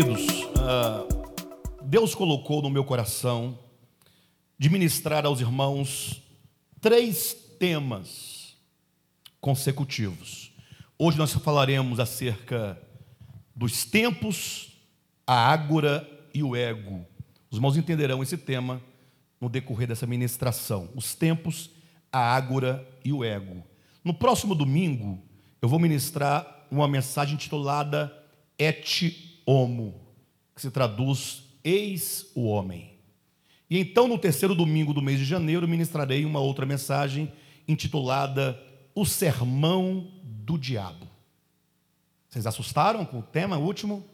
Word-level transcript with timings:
Queridos, 0.00 0.48
ah, 0.58 1.04
Deus 1.82 2.14
colocou 2.14 2.62
no 2.62 2.70
meu 2.70 2.82
coração 2.82 3.58
de 4.58 4.70
ministrar 4.70 5.26
aos 5.26 5.42
irmãos 5.42 6.22
três 6.80 7.34
temas 7.58 8.56
consecutivos. 9.42 10.52
Hoje 10.98 11.18
nós 11.18 11.34
falaremos 11.34 12.00
acerca 12.00 12.80
dos 13.54 13.84
tempos, 13.84 14.72
a 15.26 15.34
ágora 15.34 16.08
e 16.32 16.42
o 16.42 16.56
ego. 16.56 17.04
Os 17.50 17.58
irmãos 17.58 17.76
entenderão 17.76 18.22
esse 18.22 18.38
tema 18.38 18.80
no 19.38 19.50
decorrer 19.50 19.86
dessa 19.86 20.06
ministração. 20.06 20.88
Os 20.94 21.14
tempos, 21.14 21.68
a 22.10 22.20
ágora 22.20 22.88
e 23.04 23.12
o 23.12 23.22
ego. 23.22 23.62
No 24.02 24.14
próximo 24.14 24.54
domingo, 24.54 25.22
eu 25.60 25.68
vou 25.68 25.78
ministrar 25.78 26.66
uma 26.70 26.88
mensagem 26.88 27.34
intitulada 27.34 28.10
Et 28.58 29.29
homo, 29.50 30.00
que 30.54 30.60
se 30.60 30.70
traduz 30.70 31.42
eis 31.64 32.30
o 32.34 32.46
homem. 32.46 32.92
E 33.68 33.78
então, 33.78 34.06
no 34.06 34.18
terceiro 34.18 34.54
domingo 34.54 34.94
do 34.94 35.02
mês 35.02 35.18
de 35.18 35.24
janeiro, 35.24 35.66
ministrarei 35.66 36.24
uma 36.24 36.38
outra 36.40 36.64
mensagem 36.64 37.32
intitulada 37.66 38.60
O 38.94 39.04
Sermão 39.04 40.12
do 40.22 40.56
Diabo. 40.56 41.08
Vocês 42.28 42.46
assustaram 42.46 43.04
com 43.04 43.18
o 43.18 43.22
tema 43.22 43.58
último? 43.58 44.06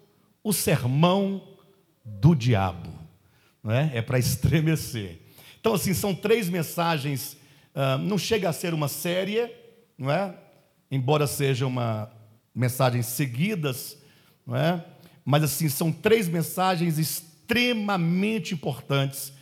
O 0.42 0.52
Sermão 0.52 1.42
do 2.04 2.34
Diabo. 2.34 2.90
Não 3.62 3.72
é 3.72 3.90
é 3.94 4.02
para 4.02 4.18
estremecer. 4.18 5.20
Então, 5.60 5.74
assim, 5.74 5.92
são 5.92 6.14
três 6.14 6.48
mensagens, 6.48 7.36
uh, 7.74 7.98
não 7.98 8.16
chega 8.16 8.48
a 8.48 8.52
ser 8.52 8.72
uma 8.72 8.88
série, 8.88 9.50
não 9.98 10.10
é? 10.10 10.34
Embora 10.90 11.26
seja 11.26 11.66
uma 11.66 12.10
mensagens 12.54 13.06
seguidas, 13.06 13.98
não 14.46 14.56
é? 14.56 14.82
Mas 15.26 15.42
assim, 15.42 15.68
são 15.68 15.90
três 15.90 16.28
mensagens 16.28 16.98
extremamente 16.98 18.54
importantes 18.54 19.32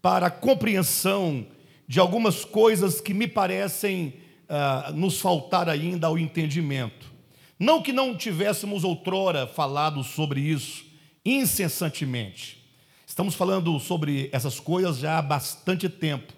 para 0.00 0.28
a 0.28 0.30
compreensão 0.30 1.46
de 1.86 2.00
algumas 2.00 2.46
coisas 2.46 2.98
que 2.98 3.12
me 3.12 3.28
parecem 3.28 4.14
uh, 4.48 4.92
nos 4.94 5.20
faltar 5.20 5.68
ainda 5.68 6.06
ao 6.06 6.18
entendimento. 6.18 7.12
Não 7.58 7.82
que 7.82 7.92
não 7.92 8.16
tivéssemos 8.16 8.84
outrora 8.84 9.46
falado 9.46 10.02
sobre 10.02 10.40
isso 10.40 10.86
incessantemente. 11.22 12.64
Estamos 13.06 13.34
falando 13.34 13.78
sobre 13.78 14.30
essas 14.32 14.58
coisas 14.58 14.98
já 14.98 15.18
há 15.18 15.22
bastante 15.22 15.90
tempo. 15.90 16.32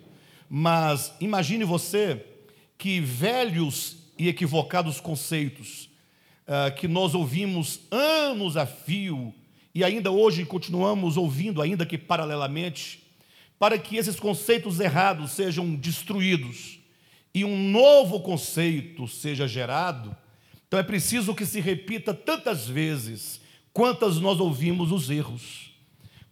Mas 0.50 1.12
imagine 1.20 1.64
você 1.64 2.24
que 2.76 3.00
velhos 3.00 3.98
e 4.18 4.28
equivocados 4.28 5.00
conceitos 5.00 5.88
uh, 6.46 6.74
que 6.74 6.86
nós 6.86 7.14
ouvimos 7.14 7.80
anos 7.90 8.56
a 8.56 8.66
fio 8.66 9.34
e 9.74 9.84
ainda 9.84 10.10
hoje 10.10 10.44
continuamos 10.44 11.16
ouvindo, 11.16 11.60
ainda 11.60 11.84
que 11.84 11.98
paralelamente, 11.98 13.02
para 13.58 13.78
que 13.78 13.96
esses 13.96 14.18
conceitos 14.18 14.80
errados 14.80 15.32
sejam 15.32 15.74
destruídos 15.74 16.78
e 17.34 17.44
um 17.44 17.70
novo 17.70 18.20
conceito 18.20 19.06
seja 19.06 19.46
gerado, 19.46 20.16
então 20.66 20.80
é 20.80 20.82
preciso 20.82 21.34
que 21.34 21.44
se 21.44 21.60
repita 21.60 22.14
tantas 22.14 22.66
vezes 22.66 23.40
quantas 23.72 24.18
nós 24.18 24.40
ouvimos 24.40 24.90
os 24.90 25.10
erros. 25.10 25.70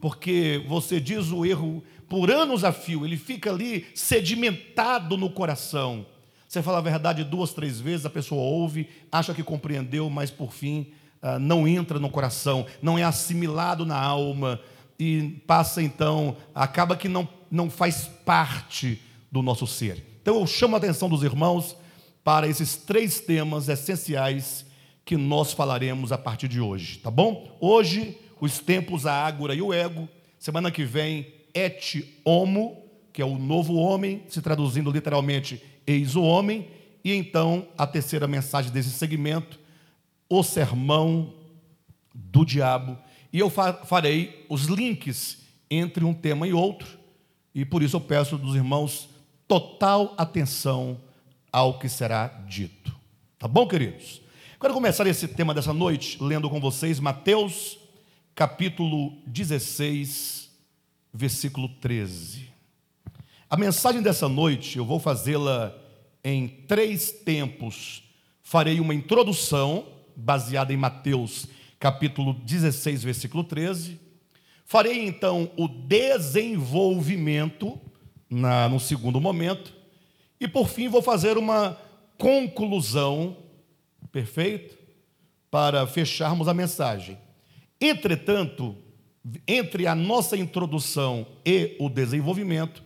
Porque 0.00 0.64
você 0.66 0.98
diz 0.98 1.30
o 1.30 1.44
erro 1.44 1.84
por 2.08 2.30
anos 2.30 2.64
a 2.64 2.72
fio, 2.72 3.04
ele 3.04 3.16
fica 3.16 3.50
ali 3.50 3.86
sedimentado 3.94 5.16
no 5.16 5.30
coração. 5.30 6.06
Você 6.54 6.62
fala 6.62 6.78
a 6.78 6.80
verdade 6.80 7.24
duas, 7.24 7.52
três 7.52 7.80
vezes, 7.80 8.06
a 8.06 8.10
pessoa 8.10 8.40
ouve, 8.40 8.88
acha 9.10 9.34
que 9.34 9.42
compreendeu, 9.42 10.08
mas 10.08 10.30
por 10.30 10.52
fim 10.52 10.86
ah, 11.20 11.36
não 11.36 11.66
entra 11.66 11.98
no 11.98 12.08
coração, 12.08 12.64
não 12.80 12.96
é 12.96 13.02
assimilado 13.02 13.84
na 13.84 14.00
alma 14.00 14.60
e 14.96 15.42
passa 15.48 15.82
então, 15.82 16.36
acaba 16.54 16.96
que 16.96 17.08
não, 17.08 17.28
não 17.50 17.68
faz 17.68 18.08
parte 18.24 19.02
do 19.32 19.42
nosso 19.42 19.66
ser. 19.66 20.06
Então 20.22 20.38
eu 20.38 20.46
chamo 20.46 20.76
a 20.76 20.78
atenção 20.78 21.08
dos 21.08 21.24
irmãos 21.24 21.76
para 22.22 22.46
esses 22.46 22.76
três 22.76 23.18
temas 23.18 23.68
essenciais 23.68 24.64
que 25.04 25.16
nós 25.16 25.52
falaremos 25.52 26.12
a 26.12 26.18
partir 26.18 26.46
de 26.46 26.60
hoje, 26.60 26.98
tá 26.98 27.10
bom? 27.10 27.58
Hoje, 27.60 28.16
os 28.40 28.60
tempos, 28.60 29.06
a 29.06 29.26
ágora 29.26 29.56
e 29.56 29.60
o 29.60 29.72
ego. 29.74 30.08
Semana 30.38 30.70
que 30.70 30.84
vem, 30.84 31.26
et 31.52 32.06
homo, 32.24 32.80
que 33.12 33.20
é 33.20 33.24
o 33.24 33.36
novo 33.36 33.74
homem, 33.74 34.22
se 34.28 34.40
traduzindo 34.40 34.92
literalmente 34.92 35.60
eis 35.86 36.16
o 36.16 36.22
homem, 36.22 36.68
e 37.04 37.12
então 37.12 37.66
a 37.76 37.86
terceira 37.86 38.26
mensagem 38.26 38.72
desse 38.72 38.90
segmento, 38.90 39.58
o 40.28 40.42
sermão 40.42 41.34
do 42.14 42.44
diabo. 42.44 42.98
E 43.32 43.38
eu 43.38 43.50
farei 43.50 44.46
os 44.48 44.64
links 44.64 45.38
entre 45.70 46.04
um 46.04 46.14
tema 46.14 46.46
e 46.46 46.52
outro, 46.52 46.98
e 47.54 47.64
por 47.64 47.82
isso 47.82 47.96
eu 47.96 48.00
peço 48.00 48.38
dos 48.38 48.54
irmãos 48.54 49.08
total 49.46 50.14
atenção 50.16 51.00
ao 51.52 51.78
que 51.78 51.88
será 51.88 52.28
dito. 52.48 52.94
Tá 53.38 53.46
bom, 53.46 53.66
queridos? 53.66 54.22
Quero 54.60 54.72
começar 54.72 55.06
esse 55.06 55.28
tema 55.28 55.52
dessa 55.52 55.72
noite 55.72 56.16
lendo 56.22 56.48
com 56.48 56.58
vocês 56.58 56.98
Mateus, 56.98 57.78
capítulo 58.34 59.12
16, 59.26 60.50
versículo 61.12 61.68
13. 61.68 62.53
A 63.54 63.56
mensagem 63.56 64.02
dessa 64.02 64.28
noite 64.28 64.78
eu 64.78 64.84
vou 64.84 64.98
fazê-la 64.98 65.72
em 66.24 66.48
três 66.48 67.12
tempos. 67.12 68.02
Farei 68.42 68.80
uma 68.80 68.92
introdução 68.92 69.86
baseada 70.16 70.72
em 70.72 70.76
Mateus, 70.76 71.46
capítulo 71.78 72.34
16, 72.34 73.04
versículo 73.04 73.44
13. 73.44 74.00
Farei 74.64 75.06
então 75.06 75.48
o 75.56 75.68
desenvolvimento 75.68 77.80
na, 78.28 78.68
no 78.68 78.80
segundo 78.80 79.20
momento. 79.20 79.72
E 80.40 80.48
por 80.48 80.68
fim 80.68 80.88
vou 80.88 81.00
fazer 81.00 81.38
uma 81.38 81.78
conclusão, 82.18 83.36
perfeito? 84.10 84.76
Para 85.48 85.86
fecharmos 85.86 86.48
a 86.48 86.54
mensagem. 86.54 87.16
Entretanto, 87.80 88.76
entre 89.46 89.86
a 89.86 89.94
nossa 89.94 90.36
introdução 90.36 91.24
e 91.46 91.76
o 91.78 91.88
desenvolvimento, 91.88 92.82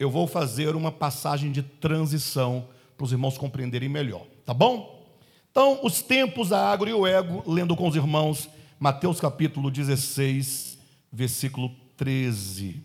eu 0.00 0.10
vou 0.10 0.26
fazer 0.26 0.74
uma 0.74 0.90
passagem 0.90 1.52
de 1.52 1.62
transição 1.62 2.66
para 2.96 3.04
os 3.04 3.12
irmãos 3.12 3.36
compreenderem 3.36 3.88
melhor, 3.88 4.26
tá 4.46 4.54
bom? 4.54 5.06
Então, 5.50 5.78
os 5.82 6.00
tempos, 6.00 6.54
a 6.54 6.72
água 6.72 6.88
e 6.88 6.92
o 6.94 7.06
ego, 7.06 7.44
lendo 7.46 7.76
com 7.76 7.86
os 7.86 7.94
irmãos, 7.94 8.48
Mateus 8.78 9.20
capítulo 9.20 9.70
16, 9.70 10.78
versículo 11.12 11.70
13. 11.98 12.82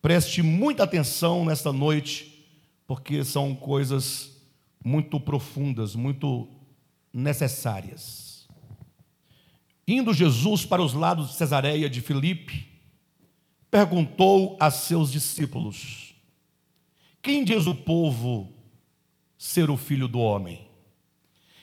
Preste 0.00 0.42
muita 0.42 0.84
atenção 0.84 1.44
nesta 1.44 1.70
noite, 1.70 2.46
porque 2.86 3.22
são 3.24 3.54
coisas 3.54 4.32
muito 4.82 5.20
profundas, 5.20 5.94
muito 5.94 6.48
necessárias. 7.12 8.48
Indo 9.86 10.14
Jesus 10.14 10.64
para 10.64 10.80
os 10.80 10.94
lados 10.94 11.28
de 11.28 11.34
Cesareia 11.34 11.90
de 11.90 12.00
Filipe, 12.00 12.66
perguntou 13.70 14.56
a 14.58 14.70
seus 14.70 15.12
discípulos: 15.12 16.07
quem 17.22 17.44
diz 17.44 17.66
o 17.66 17.74
povo 17.74 18.52
ser 19.36 19.70
o 19.70 19.76
filho 19.76 20.08
do 20.08 20.18
homem? 20.18 20.68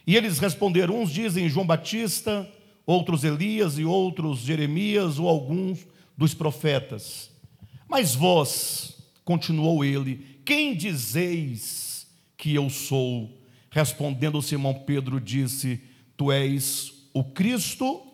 E 0.06 0.16
eles 0.16 0.40
responderam: 0.40 1.02
uns 1.02 1.12
dizem 1.12 1.50
João 1.50 1.66
Batista, 1.66 2.50
outros 2.86 3.24
Elias 3.24 3.78
e 3.80 3.86
outros 3.86 4.40
Jeremias 4.40 5.18
ou 5.18 5.28
alguns 5.28 5.86
dos 6.18 6.34
profetas. 6.34 7.32
Mas 7.88 8.16
vós, 8.16 8.98
continuou 9.24 9.84
ele, 9.84 10.40
quem 10.46 10.76
dizeis 10.76 12.08
que 12.38 12.54
eu 12.54 12.70
sou? 12.70 13.42
Respondendo 13.72 14.42
Simão 14.42 14.74
Pedro, 14.74 15.20
disse: 15.20 15.82
Tu 16.16 16.32
és 16.32 16.94
o 17.14 17.24
Cristo, 17.24 18.06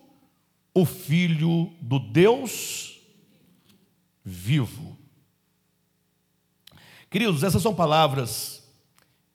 o 0.74 0.86
Filho 0.86 1.72
do 1.82 2.00
Deus 2.00 3.00
vivo. 4.24 5.01
Queridos, 7.12 7.44
essas 7.44 7.62
são 7.62 7.76
palavras 7.76 8.64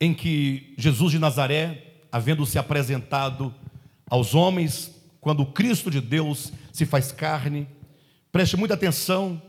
em 0.00 0.14
que 0.14 0.72
Jesus 0.78 1.12
de 1.12 1.18
Nazaré, 1.18 1.92
havendo 2.10 2.46
se 2.46 2.58
apresentado 2.58 3.54
aos 4.08 4.34
homens, 4.34 4.98
quando 5.20 5.42
o 5.42 5.52
Cristo 5.52 5.90
de 5.90 6.00
Deus 6.00 6.54
se 6.72 6.86
faz 6.86 7.12
carne, 7.12 7.68
preste 8.32 8.56
muita 8.56 8.72
atenção, 8.72 9.42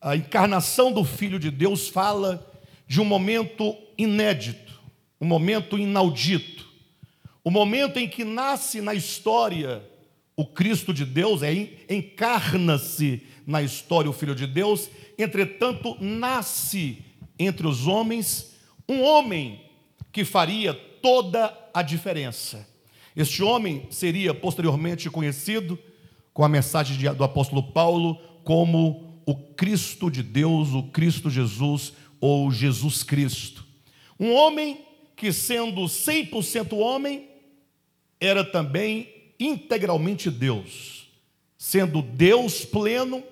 a 0.00 0.16
encarnação 0.16 0.90
do 0.90 1.04
Filho 1.04 1.38
de 1.38 1.52
Deus 1.52 1.88
fala 1.88 2.44
de 2.84 3.00
um 3.00 3.04
momento 3.04 3.76
inédito, 3.96 4.80
um 5.20 5.26
momento 5.26 5.78
inaudito, 5.78 6.66
o 7.44 7.50
momento 7.50 7.96
em 7.96 8.08
que 8.08 8.24
nasce 8.24 8.80
na 8.80 8.92
história 8.92 9.88
o 10.34 10.44
Cristo 10.44 10.92
de 10.92 11.04
Deus, 11.04 11.44
é, 11.44 11.52
encarna-se 11.88 13.22
na 13.46 13.62
história 13.62 14.10
o 14.10 14.12
Filho 14.12 14.34
de 14.34 14.48
Deus, 14.48 14.90
entretanto, 15.16 15.96
nasce 16.00 17.04
entre 17.46 17.66
os 17.66 17.86
homens 17.86 18.52
um 18.88 19.02
homem 19.02 19.60
que 20.10 20.24
faria 20.24 20.74
toda 20.74 21.56
a 21.72 21.82
diferença. 21.82 22.68
Este 23.14 23.42
homem 23.42 23.86
seria 23.90 24.34
posteriormente 24.34 25.08
conhecido 25.10 25.78
com 26.32 26.44
a 26.44 26.48
mensagem 26.48 26.96
do 27.14 27.24
apóstolo 27.24 27.62
Paulo 27.62 28.16
como 28.44 29.20
o 29.26 29.34
Cristo 29.34 30.10
de 30.10 30.22
Deus, 30.22 30.72
o 30.72 30.84
Cristo 30.84 31.30
Jesus 31.30 31.92
ou 32.20 32.50
Jesus 32.50 33.02
Cristo. 33.02 33.64
Um 34.18 34.32
homem 34.32 34.84
que, 35.16 35.32
sendo 35.32 35.82
100% 35.82 36.76
homem, 36.76 37.28
era 38.20 38.44
também 38.44 39.34
integralmente 39.38 40.30
Deus. 40.30 41.08
Sendo 41.58 42.02
Deus 42.02 42.64
pleno, 42.64 43.22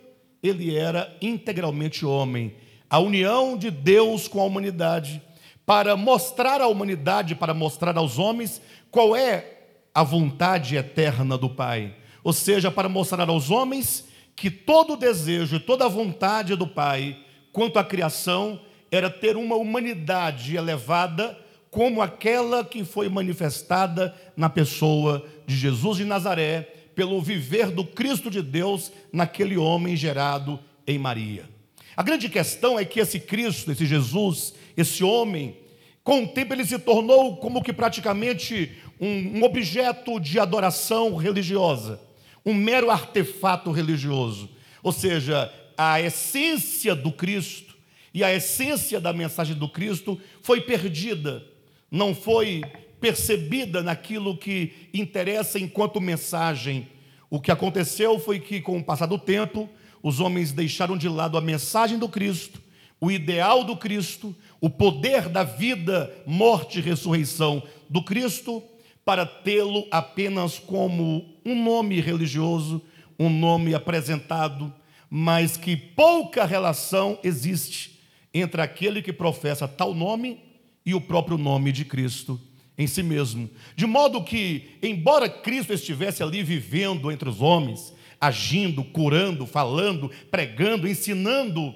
ele 0.43 0.75
era 0.75 1.17
integralmente 1.21 2.05
homem. 2.05 2.55
A 2.91 2.99
união 2.99 3.57
de 3.57 3.71
Deus 3.71 4.27
com 4.27 4.41
a 4.41 4.45
humanidade, 4.45 5.23
para 5.65 5.97
mostrar 5.97 6.61
à 6.61 6.67
humanidade, 6.67 7.37
para 7.37 7.55
mostrar 7.55 7.97
aos 7.97 8.19
homens 8.19 8.61
qual 8.91 9.15
é 9.15 9.59
a 9.95 10.03
vontade 10.03 10.75
eterna 10.75 11.39
do 11.39 11.49
Pai. 11.49 11.95
Ou 12.25 12.33
seja, 12.33 12.69
para 12.69 12.89
mostrar 12.89 13.29
aos 13.29 13.49
homens 13.49 14.05
que 14.35 14.51
todo 14.51 14.95
o 14.95 14.97
desejo 14.97 15.57
e 15.57 15.61
toda 15.61 15.85
a 15.85 15.89
vontade 15.89 16.57
do 16.57 16.67
Pai 16.67 17.17
quanto 17.53 17.79
à 17.79 17.85
criação 17.85 18.61
era 18.91 19.09
ter 19.09 19.37
uma 19.37 19.55
humanidade 19.55 20.57
elevada 20.57 21.39
como 21.71 22.03
aquela 22.03 22.65
que 22.65 22.85
foi 22.85 23.09
manifestada 23.09 24.13
na 24.37 24.51
pessoa 24.51 25.25
de 25.47 25.57
Jesus 25.57 25.99
de 25.99 26.05
Nazaré, 26.05 26.63
pelo 26.97 27.23
viver 27.23 27.71
do 27.71 27.85
Cristo 27.85 28.29
de 28.29 28.43
Deus 28.43 28.91
naquele 29.13 29.57
homem 29.57 29.95
gerado 29.95 30.59
em 30.85 30.99
Maria. 30.99 31.60
A 32.01 32.03
grande 32.03 32.31
questão 32.31 32.79
é 32.79 32.85
que 32.87 32.99
esse 32.99 33.21
Cristo, 33.21 33.71
esse 33.71 33.85
Jesus, 33.85 34.55
esse 34.75 35.05
homem, 35.05 35.59
com 36.03 36.25
o 36.25 36.29
tempo 36.29 36.55
ele 36.55 36.65
se 36.65 36.79
tornou 36.79 37.37
como 37.37 37.63
que 37.63 37.75
praticamente 37.75 38.73
um, 38.99 39.37
um 39.37 39.43
objeto 39.45 40.19
de 40.19 40.41
adoração 40.41 41.15
religiosa, 41.15 42.01
um 42.43 42.55
mero 42.55 42.91
artefato 42.91 43.71
religioso. 43.71 44.49
Ou 44.83 44.93
seja, 44.93 45.53
a 45.77 46.01
essência 46.01 46.95
do 46.95 47.13
Cristo 47.13 47.77
e 48.15 48.25
a 48.25 48.35
essência 48.35 48.99
da 48.99 49.13
mensagem 49.13 49.55
do 49.55 49.69
Cristo 49.69 50.19
foi 50.41 50.63
perdida, 50.63 51.45
não 51.91 52.15
foi 52.15 52.63
percebida 52.99 53.83
naquilo 53.83 54.39
que 54.39 54.73
interessa 54.95 55.59
enquanto 55.59 56.01
mensagem. 56.01 56.89
O 57.29 57.39
que 57.39 57.53
aconteceu 57.53 58.19
foi 58.19 58.41
que, 58.41 58.59
com 58.63 58.79
o 58.79 58.83
passar 58.83 59.05
do 59.05 59.19
tempo, 59.19 59.69
os 60.03 60.21
homens 60.21 60.53
deixaram 60.53 60.97
de 60.97 61.09
lado 61.09 61.37
a 61.37 61.41
mensagem 61.41 61.99
do 61.99 62.09
Cristo, 62.09 62.61
o 63.01 63.11
ideal 63.11 63.65
do 63.65 63.77
Cristo, 63.77 64.35
o 64.61 64.69
poder 64.69 65.29
da 65.29 65.43
vida, 65.43 66.13
morte 66.27 66.79
e 66.79 66.83
ressurreição 66.83 67.63
do 67.89 68.03
Cristo, 68.03 68.63
para 69.05 69.25
tê-lo 69.25 69.87
apenas 69.91 70.59
como 70.59 71.35
um 71.45 71.65
nome 71.65 72.01
religioso, 72.01 72.83
um 73.19 73.31
nome 73.31 73.75
apresentado, 73.75 74.73
mas 75.09 75.57
que 75.57 75.77
pouca 75.77 76.45
relação 76.45 77.19
existe 77.25 77.99
entre 78.33 78.61
aquele 78.61 79.03
que 79.03 79.13
professa 79.13 79.67
tal 79.67 79.95
nome 79.95 80.39
e 80.85 80.95
o 80.95 81.01
próprio 81.01 81.37
nome 81.37 81.73
de 81.73 81.85
Cristo 81.85 82.41
em 82.81 82.87
si 82.87 83.03
mesmo. 83.03 83.51
De 83.77 83.87
modo 83.87 84.25
que, 84.25 84.79
embora 84.83 85.29
Cristo 85.29 85.73
estivesse 85.73 86.23
ali 86.23 86.43
vivendo 86.43 87.11
entre 87.13 87.29
os 87.29 87.43
homens, 87.43 87.93
agindo, 88.21 88.85
curando, 88.85 89.47
falando, 89.47 90.11
pregando, 90.31 90.87
ensinando, 90.87 91.75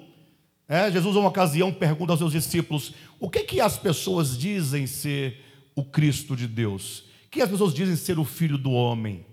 é, 0.67 0.91
Jesus, 0.91 1.15
uma 1.15 1.29
ocasião, 1.29 1.71
pergunta 1.71 2.13
aos 2.13 2.19
seus 2.19 2.31
discípulos: 2.31 2.93
o 3.19 3.29
que, 3.29 3.43
que 3.43 3.61
as 3.61 3.77
pessoas 3.77 4.37
dizem 4.37 4.87
ser 4.87 5.41
o 5.75 5.83
Cristo 5.83 6.35
de 6.35 6.47
Deus? 6.47 7.05
O 7.27 7.29
que 7.29 7.41
as 7.41 7.49
pessoas 7.49 7.73
dizem 7.73 7.95
ser 7.95 8.17
o 8.17 8.25
Filho 8.25 8.57
do 8.57 8.71
Homem? 8.71 9.25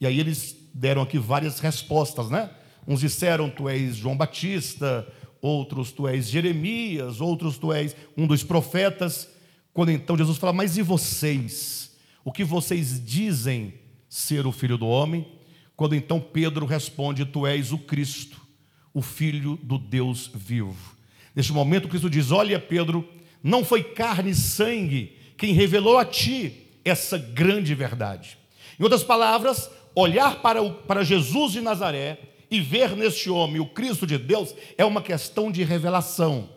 E 0.00 0.06
aí 0.06 0.18
eles 0.18 0.56
deram 0.74 1.02
aqui 1.02 1.18
várias 1.18 1.60
respostas, 1.60 2.28
né? 2.28 2.50
Uns 2.86 3.00
disseram: 3.00 3.48
Tu 3.48 3.68
és 3.68 3.96
João 3.96 4.16
Batista, 4.16 5.06
outros 5.40 5.92
tu 5.92 6.08
és 6.08 6.28
Jeremias, 6.28 7.20
outros 7.20 7.56
tu 7.56 7.72
és 7.72 7.94
um 8.16 8.26
dos 8.26 8.42
profetas. 8.42 9.28
Quando 9.72 9.92
então 9.92 10.18
Jesus 10.18 10.38
fala: 10.38 10.52
Mas 10.52 10.76
e 10.76 10.82
vocês? 10.82 11.96
O 12.24 12.32
que 12.32 12.42
vocês 12.42 13.04
dizem 13.04 13.74
ser 14.08 14.44
o 14.44 14.52
Filho 14.52 14.76
do 14.76 14.86
Homem? 14.86 15.24
Quando 15.76 15.94
então 15.94 16.20
Pedro 16.20 16.66
responde: 16.66 17.24
Tu 17.24 17.46
és 17.46 17.72
o 17.72 17.78
Cristo 17.78 18.44
o 18.94 19.02
Filho 19.02 19.58
do 19.60 19.76
Deus 19.76 20.30
vivo. 20.32 20.94
Neste 21.34 21.52
momento, 21.52 21.88
Cristo 21.88 22.08
diz: 22.08 22.30
Olha, 22.30 22.60
Pedro, 22.60 23.06
não 23.42 23.64
foi 23.64 23.82
carne 23.82 24.30
e 24.30 24.34
sangue 24.34 25.18
quem 25.36 25.52
revelou 25.52 25.98
a 25.98 26.04
ti 26.04 26.68
essa 26.84 27.18
grande 27.18 27.74
verdade. 27.74 28.38
Em 28.78 28.82
outras 28.84 29.02
palavras, 29.02 29.68
olhar 29.94 30.40
para, 30.40 30.62
o, 30.62 30.72
para 30.72 31.02
Jesus 31.02 31.52
de 31.52 31.60
Nazaré 31.60 32.18
e 32.50 32.60
ver 32.60 32.96
neste 32.96 33.28
homem 33.28 33.60
o 33.60 33.66
Cristo 33.66 34.06
de 34.06 34.16
Deus 34.16 34.54
é 34.78 34.84
uma 34.84 35.02
questão 35.02 35.50
de 35.50 35.64
revelação. 35.64 36.48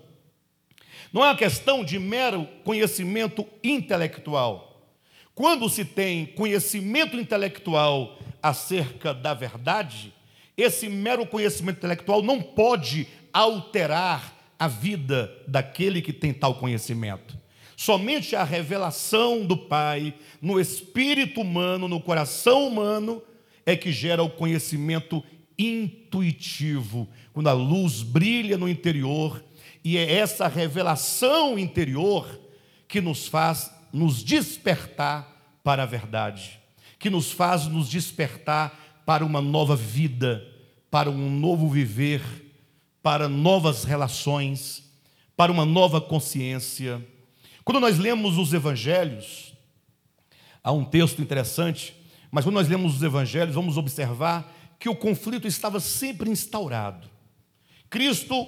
Não 1.11 1.23
é 1.23 1.29
uma 1.29 1.37
questão 1.37 1.83
de 1.83 1.97
mero 1.97 2.47
conhecimento 2.63 3.47
intelectual. 3.63 4.91
Quando 5.33 5.69
se 5.69 5.85
tem 5.85 6.25
conhecimento 6.25 7.15
intelectual 7.17 8.19
acerca 8.41 9.13
da 9.13 9.33
verdade, 9.33 10.13
esse 10.55 10.89
mero 10.89 11.25
conhecimento 11.25 11.77
intelectual 11.77 12.23
não 12.23 12.41
pode 12.41 13.07
alterar 13.31 14.35
a 14.57 14.67
vida 14.67 15.31
daquele 15.47 16.01
que 16.01 16.11
tem 16.11 16.33
tal 16.33 16.55
conhecimento. 16.55 17.37
Somente 17.75 18.35
a 18.35 18.43
revelação 18.43 19.45
do 19.45 19.55
Pai 19.55 20.15
no 20.41 20.59
espírito 20.59 21.41
humano, 21.41 21.87
no 21.87 22.01
coração 22.01 22.67
humano, 22.67 23.21
é 23.65 23.75
que 23.75 23.91
gera 23.91 24.23
o 24.23 24.29
conhecimento 24.29 25.23
intuitivo, 25.59 27.07
quando 27.33 27.49
a 27.49 27.53
luz 27.53 28.01
brilha 28.01 28.57
no 28.57 28.67
interior, 28.67 29.43
e 29.83 29.97
é 29.97 30.15
essa 30.15 30.47
revelação 30.47 31.57
interior 31.57 32.27
que 32.87 32.99
nos 32.99 33.27
faz 33.27 33.71
nos 33.91 34.23
despertar 34.23 35.59
para 35.63 35.83
a 35.83 35.85
verdade, 35.85 36.59
que 36.99 37.09
nos 37.09 37.31
faz 37.31 37.67
nos 37.67 37.89
despertar 37.89 39.01
para 39.05 39.25
uma 39.25 39.41
nova 39.41 39.75
vida, 39.75 40.45
para 40.89 41.09
um 41.09 41.29
novo 41.29 41.69
viver, 41.69 42.21
para 43.01 43.29
novas 43.29 43.83
relações, 43.83 44.83
para 45.35 45.51
uma 45.51 45.65
nova 45.65 46.01
consciência. 46.01 47.05
Quando 47.63 47.79
nós 47.79 47.97
lemos 47.97 48.37
os 48.37 48.53
evangelhos, 48.53 49.53
há 50.63 50.71
um 50.71 50.83
texto 50.83 51.21
interessante, 51.21 51.95
mas 52.31 52.43
quando 52.43 52.55
nós 52.55 52.67
lemos 52.67 52.95
os 52.95 53.03
evangelhos, 53.03 53.55
vamos 53.55 53.77
observar 53.77 54.53
que 54.79 54.89
o 54.89 54.95
conflito 54.95 55.47
estava 55.47 55.79
sempre 55.79 56.29
instaurado. 56.29 57.09
Cristo 57.89 58.47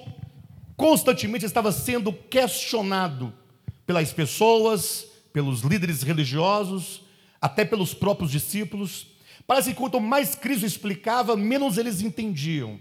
constantemente 0.76 1.44
estava 1.44 1.72
sendo 1.72 2.12
questionado 2.12 3.32
pelas 3.86 4.12
pessoas, 4.12 5.06
pelos 5.32 5.60
líderes 5.62 6.02
religiosos, 6.02 7.02
até 7.40 7.64
pelos 7.64 7.94
próprios 7.94 8.30
discípulos. 8.30 9.06
Parece 9.46 9.70
que 9.70 9.76
quanto 9.76 10.00
mais 10.00 10.34
Cristo 10.34 10.66
explicava, 10.66 11.36
menos 11.36 11.78
eles 11.78 12.02
entendiam. 12.02 12.78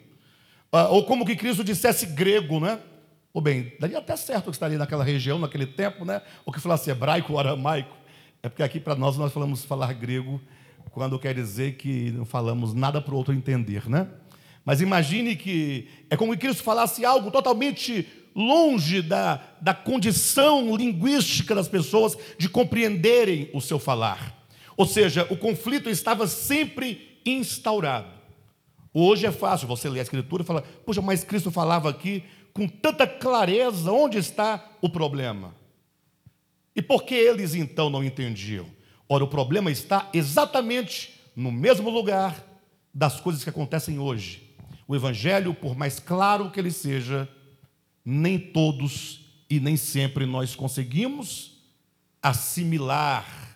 Ah, 0.71 0.89
ou 0.89 1.05
como 1.05 1.25
que 1.25 1.35
Cristo 1.35 1.63
dissesse 1.63 2.05
grego, 2.05 2.59
né? 2.59 2.79
Ou 3.33 3.41
bem, 3.41 3.73
daria 3.79 3.97
até 3.99 4.15
certo 4.15 4.45
que 4.45 4.51
estaria 4.51 4.77
naquela 4.77 5.03
região, 5.03 5.39
naquele 5.39 5.65
tempo, 5.65 6.03
né? 6.03 6.21
Ou 6.45 6.53
que 6.53 6.59
falasse 6.59 6.89
hebraico 6.89 7.33
ou 7.33 7.39
aramaico. 7.39 7.95
É 8.41 8.49
porque 8.49 8.63
aqui 8.63 8.79
para 8.79 8.95
nós, 8.95 9.17
nós 9.17 9.31
falamos 9.31 9.63
falar 9.63 9.93
grego 9.93 10.41
quando 10.91 11.19
quer 11.19 11.33
dizer 11.33 11.75
que 11.75 12.11
não 12.11 12.25
falamos 12.25 12.73
nada 12.73 13.01
para 13.01 13.13
o 13.13 13.17
outro 13.17 13.33
entender, 13.33 13.89
né? 13.89 14.07
Mas 14.65 14.81
imagine 14.81 15.35
que 15.35 15.87
é 16.09 16.17
como 16.17 16.33
que 16.33 16.39
Cristo 16.39 16.63
falasse 16.63 17.05
algo 17.05 17.31
totalmente 17.31 18.07
longe 18.35 19.01
da, 19.01 19.41
da 19.59 19.73
condição 19.73 20.75
linguística 20.75 21.55
das 21.55 21.67
pessoas 21.67 22.17
de 22.37 22.47
compreenderem 22.47 23.49
o 23.53 23.61
seu 23.61 23.79
falar. 23.79 24.38
Ou 24.79 24.85
seja, 24.85 25.27
o 25.29 25.35
conflito 25.35 25.89
estava 25.89 26.25
sempre 26.25 27.19
instaurado. 27.25 28.13
Hoje 28.93 29.25
é 29.25 29.31
fácil 29.31 29.67
você 29.67 29.89
ler 29.89 29.99
a 29.99 30.03
Escritura 30.03 30.41
e 30.41 30.45
falar, 30.45 30.61
poxa, 30.85 31.01
mas 31.01 31.21
Cristo 31.21 31.51
falava 31.51 31.89
aqui 31.89 32.23
com 32.53 32.65
tanta 32.65 33.05
clareza, 33.05 33.91
onde 33.91 34.17
está 34.17 34.65
o 34.79 34.87
problema? 34.87 35.53
E 36.73 36.81
por 36.81 37.03
que 37.03 37.13
eles 37.13 37.55
então 37.55 37.89
não 37.89 38.01
entendiam? 38.01 38.67
Ora, 39.09 39.25
o 39.25 39.27
problema 39.27 39.69
está 39.69 40.09
exatamente 40.13 41.13
no 41.35 41.51
mesmo 41.51 41.89
lugar 41.89 42.41
das 42.93 43.19
coisas 43.19 43.43
que 43.43 43.49
acontecem 43.49 43.99
hoje. 43.99 44.55
O 44.87 44.95
Evangelho, 44.95 45.53
por 45.53 45.75
mais 45.75 45.99
claro 45.99 46.51
que 46.51 46.57
ele 46.57 46.71
seja, 46.71 47.27
nem 48.05 48.39
todos 48.39 49.25
e 49.49 49.59
nem 49.59 49.75
sempre 49.75 50.25
nós 50.25 50.55
conseguimos 50.55 51.59
assimilar 52.23 53.48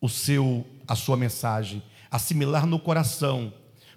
o 0.00 0.08
seu 0.08 0.64
a 0.88 0.96
sua 0.96 1.18
mensagem, 1.18 1.82
assimilar 2.10 2.66
no 2.66 2.78
coração. 2.78 3.52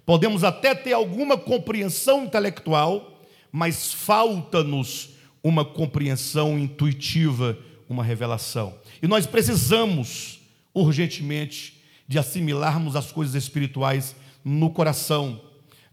Podemos 0.05 0.43
até 0.43 0.75
ter 0.75 0.91
alguma 0.91 1.37
compreensão 1.37 2.25
intelectual, 2.25 3.23
mas 3.49 3.93
falta-nos 3.93 5.11
uma 5.41 5.63
compreensão 5.63 6.59
intuitiva, 6.59 7.57
uma 7.87 8.03
revelação. 8.03 8.77
E 9.01 9.07
nós 9.07 9.25
precisamos 9.25 10.41
urgentemente 10.73 11.81
de 12.07 12.19
assimilarmos 12.19 12.97
as 12.97 13.09
coisas 13.09 13.35
espirituais 13.35 14.13
no 14.43 14.69
coração. 14.69 15.41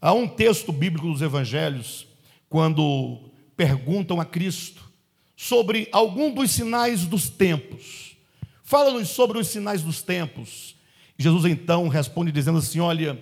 Há 0.00 0.12
um 0.12 0.26
texto 0.26 0.72
bíblico 0.72 1.06
dos 1.06 1.22
evangelhos, 1.22 2.06
quando 2.48 3.30
perguntam 3.56 4.20
a 4.20 4.24
Cristo 4.24 4.90
sobre 5.36 5.88
algum 5.92 6.32
dos 6.34 6.50
sinais 6.50 7.04
dos 7.04 7.28
tempos. 7.28 8.07
Fala-nos 8.68 9.08
sobre 9.08 9.38
os 9.38 9.46
sinais 9.46 9.80
dos 9.80 10.02
tempos. 10.02 10.76
Jesus 11.16 11.46
então 11.46 11.88
responde 11.88 12.30
dizendo 12.30 12.58
assim: 12.58 12.80
Olha, 12.80 13.18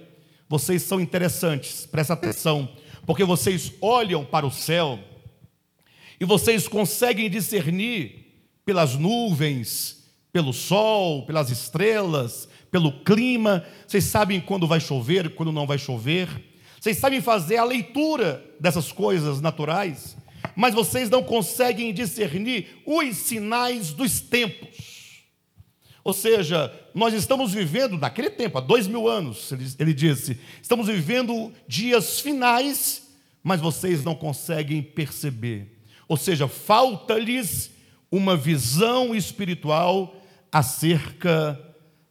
vocês 0.48 0.82
são 0.82 1.00
interessantes, 1.00 1.86
presta 1.86 2.14
atenção, 2.14 2.68
porque 3.06 3.22
vocês 3.22 3.72
olham 3.80 4.24
para 4.24 4.44
o 4.44 4.50
céu 4.50 4.98
e 6.18 6.24
vocês 6.24 6.66
conseguem 6.66 7.30
discernir 7.30 8.26
pelas 8.64 8.96
nuvens, 8.96 10.08
pelo 10.32 10.52
sol, 10.52 11.24
pelas 11.26 11.48
estrelas, 11.48 12.48
pelo 12.68 12.90
clima, 13.04 13.64
vocês 13.86 14.02
sabem 14.02 14.40
quando 14.40 14.66
vai 14.66 14.80
chover, 14.80 15.32
quando 15.36 15.52
não 15.52 15.64
vai 15.64 15.78
chover, 15.78 16.28
vocês 16.80 16.96
sabem 16.96 17.20
fazer 17.20 17.58
a 17.58 17.64
leitura 17.64 18.44
dessas 18.58 18.90
coisas 18.90 19.40
naturais, 19.40 20.16
mas 20.56 20.74
vocês 20.74 21.08
não 21.08 21.22
conseguem 21.22 21.94
discernir 21.94 22.82
os 22.84 23.16
sinais 23.16 23.92
dos 23.92 24.20
tempos. 24.20 24.95
Ou 26.06 26.12
seja, 26.12 26.72
nós 26.94 27.12
estamos 27.12 27.52
vivendo, 27.52 27.98
naquele 27.98 28.30
tempo, 28.30 28.56
há 28.58 28.60
dois 28.60 28.86
mil 28.86 29.08
anos, 29.08 29.50
ele, 29.50 29.66
ele 29.76 29.92
disse, 29.92 30.38
estamos 30.62 30.86
vivendo 30.86 31.52
dias 31.66 32.20
finais, 32.20 33.08
mas 33.42 33.60
vocês 33.60 34.04
não 34.04 34.14
conseguem 34.14 34.80
perceber. 34.80 35.80
Ou 36.06 36.16
seja, 36.16 36.46
falta-lhes 36.46 37.72
uma 38.08 38.36
visão 38.36 39.16
espiritual 39.16 40.14
acerca 40.52 41.60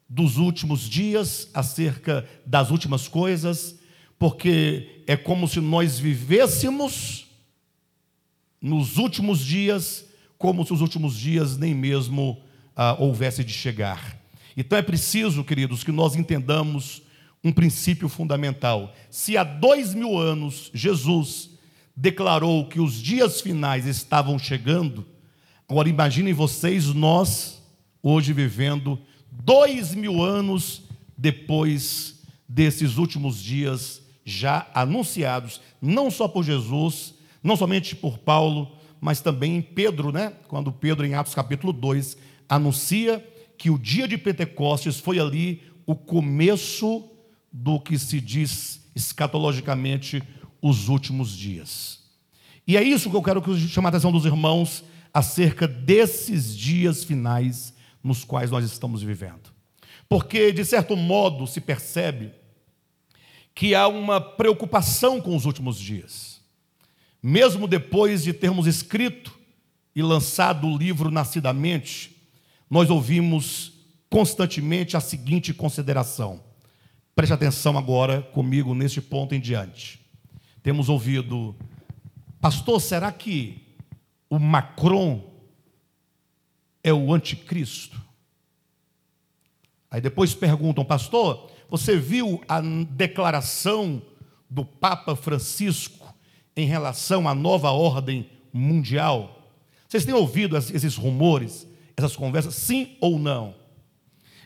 dos 0.10 0.36
últimos 0.36 0.90
dias, 0.90 1.50
acerca 1.54 2.28
das 2.46 2.72
últimas 2.72 3.08
coisas, 3.08 3.80
porque 4.20 5.04
é 5.08 5.16
como 5.16 5.48
se 5.48 5.62
nós 5.62 5.98
vivêssemos 5.98 7.28
nos 8.62 8.98
últimos 8.98 9.40
dias, 9.40 10.06
como 10.38 10.66
se 10.66 10.74
os 10.74 10.82
últimos 10.82 11.18
dias 11.18 11.58
nem 11.58 11.74
mesmo 11.74 12.44
ah, 12.76 12.96
houvesse 13.00 13.44
de 13.44 13.54
chegar. 13.54 14.18
Então 14.58 14.78
é 14.78 14.82
preciso, 14.82 15.44
queridos, 15.44 15.84
que 15.84 15.92
nós 15.92 16.16
entendamos 16.16 17.02
um 17.44 17.52
princípio 17.52 18.10
fundamental. 18.10 18.94
Se 19.10 19.38
há 19.38 19.44
dois 19.44 19.94
mil 19.94 20.18
anos 20.18 20.72
Jesus 20.74 21.52
declarou 21.96 22.68
que 22.68 22.80
os 22.80 23.02
dias 23.02 23.40
finais 23.40 23.86
estavam 23.86 24.38
chegando, 24.38 25.06
agora 25.70 25.88
imaginem 25.88 26.34
vocês, 26.34 26.88
nós, 26.88 27.62
hoje 28.02 28.34
vivendo 28.34 29.00
dois 29.32 29.94
mil 29.94 30.24
anos 30.24 30.84
depois 31.18 32.22
desses 32.48 32.98
últimos 32.98 33.42
dias 33.42 34.02
já 34.26 34.68
anunciados, 34.74 35.62
não 35.82 36.10
só 36.10 36.28
por 36.28 36.44
Jesus, 36.44 37.14
não 37.44 37.56
somente 37.56 37.96
por 37.96 38.18
Paulo, 38.18 38.76
mas 39.00 39.22
também 39.22 39.58
em 39.58 39.62
Pedro, 39.62 40.12
né? 40.12 40.34
Quando 40.48 40.72
Pedro, 40.72 41.06
em 41.06 41.14
Atos 41.14 41.36
capítulo 41.36 41.72
2, 41.72 42.18
anuncia 42.48 43.26
que 43.58 43.70
o 43.70 43.78
dia 43.78 44.08
de 44.08 44.18
Pentecostes 44.18 45.00
foi 45.00 45.20
ali 45.20 45.62
o 45.86 45.96
começo 45.96 47.10
do 47.52 47.80
que 47.80 47.98
se 47.98 48.20
diz 48.20 48.82
escatologicamente 48.96 50.22
os 50.62 50.90
últimos 50.90 51.36
dias. 51.36 52.00
E 52.68 52.76
é 52.76 52.84
isso 52.84 53.10
que 53.10 53.16
eu 53.16 53.22
quero 53.22 53.42
chamar 53.68 53.90
a 53.90 53.92
atenção 53.92 54.12
dos 54.12 54.26
irmãos 54.26 54.84
acerca 55.14 55.68
desses 55.68 56.58
dias 56.58 57.04
finais 57.04 57.74
nos 58.04 58.24
quais 58.24 58.52
nós 58.52 58.66
estamos 58.66 59.02
vivendo. 59.02 59.54
Porque, 60.10 60.52
de 60.52 60.66
certo 60.66 60.96
modo, 60.96 61.48
se 61.48 61.62
percebe 61.62 62.32
que 63.54 63.74
há 63.74 63.88
uma 63.88 64.20
preocupação 64.20 65.22
com 65.22 65.36
os 65.36 65.46
últimos 65.46 65.80
dias. 65.80 66.42
Mesmo 67.22 67.68
depois 67.68 68.24
de 68.24 68.34
termos 68.34 68.68
escrito 68.68 69.34
e 69.96 70.04
lançado 70.04 70.68
o 70.68 70.78
livro 70.78 71.10
Nascidamente, 71.10 72.15
nós 72.70 72.90
ouvimos 72.90 73.74
constantemente 74.10 74.96
a 74.96 75.00
seguinte 75.00 75.54
consideração. 75.54 76.42
Preste 77.16 77.34
atenção 77.34 77.78
agora 77.78 78.22
comigo 78.22 78.74
neste 78.74 79.02
ponto 79.02 79.34
em 79.36 79.40
diante. 79.40 80.00
Temos 80.62 80.90
ouvido, 80.90 81.56
pastor, 82.42 82.82
será 82.82 83.12
que 83.12 83.62
o 84.30 84.40
Macron 84.40 85.24
é 86.84 86.94
o 86.94 87.14
anticristo? 87.14 88.02
Aí 89.90 90.02
depois 90.02 90.34
perguntam, 90.34 90.84
pastor, 90.84 91.52
você 91.70 91.98
viu 91.98 92.42
a 92.48 92.60
declaração 92.62 94.02
do 94.50 94.66
Papa 94.66 95.16
Francisco 95.16 96.14
em 96.56 96.68
relação 96.68 97.28
à 97.28 97.36
nova 97.36 97.72
ordem 97.72 98.30
mundial? 98.52 99.52
Vocês 99.88 100.04
têm 100.04 100.14
ouvido 100.14 100.58
esses 100.58 100.96
rumores? 100.96 101.68
Essas 101.98 102.16
conversas, 102.16 102.56
sim 102.56 102.98
ou 103.00 103.18
não? 103.18 103.56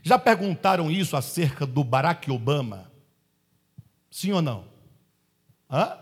Já 0.03 0.18
perguntaram 0.18 0.89
isso 0.89 1.18
acerca 1.18 1.65
do 1.65 1.84
Barack 1.84 2.29
Obama? 2.32 2.89
Sim 4.10 4.32
ou 4.32 4.41
não? 4.41 4.65
Hã? 5.70 5.98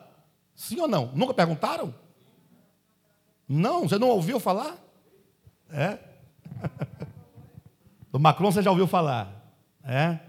Sim 0.55 0.81
ou 0.81 0.87
não? 0.87 1.11
Nunca 1.13 1.33
perguntaram? 1.33 1.93
Não, 3.47 3.87
você 3.87 3.97
não 3.97 4.09
ouviu 4.09 4.39
falar? 4.39 4.77
É? 5.69 5.97
Do 8.11 8.19
Macron 8.19 8.51
você 8.51 8.61
já 8.61 8.71
ouviu 8.71 8.87
falar? 8.87 9.29
É? 9.83 10.19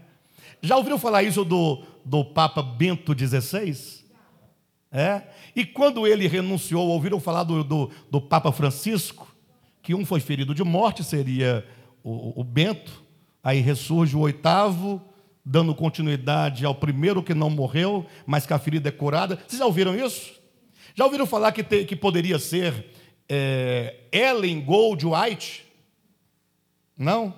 Já 0.61 0.75
ouviram 0.75 0.99
falar 0.99 1.23
isso 1.23 1.45
do, 1.45 1.83
do 2.03 2.23
Papa 2.23 2.61
Bento 2.61 3.15
XVI? 3.17 4.05
É? 4.91 5.23
E 5.55 5.65
quando 5.65 6.05
ele 6.05 6.27
renunciou, 6.27 6.87
ouviram 6.87 7.19
falar 7.19 7.43
do, 7.43 7.63
do, 7.63 7.91
do 8.09 8.21
Papa 8.21 8.51
Francisco? 8.51 9.28
Que 9.89 9.95
um 9.95 10.05
foi 10.05 10.19
ferido 10.19 10.53
de 10.53 10.63
morte, 10.63 11.03
seria 11.03 11.65
o, 12.03 12.41
o 12.41 12.43
Bento, 12.43 13.03
aí 13.43 13.59
ressurge 13.59 14.15
o 14.15 14.19
oitavo, 14.19 15.01
dando 15.43 15.73
continuidade 15.73 16.63
ao 16.63 16.75
primeiro 16.75 17.23
que 17.23 17.33
não 17.33 17.49
morreu, 17.49 18.05
mas 18.23 18.45
que 18.45 18.53
a 18.53 18.59
ferida 18.59 18.89
é 18.89 18.91
curada. 18.91 19.37
Vocês 19.47 19.57
já 19.57 19.65
ouviram 19.65 19.95
isso? 19.95 20.39
Já 20.93 21.05
ouviram 21.05 21.25
falar 21.25 21.51
que, 21.53 21.63
te, 21.63 21.85
que 21.85 21.95
poderia 21.95 22.37
ser 22.37 22.85
é, 23.27 23.95
Ellen 24.11 24.61
Gold 24.61 25.07
White? 25.07 25.65
Não? 26.95 27.33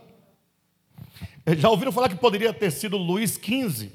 Já 1.58 1.70
ouviram 1.70 1.94
falar 1.94 2.10
que 2.10 2.16
poderia 2.16 2.52
ter 2.52 2.70
sido 2.70 2.98
Luiz 2.98 3.40
XV? 3.42 3.94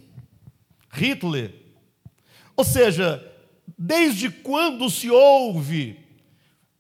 Hitler? 0.94 1.52
Ou 2.56 2.64
seja, 2.64 3.22
desde 3.76 4.30
quando 4.30 4.88
se 4.88 5.10
ouve 5.10 5.98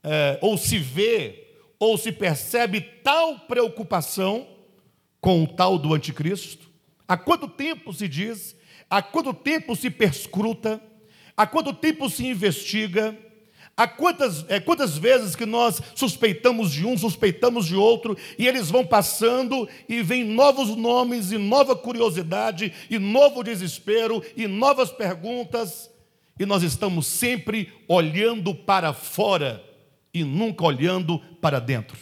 é, 0.02 0.38
ou 0.40 0.56
se 0.56 0.78
vê 0.78 1.45
ou 1.78 1.98
se 1.98 2.10
percebe 2.12 2.80
tal 2.80 3.40
preocupação 3.40 4.46
com 5.20 5.42
o 5.42 5.46
tal 5.46 5.78
do 5.78 5.94
anticristo? 5.94 6.70
Há 7.06 7.16
quanto 7.16 7.48
tempo 7.48 7.92
se 7.92 8.08
diz? 8.08 8.56
Há 8.88 9.02
quanto 9.02 9.32
tempo 9.34 9.76
se 9.76 9.90
perscruta? 9.90 10.80
Há 11.36 11.46
quanto 11.46 11.72
tempo 11.72 12.08
se 12.08 12.26
investiga? 12.26 13.16
Há 13.76 13.86
quantas, 13.86 14.44
é, 14.48 14.58
quantas 14.58 14.96
vezes 14.96 15.36
que 15.36 15.44
nós 15.44 15.82
suspeitamos 15.94 16.72
de 16.72 16.86
um, 16.86 16.96
suspeitamos 16.96 17.66
de 17.66 17.76
outro, 17.76 18.16
e 18.38 18.48
eles 18.48 18.70
vão 18.70 18.86
passando 18.86 19.68
e 19.86 20.02
vem 20.02 20.24
novos 20.24 20.74
nomes, 20.74 21.30
e 21.30 21.36
nova 21.36 21.76
curiosidade, 21.76 22.72
e 22.88 22.98
novo 22.98 23.44
desespero, 23.44 24.24
e 24.34 24.46
novas 24.46 24.90
perguntas, 24.90 25.90
e 26.40 26.46
nós 26.46 26.62
estamos 26.62 27.06
sempre 27.06 27.70
olhando 27.86 28.54
para 28.54 28.94
fora 28.94 29.62
e 30.16 30.24
nunca 30.24 30.64
olhando 30.64 31.18
para 31.42 31.60
dentro. 31.60 31.98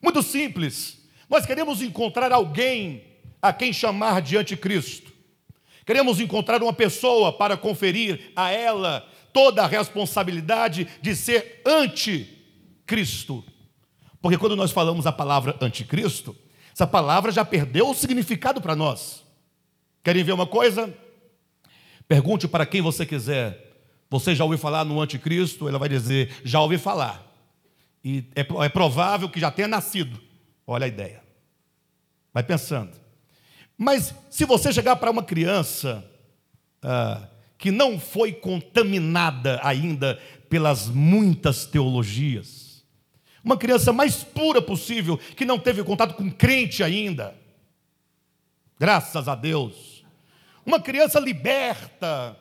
Muito 0.00 0.22
simples. 0.22 0.98
Nós 1.28 1.44
queremos 1.44 1.82
encontrar 1.82 2.30
alguém 2.30 3.02
a 3.40 3.52
quem 3.52 3.72
chamar 3.72 4.22
de 4.22 4.36
anticristo. 4.36 5.12
Queremos 5.84 6.20
encontrar 6.20 6.62
uma 6.62 6.72
pessoa 6.72 7.32
para 7.32 7.56
conferir 7.56 8.30
a 8.36 8.52
ela 8.52 9.08
toda 9.32 9.64
a 9.64 9.66
responsabilidade 9.66 10.86
de 11.00 11.16
ser 11.16 11.60
anticristo. 11.66 13.42
Porque 14.20 14.38
quando 14.38 14.54
nós 14.54 14.70
falamos 14.70 15.04
a 15.04 15.10
palavra 15.10 15.56
anticristo, 15.60 16.36
essa 16.72 16.86
palavra 16.86 17.32
já 17.32 17.44
perdeu 17.44 17.90
o 17.90 17.94
significado 17.94 18.60
para 18.60 18.76
nós. 18.76 19.24
Querem 20.04 20.22
ver 20.22 20.32
uma 20.32 20.46
coisa? 20.46 20.96
Pergunte 22.06 22.46
para 22.46 22.64
quem 22.64 22.80
você 22.80 23.04
quiser. 23.04 23.72
Você 24.08 24.32
já 24.32 24.44
ouviu 24.44 24.58
falar 24.58 24.84
no 24.84 25.00
anticristo? 25.00 25.68
Ela 25.68 25.78
vai 25.78 25.88
dizer: 25.88 26.30
já 26.44 26.60
ouvi 26.60 26.78
falar. 26.78 27.31
E 28.04 28.24
é, 28.34 28.40
é 28.40 28.68
provável 28.68 29.28
que 29.28 29.40
já 29.40 29.50
tenha 29.50 29.68
nascido. 29.68 30.20
Olha 30.66 30.84
a 30.84 30.88
ideia. 30.88 31.22
Vai 32.32 32.42
pensando. 32.42 32.92
Mas 33.76 34.14
se 34.30 34.44
você 34.44 34.72
chegar 34.72 34.96
para 34.96 35.10
uma 35.10 35.22
criança 35.22 36.04
ah, 36.82 37.28
que 37.58 37.70
não 37.70 37.98
foi 37.98 38.32
contaminada 38.32 39.60
ainda 39.62 40.20
pelas 40.48 40.88
muitas 40.88 41.64
teologias, 41.64 42.84
uma 43.44 43.56
criança 43.56 43.92
mais 43.92 44.22
pura 44.22 44.62
possível, 44.62 45.18
que 45.18 45.44
não 45.44 45.58
teve 45.58 45.82
contato 45.82 46.14
com 46.14 46.30
crente 46.30 46.82
ainda, 46.82 47.34
graças 48.78 49.28
a 49.28 49.34
Deus, 49.34 50.04
uma 50.64 50.80
criança 50.80 51.18
liberta, 51.18 52.36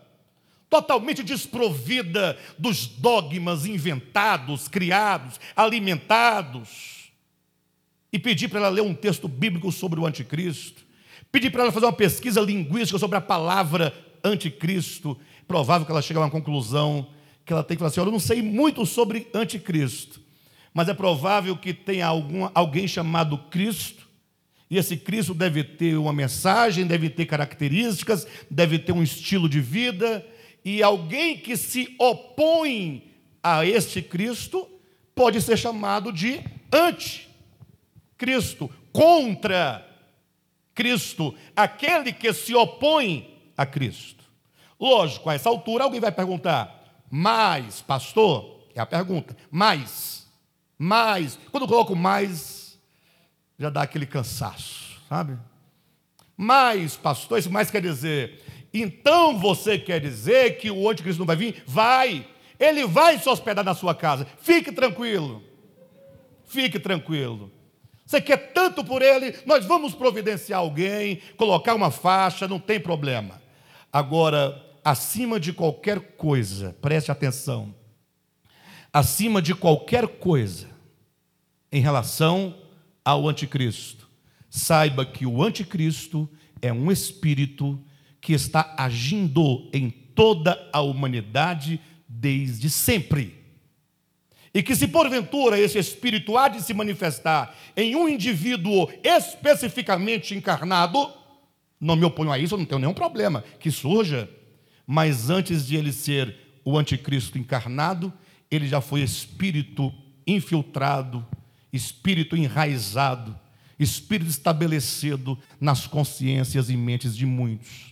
totalmente 0.72 1.22
desprovida 1.22 2.38
dos 2.58 2.88
dogmas 2.88 3.66
inventados, 3.66 4.70
criados, 4.70 5.38
alimentados, 5.54 7.12
e 8.12 8.18
pedir 8.18 8.48
para 8.48 8.62
ela 8.62 8.70
ler 8.70 8.82
um 8.82 8.94
texto 8.94 9.28
bíblico 9.28 9.70
sobre 9.70 10.00
o 10.00 10.06
anticristo, 10.06 10.84
pedir 11.30 11.50
para 11.50 11.64
ela 11.64 11.74
fazer 11.74 11.86
uma 11.86 11.94
pesquisa 11.94 12.40
linguística 12.40 12.98
sobre 12.98 13.18
a 13.18 13.22
palavra 13.22 13.94
anticristo, 14.24 15.20
provável 15.46 15.86
que 15.86 15.92
ela 15.92 16.02
chegue 16.02 16.18
a 16.18 16.24
uma 16.24 16.32
conclusão 16.32 17.10
que 17.46 17.52
ela 17.52 17.64
tem 17.64 17.76
que 17.76 17.80
falar 17.80 17.90
assim: 17.90 18.00
eu 18.00 18.06
não 18.06 18.20
sei 18.20 18.42
muito 18.42 18.86
sobre 18.86 19.28
anticristo, 19.34 20.22
mas 20.74 20.88
é 20.88 20.94
provável 20.94 21.58
que 21.58 21.74
tenha 21.74 22.08
algum, 22.08 22.50
alguém 22.54 22.88
chamado 22.88 23.38
Cristo, 23.38 24.08
e 24.70 24.78
esse 24.78 24.96
Cristo 24.96 25.34
deve 25.34 25.66
ter 25.66 25.98
uma 25.98 26.14
mensagem, 26.14 26.88
deve 26.88 27.10
ter 27.10 27.26
características, 27.26 28.26
deve 28.50 28.80
ter 28.80 28.94
um 28.94 29.04
estilo 29.04 29.50
de 29.50 29.60
vida, 29.60 30.26
e 30.64 30.84
alguém 30.84 31.38
que 31.38 31.58
se 31.58 31.96
opõe 31.98 33.12
a 33.44 33.66
este 33.66 34.02
Cristo 34.02 34.70
pode 35.16 35.42
ser 35.42 35.58
chamado 35.58 36.12
de 36.12 36.42
anticristo, 36.72 38.70
contra 38.94 39.88
Cristo, 40.74 41.34
aquele 41.56 42.14
que 42.14 42.34
se 42.34 42.54
opõe 42.54 43.52
a 43.58 43.66
Cristo. 43.66 44.24
Lógico, 44.80 45.30
a 45.30 45.34
essa 45.34 45.50
altura 45.50 45.84
alguém 45.84 46.00
vai 46.00 46.12
perguntar, 46.12 47.04
mas, 47.10 47.82
pastor, 47.82 48.66
é 48.74 48.80
a 48.80 48.86
pergunta, 48.86 49.36
mais, 49.50 50.28
mais, 50.78 51.38
quando 51.52 51.64
eu 51.64 51.68
coloco 51.68 51.96
mais, 51.96 52.80
já 53.60 53.70
dá 53.70 53.84
aquele 53.84 54.06
cansaço, 54.06 55.00
sabe? 55.08 55.38
Mas, 56.36 56.96
pastor, 56.98 57.38
isso 57.38 57.52
mais 57.52 57.70
quer 57.70 57.82
dizer, 57.82 58.42
então 58.74 59.38
você 59.38 59.78
quer 59.78 60.00
dizer 60.00 60.58
que 60.58 60.72
o 60.72 60.90
anticristo 60.90 61.20
não 61.20 61.26
vai 61.26 61.36
vir? 61.36 61.64
Vai, 61.66 62.26
ele 62.60 62.86
vai 62.86 63.18
se 63.20 63.28
hospedar 63.28 63.66
na 63.66 63.74
sua 63.74 63.94
casa, 63.94 64.26
fique 64.40 64.72
tranquilo, 64.72 65.44
fique 66.46 66.80
tranquilo. 66.80 67.52
Você 68.06 68.20
quer 68.20 68.52
tanto 68.54 68.84
por 68.84 69.02
ele, 69.02 69.36
nós 69.46 69.66
vamos 69.66 69.96
providenciar 69.96 70.60
alguém, 70.60 71.22
colocar 71.38 71.74
uma 71.74 71.92
faixa, 71.92 72.48
não 72.48 72.60
tem 72.60 72.80
problema. 72.80 73.42
Agora, 73.92 74.62
acima 74.84 75.40
de 75.40 75.54
qualquer 75.54 76.00
coisa, 76.18 76.76
preste 76.82 77.12
atenção, 77.12 77.74
acima 78.92 79.42
de 79.42 79.56
qualquer 79.56 80.08
coisa, 80.08 80.70
em 81.72 81.82
relação 81.82 82.54
ao 83.04 83.28
anticristo, 83.30 84.10
saiba 84.50 85.06
que 85.06 85.26
o 85.26 85.42
anticristo 85.42 86.30
é 86.62 86.72
um 86.74 86.92
espírito 86.92 87.82
que 88.22 88.34
está 88.34 88.76
agindo 88.78 89.68
em 89.74 89.90
toda 89.90 90.70
a 90.72 90.80
humanidade 90.82 91.82
desde 92.08 92.70
sempre. 92.70 93.42
E 94.54 94.62
que, 94.62 94.76
se 94.76 94.88
porventura 94.88 95.60
esse 95.60 95.80
espírito 95.80 96.38
há 96.38 96.48
de 96.48 96.62
se 96.62 96.74
manifestar 96.74 97.56
em 97.76 97.96
um 97.96 98.08
indivíduo 98.08 98.90
especificamente 99.04 100.36
encarnado, 100.36 101.10
não 101.80 101.96
me 101.96 102.06
oponho 102.06 102.32
a 102.32 102.38
isso, 102.38 102.58
não 102.58 102.66
tenho 102.66 102.80
nenhum 102.80 102.94
problema 102.94 103.44
que 103.60 103.72
surja, 103.72 104.30
mas 104.86 105.30
antes 105.30 105.66
de 105.66 105.78
ele 105.78 105.92
ser 105.92 106.36
o 106.64 106.78
anticristo 106.78 107.38
encarnado, 107.38 108.14
ele 108.52 108.68
já 108.68 108.82
foi 108.82 109.02
espírito 109.02 109.92
infiltrado, 110.28 111.26
espírito 111.72 112.36
enraizado, 112.36 113.40
espírito 113.80 114.30
estabelecido 114.30 115.40
nas 115.60 115.88
consciências 115.88 116.70
e 116.70 116.76
mentes 116.76 117.16
de 117.16 117.26
muitos. 117.26 117.91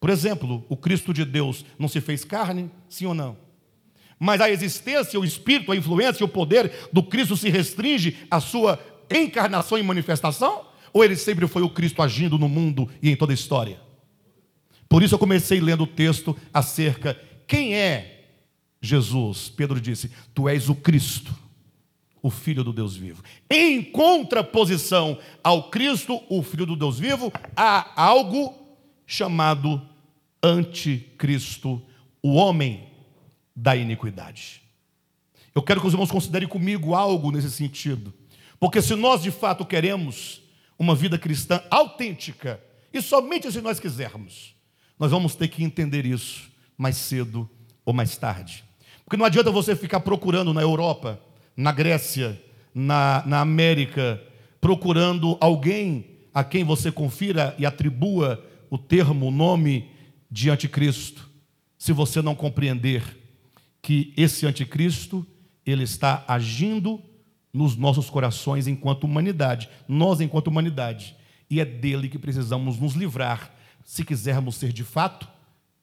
Por 0.00 0.10
exemplo, 0.10 0.64
o 0.68 0.76
Cristo 0.76 1.12
de 1.12 1.24
Deus 1.24 1.64
não 1.78 1.86
se 1.86 2.00
fez 2.00 2.24
carne, 2.24 2.70
sim 2.88 3.06
ou 3.06 3.14
não? 3.14 3.36
mas 4.22 4.42
a 4.42 4.50
existência, 4.50 5.18
o 5.18 5.24
espírito, 5.24 5.72
a 5.72 5.76
influência, 5.76 6.26
o 6.26 6.28
poder 6.28 6.70
do 6.92 7.02
Cristo 7.02 7.34
se 7.38 7.48
restringe 7.48 8.18
à 8.30 8.38
sua 8.38 8.78
encarnação 9.10 9.78
e 9.78 9.82
manifestação? 9.82 10.66
Ou 10.92 11.02
ele 11.02 11.16
sempre 11.16 11.48
foi 11.48 11.62
o 11.62 11.70
Cristo 11.70 12.02
agindo 12.02 12.38
no 12.38 12.48
mundo 12.48 12.86
e 13.02 13.08
em 13.08 13.16
toda 13.16 13.32
a 13.32 13.34
história? 13.34 13.80
Por 14.86 15.02
isso 15.02 15.14
eu 15.14 15.18
comecei 15.18 15.58
lendo 15.58 15.84
o 15.84 15.86
texto 15.86 16.36
acerca 16.52 17.18
quem 17.46 17.74
é 17.74 18.26
Jesus. 18.82 19.48
Pedro 19.48 19.80
disse: 19.80 20.10
Tu 20.34 20.46
és 20.48 20.68
o 20.68 20.74
Cristo, 20.74 21.34
o 22.20 22.28
Filho 22.28 22.62
do 22.62 22.74
Deus 22.74 22.94
vivo. 22.94 23.22
Em 23.48 23.82
contraposição 23.82 25.16
ao 25.42 25.70
Cristo, 25.70 26.20
o 26.28 26.42
Filho 26.42 26.66
do 26.66 26.76
Deus 26.76 26.98
vivo, 26.98 27.32
há 27.56 27.90
algo 27.96 28.54
chamado 29.06 29.80
anticristo, 30.42 31.82
o 32.22 32.34
homem 32.34 32.88
da 33.54 33.76
iniquidade. 33.76 34.62
Eu 35.54 35.62
quero 35.62 35.80
que 35.80 35.86
os 35.86 35.92
irmãos 35.92 36.10
considerem 36.10 36.48
comigo 36.48 36.94
algo 36.94 37.30
nesse 37.30 37.50
sentido, 37.50 38.12
porque 38.58 38.80
se 38.80 38.94
nós 38.94 39.22
de 39.22 39.30
fato 39.30 39.64
queremos 39.64 40.42
uma 40.78 40.94
vida 40.94 41.18
cristã 41.18 41.62
autêntica, 41.70 42.60
e 42.92 43.02
somente 43.02 43.50
se 43.50 43.60
nós 43.60 43.78
quisermos, 43.78 44.54
nós 44.98 45.10
vamos 45.10 45.34
ter 45.34 45.48
que 45.48 45.62
entender 45.62 46.06
isso 46.06 46.50
mais 46.76 46.96
cedo 46.96 47.48
ou 47.84 47.92
mais 47.92 48.16
tarde. 48.16 48.64
Porque 49.04 49.16
não 49.16 49.24
adianta 49.24 49.50
você 49.50 49.74
ficar 49.74 50.00
procurando 50.00 50.54
na 50.54 50.62
Europa, 50.62 51.20
na 51.56 51.72
Grécia, 51.72 52.40
na, 52.74 53.22
na 53.26 53.40
América, 53.40 54.22
procurando 54.60 55.36
alguém 55.40 56.06
a 56.32 56.44
quem 56.44 56.64
você 56.64 56.92
confira 56.92 57.54
e 57.58 57.66
atribua 57.66 58.44
o 58.70 58.78
termo, 58.78 59.26
o 59.26 59.30
nome 59.30 59.90
de 60.30 60.50
anticristo, 60.50 61.28
se 61.78 61.92
você 61.92 62.22
não 62.22 62.34
compreender 62.34 63.18
que 63.82 64.12
esse 64.16 64.46
anticristo 64.46 65.26
ele 65.64 65.82
está 65.84 66.24
agindo 66.28 67.02
nos 67.52 67.76
nossos 67.76 68.08
corações 68.08 68.66
enquanto 68.66 69.04
humanidade, 69.04 69.68
nós 69.88 70.20
enquanto 70.20 70.48
humanidade, 70.48 71.16
e 71.48 71.58
é 71.60 71.64
dele 71.64 72.08
que 72.08 72.18
precisamos 72.18 72.78
nos 72.78 72.94
livrar 72.94 73.52
se 73.84 74.04
quisermos 74.04 74.56
ser 74.56 74.72
de 74.72 74.84
fato 74.84 75.26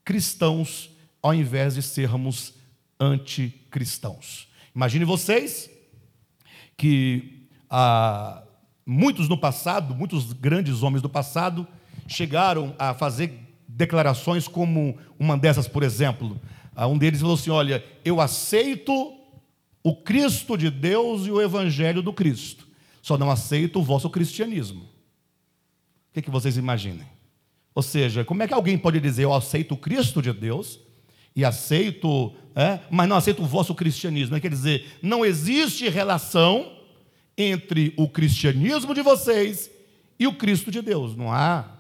cristãos, 0.06 0.90
ao 1.22 1.34
invés 1.34 1.76
de 1.76 1.82
sermos 1.82 2.54
anticristãos. 3.00 4.48
Imagine 4.74 5.04
vocês 5.04 5.70
que 6.78 7.48
ah, 7.70 8.44
muitos 8.86 9.28
no 9.28 9.38
passado, 9.38 9.94
muitos 9.94 10.32
grandes 10.32 10.84
homens 10.84 11.02
do 11.02 11.10
passado, 11.10 11.68
chegaram 12.08 12.74
a 12.80 12.94
fazer 12.94 13.47
declarações 13.78 14.48
como 14.48 14.98
uma 15.20 15.38
dessas, 15.38 15.68
por 15.68 15.84
exemplo, 15.84 16.42
um 16.76 16.98
deles 16.98 17.22
falou 17.22 17.36
assim: 17.36 17.52
Olha, 17.52 17.84
eu 18.04 18.20
aceito 18.20 19.14
o 19.84 19.96
Cristo 19.96 20.58
de 20.58 20.72
Deus 20.72 21.28
e 21.28 21.32
o 21.32 21.40
Evangelho 21.40 22.02
do 22.02 22.12
Cristo, 22.12 22.68
só 23.02 23.18
não 23.18 23.30
aceito 23.30 23.80
o 23.80 23.84
vosso 23.84 24.10
cristianismo. 24.10 24.82
O 24.82 26.14
que, 26.14 26.20
é 26.20 26.22
que 26.24 26.32
vocês 26.32 26.58
imaginem? 26.58 27.06
Ou 27.76 27.84
seja, 27.84 28.26
como 28.26 28.42
é 28.42 28.48
que 28.48 28.54
alguém 28.54 28.78
pode 28.78 29.00
dizer 29.00 29.24
eu 29.24 29.34
aceito 29.34 29.76
o 29.76 29.78
Cristo 29.78 30.22
de 30.22 30.34
Deus 30.34 30.80
e 31.36 31.46
aceito, 31.46 32.34
é, 32.56 32.80
mas 32.90 33.08
não 33.08 33.16
aceito 33.16 33.44
o 33.44 33.46
vosso 33.46 33.76
cristianismo? 33.76 34.36
É, 34.36 34.40
quer 34.40 34.50
dizer, 34.50 34.98
não 35.04 35.24
existe 35.24 35.88
relação 35.88 36.74
entre 37.38 37.94
o 37.96 38.10
cristianismo 38.10 38.96
de 38.96 39.04
vocês 39.04 39.70
e 40.20 40.26
o 40.26 40.34
Cristo 40.34 40.72
de 40.72 40.82
Deus. 40.82 41.16
Não 41.16 41.32
há. 41.32 41.77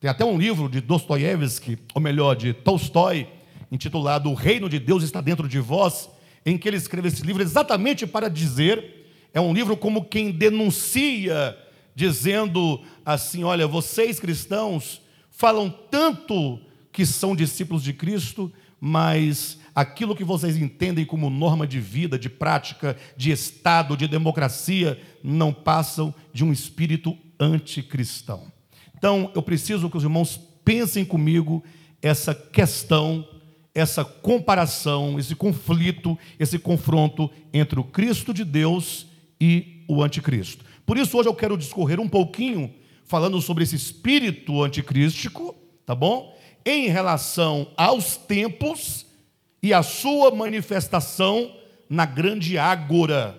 Tem 0.00 0.10
até 0.10 0.24
um 0.24 0.38
livro 0.38 0.66
de 0.66 0.80
Dostoiévski, 0.80 1.78
ou 1.94 2.00
melhor, 2.00 2.34
de 2.34 2.54
Tolstói, 2.54 3.28
intitulado 3.70 4.30
O 4.30 4.34
Reino 4.34 4.66
de 4.66 4.78
Deus 4.78 5.02
está 5.02 5.20
dentro 5.20 5.46
de 5.46 5.60
vós, 5.60 6.08
em 6.44 6.56
que 6.56 6.66
ele 6.66 6.78
escreve 6.78 7.08
esse 7.08 7.22
livro 7.22 7.42
exatamente 7.42 8.06
para 8.06 8.30
dizer, 8.30 9.10
é 9.34 9.38
um 9.38 9.52
livro 9.52 9.76
como 9.76 10.06
quem 10.06 10.30
denuncia, 10.30 11.54
dizendo 11.94 12.80
assim: 13.04 13.44
olha, 13.44 13.66
vocês 13.66 14.18
cristãos 14.18 15.02
falam 15.28 15.68
tanto 15.90 16.58
que 16.90 17.04
são 17.04 17.36
discípulos 17.36 17.82
de 17.82 17.92
Cristo, 17.92 18.50
mas 18.80 19.58
aquilo 19.74 20.16
que 20.16 20.24
vocês 20.24 20.56
entendem 20.56 21.04
como 21.04 21.28
norma 21.28 21.66
de 21.66 21.78
vida, 21.78 22.18
de 22.18 22.30
prática, 22.30 22.96
de 23.18 23.30
Estado, 23.30 23.98
de 23.98 24.08
democracia, 24.08 24.98
não 25.22 25.52
passam 25.52 26.14
de 26.32 26.42
um 26.42 26.50
espírito 26.50 27.18
anticristão. 27.38 28.50
Então, 29.00 29.32
eu 29.34 29.42
preciso 29.42 29.90
que 29.90 29.96
os 29.96 30.04
irmãos 30.04 30.38
pensem 30.64 31.04
comigo 31.04 31.64
essa 32.00 32.32
questão 32.32 33.26
essa 33.74 34.04
comparação, 34.04 35.18
esse 35.18 35.34
conflito, 35.34 36.18
esse 36.38 36.58
confronto 36.58 37.30
entre 37.52 37.78
o 37.78 37.84
Cristo 37.84 38.34
de 38.34 38.44
Deus 38.44 39.06
e 39.40 39.84
o 39.88 40.02
anticristo. 40.02 40.64
Por 40.84 40.96
isso, 40.96 41.16
hoje 41.16 41.28
eu 41.28 41.34
quero 41.34 41.56
discorrer 41.56 42.00
um 42.00 42.08
pouquinho 42.08 42.72
falando 43.04 43.40
sobre 43.40 43.64
esse 43.64 43.76
espírito 43.76 44.62
anticrístico, 44.62 45.54
tá 45.86 45.94
bom? 45.94 46.36
Em 46.64 46.88
relação 46.88 47.68
aos 47.76 48.16
tempos 48.16 49.06
e 49.62 49.72
a 49.72 49.82
sua 49.82 50.30
manifestação 50.30 51.54
na 51.88 52.04
grande 52.04 52.58
ágora 52.58 53.38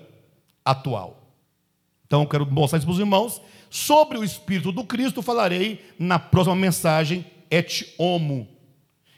atual. 0.63 1.17
Então, 2.05 2.21
eu 2.21 2.27
quero 2.27 2.49
mostrar 2.49 2.77
isso 2.77 2.85
para 2.85 2.93
os 2.93 2.99
irmãos. 2.99 3.41
Sobre 3.71 4.17
o 4.17 4.23
espírito 4.23 4.69
do 4.69 4.83
Cristo, 4.83 5.21
falarei 5.21 5.79
na 5.97 6.19
próxima 6.19 6.57
mensagem 6.57 7.25
et 7.49 7.95
homo. 7.97 8.45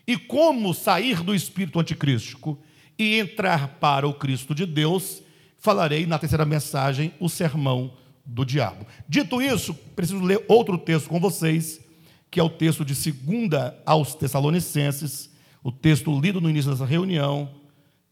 E 0.06 0.16
como 0.16 0.76
sair 0.76 1.24
do 1.24 1.34
espírito 1.34 1.80
anticrístico 1.80 2.60
e 2.98 3.18
entrar 3.18 3.80
para 3.80 4.08
o 4.08 4.14
Cristo 4.14 4.54
de 4.54 4.68
Deus, 4.68 5.24
falarei 5.58 6.06
na 6.06 6.20
terceira 6.20 6.46
mensagem 6.46 7.12
o 7.20 7.28
sermão 7.28 7.98
do 8.24 8.46
diabo. 8.46 8.86
Dito 9.10 9.42
isso, 9.42 9.74
preciso 9.74 10.22
ler 10.22 10.46
outro 10.48 10.78
texto 10.78 11.10
com 11.10 11.20
vocês, 11.20 11.82
que 12.30 12.40
é 12.40 12.44
o 12.44 12.50
texto 12.50 12.86
de 12.86 12.94
2 12.94 13.74
aos 13.84 14.14
Tessalonicenses, 14.14 15.32
o 15.64 15.72
texto 15.72 16.20
lido 16.20 16.40
no 16.40 16.50
início 16.50 16.70
dessa 16.70 16.86
reunião, 16.86 17.56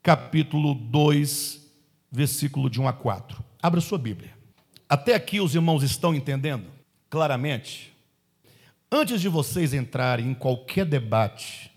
capítulo 0.01 0.73
2, 0.73 1.62
versículo 2.12 2.67
de 2.67 2.82
1 2.82 2.88
a 2.88 2.93
4. 2.93 3.43
Abra 3.62 3.80
sua 3.80 3.99
Bíblia. 3.99 4.40
Até 4.91 5.15
aqui 5.15 5.39
os 5.39 5.56
irmãos 5.56 5.84
estão 5.84 6.13
entendendo 6.13 6.65
claramente? 7.10 7.93
Antes 8.91 9.21
de 9.21 9.30
vocês 9.30 9.73
entrarem 9.73 10.27
em 10.27 10.34
qualquer 10.34 10.86
debate, 10.86 11.71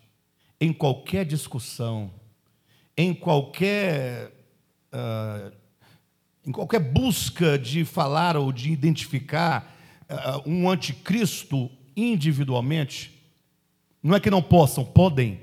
em 0.60 0.72
qualquer 0.72 1.24
discussão, 1.24 2.10
em 2.96 3.14
qualquer, 3.14 4.32
uh, 4.92 5.52
em 6.44 6.50
qualquer 6.50 6.80
busca 6.80 7.56
de 7.56 7.84
falar 7.84 8.36
ou 8.36 8.50
de 8.50 8.72
identificar 8.72 9.78
uh, 10.10 10.50
um 10.50 10.68
anticristo 10.68 11.70
individualmente, 11.96 13.14
não 14.02 14.16
é 14.16 14.18
que 14.18 14.28
não 14.28 14.42
possam, 14.42 14.84
podem, 14.84 15.40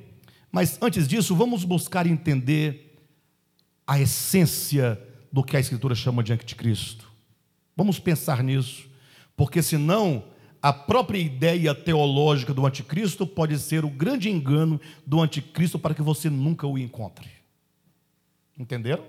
mas 0.51 0.77
antes 0.81 1.07
disso, 1.07 1.33
vamos 1.37 1.63
buscar 1.63 2.05
entender 2.05 3.01
a 3.87 3.97
essência 3.97 5.01
do 5.31 5.41
que 5.41 5.55
a 5.55 5.59
Escritura 5.61 5.95
chama 5.95 6.21
de 6.21 6.33
anticristo. 6.33 7.10
Vamos 7.75 7.99
pensar 7.99 8.43
nisso, 8.43 8.89
porque 9.35 9.61
senão 9.61 10.23
a 10.61 10.71
própria 10.71 11.17
ideia 11.17 11.73
teológica 11.73 12.53
do 12.53 12.65
anticristo 12.65 13.25
pode 13.25 13.57
ser 13.57 13.83
o 13.83 13.89
grande 13.89 14.29
engano 14.29 14.79
do 15.05 15.19
anticristo 15.19 15.79
para 15.79 15.95
que 15.95 16.01
você 16.01 16.29
nunca 16.29 16.67
o 16.67 16.77
encontre. 16.77 17.27
Entenderam? 18.57 19.03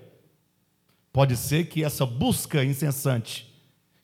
Pode 1.13 1.37
ser 1.37 1.67
que 1.67 1.85
essa 1.85 2.07
busca 2.07 2.65
incessante 2.65 3.53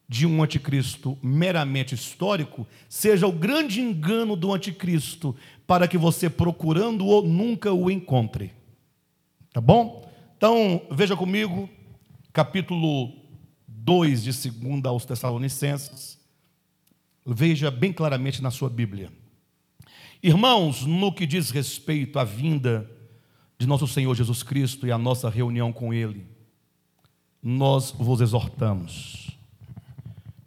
de 0.07 0.27
um 0.27 0.42
anticristo 0.42 1.18
meramente 1.23 1.94
histórico 1.94 2.66
seja 2.88 3.27
o 3.27 3.33
grande 3.33 3.81
engano 3.81 4.37
do 4.37 4.53
anticristo 4.53 5.35
para 5.66 5.88
que 5.88 5.97
você 5.97 6.29
procurando-o 6.29 7.23
nunca 7.23 7.73
o 7.73 7.90
encontre. 7.90 8.53
Tá 9.53 9.61
bom? 9.61 10.07
Então, 10.37 10.83
veja 10.90 11.16
comigo, 11.16 11.68
capítulo 12.33 13.12
2 13.88 14.22
de 14.22 14.51
2 14.51 14.85
aos 14.85 15.07
Tessalonicenses. 15.07 16.18
Veja 17.24 17.70
bem 17.70 17.90
claramente 17.90 18.42
na 18.42 18.51
sua 18.51 18.68
Bíblia. 18.68 19.11
Irmãos, 20.22 20.85
no 20.85 21.11
que 21.11 21.27
diz 21.27 21.48
respeito 21.48 22.18
à 22.18 22.24
vinda 22.24 22.87
de 23.57 23.66
nosso 23.66 23.88
Senhor 23.88 24.14
Jesus 24.14 24.42
Cristo 24.42 24.87
e 24.87 24.92
à 24.92 24.98
nossa 24.98 25.31
reunião 25.31 25.72
com 25.72 25.94
Ele, 25.94 26.27
nós 27.42 27.90
vos 27.90 28.20
exortamos. 28.20 29.31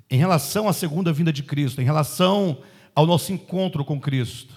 Em 0.08 0.20
relação 0.20 0.70
à 0.70 0.74
segunda 0.74 1.12
vinda 1.12 1.34
de 1.34 1.42
Cristo, 1.42 1.82
em 1.82 1.86
relação 1.86 2.62
ao 2.94 3.08
nosso 3.08 3.34
encontro 3.34 3.84
com 3.84 4.00
Cristo, 4.00 4.54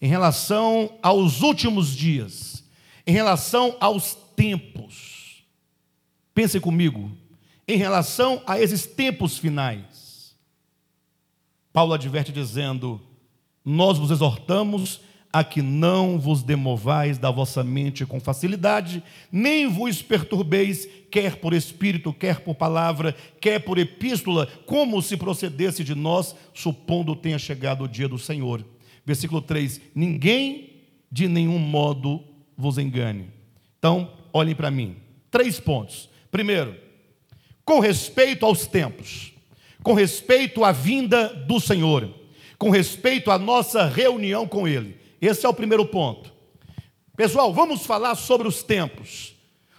em 0.00 0.08
relação 0.08 0.98
aos 1.02 1.42
últimos 1.42 1.94
dias, 1.94 2.64
em 3.06 3.12
relação 3.12 3.76
aos 3.80 4.14
tempos, 4.34 5.44
pense 6.32 6.58
comigo, 6.58 7.14
em 7.66 7.76
relação 7.76 8.42
a 8.46 8.60
esses 8.60 8.86
tempos 8.86 9.38
finais, 9.38 10.36
Paulo 11.72 11.94
adverte 11.94 12.30
dizendo: 12.30 13.00
Nós 13.64 13.98
vos 13.98 14.10
exortamos 14.10 15.00
a 15.32 15.42
que 15.42 15.60
não 15.60 16.16
vos 16.16 16.44
demovais 16.44 17.18
da 17.18 17.28
vossa 17.28 17.64
mente 17.64 18.06
com 18.06 18.20
facilidade, 18.20 19.02
nem 19.32 19.66
vos 19.66 20.00
perturbeis, 20.00 20.88
quer 21.10 21.36
por 21.36 21.52
espírito, 21.52 22.12
quer 22.12 22.38
por 22.38 22.54
palavra, 22.54 23.16
quer 23.40 23.58
por 23.58 23.76
epístola, 23.76 24.46
como 24.64 25.02
se 25.02 25.16
procedesse 25.16 25.82
de 25.82 25.92
nós, 25.92 26.36
supondo 26.52 27.16
tenha 27.16 27.36
chegado 27.36 27.82
o 27.82 27.88
dia 27.88 28.08
do 28.08 28.16
Senhor. 28.18 28.64
Versículo 29.04 29.40
3: 29.40 29.80
Ninguém 29.92 30.84
de 31.10 31.26
nenhum 31.26 31.58
modo 31.58 32.22
vos 32.56 32.78
engane. 32.78 33.28
Então, 33.78 34.12
olhem 34.32 34.54
para 34.54 34.70
mim. 34.70 34.96
Três 35.30 35.58
pontos. 35.58 36.08
Primeiro, 36.30 36.83
com 37.64 37.78
respeito 37.80 38.44
aos 38.44 38.66
tempos 38.66 39.34
com 39.84 39.92
respeito 39.92 40.64
à 40.64 40.72
vinda 40.72 41.28
do 41.28 41.60
Senhor, 41.60 42.08
com 42.58 42.70
respeito 42.70 43.30
à 43.30 43.38
nossa 43.38 43.84
reunião 43.84 44.48
com 44.48 44.66
Ele. 44.66 44.96
Esse 45.20 45.44
é 45.44 45.48
o 45.48 45.52
primeiro 45.52 45.84
ponto. 45.84 46.32
Pessoal, 47.14 47.52
vamos 47.52 47.84
falar 47.84 48.14
sobre 48.14 48.48
os 48.48 48.62
tempos. 48.62 49.34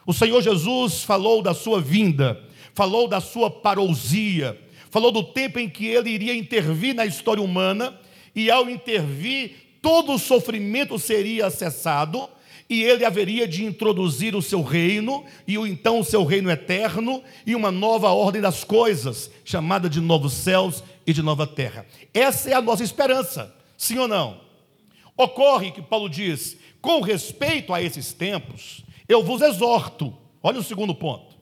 O 0.06 0.14
Senhor 0.14 0.40
Jesus 0.44 1.04
falou 1.04 1.42
da 1.42 1.56
sua 1.56 1.82
vinda, 1.82 2.40
falou 2.76 3.08
da 3.08 3.20
sua 3.20 3.50
parousia, 3.50 4.58
falou 4.92 5.12
do 5.12 5.24
tempo 5.24 5.58
em 5.58 5.68
que 5.68 5.88
ele 5.88 6.12
iria 6.12 6.36
intervir 6.36 6.94
na 6.94 7.06
história 7.06 7.42
humana, 7.42 8.00
e 8.36 8.52
ao 8.52 8.70
intervir, 8.70 9.80
todo 9.82 10.14
o 10.14 10.20
sofrimento 10.20 11.00
seria 11.00 11.50
cessado, 11.50 12.30
e 12.70 12.84
ele 12.84 13.06
haveria 13.06 13.48
de 13.48 13.64
introduzir 13.64 14.36
o 14.36 14.42
seu 14.42 14.62
reino, 14.62 15.24
e 15.48 15.58
o 15.58 15.68
então 15.68 16.00
o 16.00 16.04
seu 16.04 16.24
reino 16.24 16.50
eterno, 16.50 17.24
e 17.46 17.56
uma 17.56 17.72
nova 17.72 18.10
ordem 18.10 18.42
das 18.42 18.64
coisas, 18.64 19.30
chamada 19.44 19.90
de 19.90 20.02
novos 20.02 20.34
céus 20.34 20.84
e 21.06 21.14
de 21.14 21.22
nova 21.22 21.46
terra. 21.46 21.86
Essa 22.14 22.50
é 22.50 22.54
a 22.54 22.62
nossa 22.62 22.84
esperança, 22.84 23.54
sim 23.78 23.98
ou 23.98 24.08
não? 24.08 24.42
Ocorre 25.16 25.72
que 25.72 25.82
Paulo 25.82 26.10
diz, 26.10 26.58
com 26.82 27.02
respeito 27.02 27.74
a 27.74 27.82
esses 27.82 28.14
tempos, 28.14 28.84
eu 29.08 29.24
vos 29.24 29.42
exorto, 29.42 30.16
olha 30.42 30.60
o 30.60 30.64
segundo 30.64 30.94
ponto, 30.96 31.36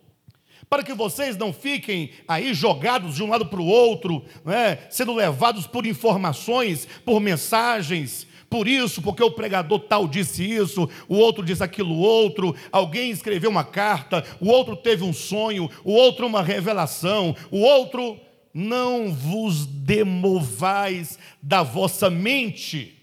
para 0.69 0.83
que 0.83 0.93
vocês 0.93 1.37
não 1.37 1.53
fiquem 1.53 2.11
aí 2.27 2.53
jogados 2.53 3.15
de 3.15 3.23
um 3.23 3.29
lado 3.29 3.45
para 3.45 3.61
o 3.61 3.65
outro, 3.65 4.25
né, 4.43 4.79
sendo 4.89 5.13
levados 5.13 5.67
por 5.67 5.85
informações, 5.85 6.87
por 7.05 7.19
mensagens, 7.19 8.27
por 8.53 8.67
isso, 8.67 9.01
porque 9.01 9.23
o 9.23 9.31
pregador 9.31 9.79
tal 9.79 10.07
disse 10.07 10.43
isso, 10.43 10.87
o 11.07 11.15
outro 11.15 11.43
disse 11.43 11.63
aquilo 11.63 11.97
outro, 11.97 12.55
alguém 12.71 13.09
escreveu 13.09 13.49
uma 13.49 13.63
carta, 13.63 14.23
o 14.39 14.47
outro 14.47 14.75
teve 14.75 15.03
um 15.03 15.11
sonho, 15.11 15.67
o 15.83 15.91
outro 15.91 16.27
uma 16.27 16.43
revelação, 16.43 17.35
o 17.49 17.61
outro 17.61 18.15
não 18.53 19.11
vos 19.11 19.65
demovais 19.65 21.17
da 21.41 21.63
vossa 21.63 22.11
mente 22.11 22.93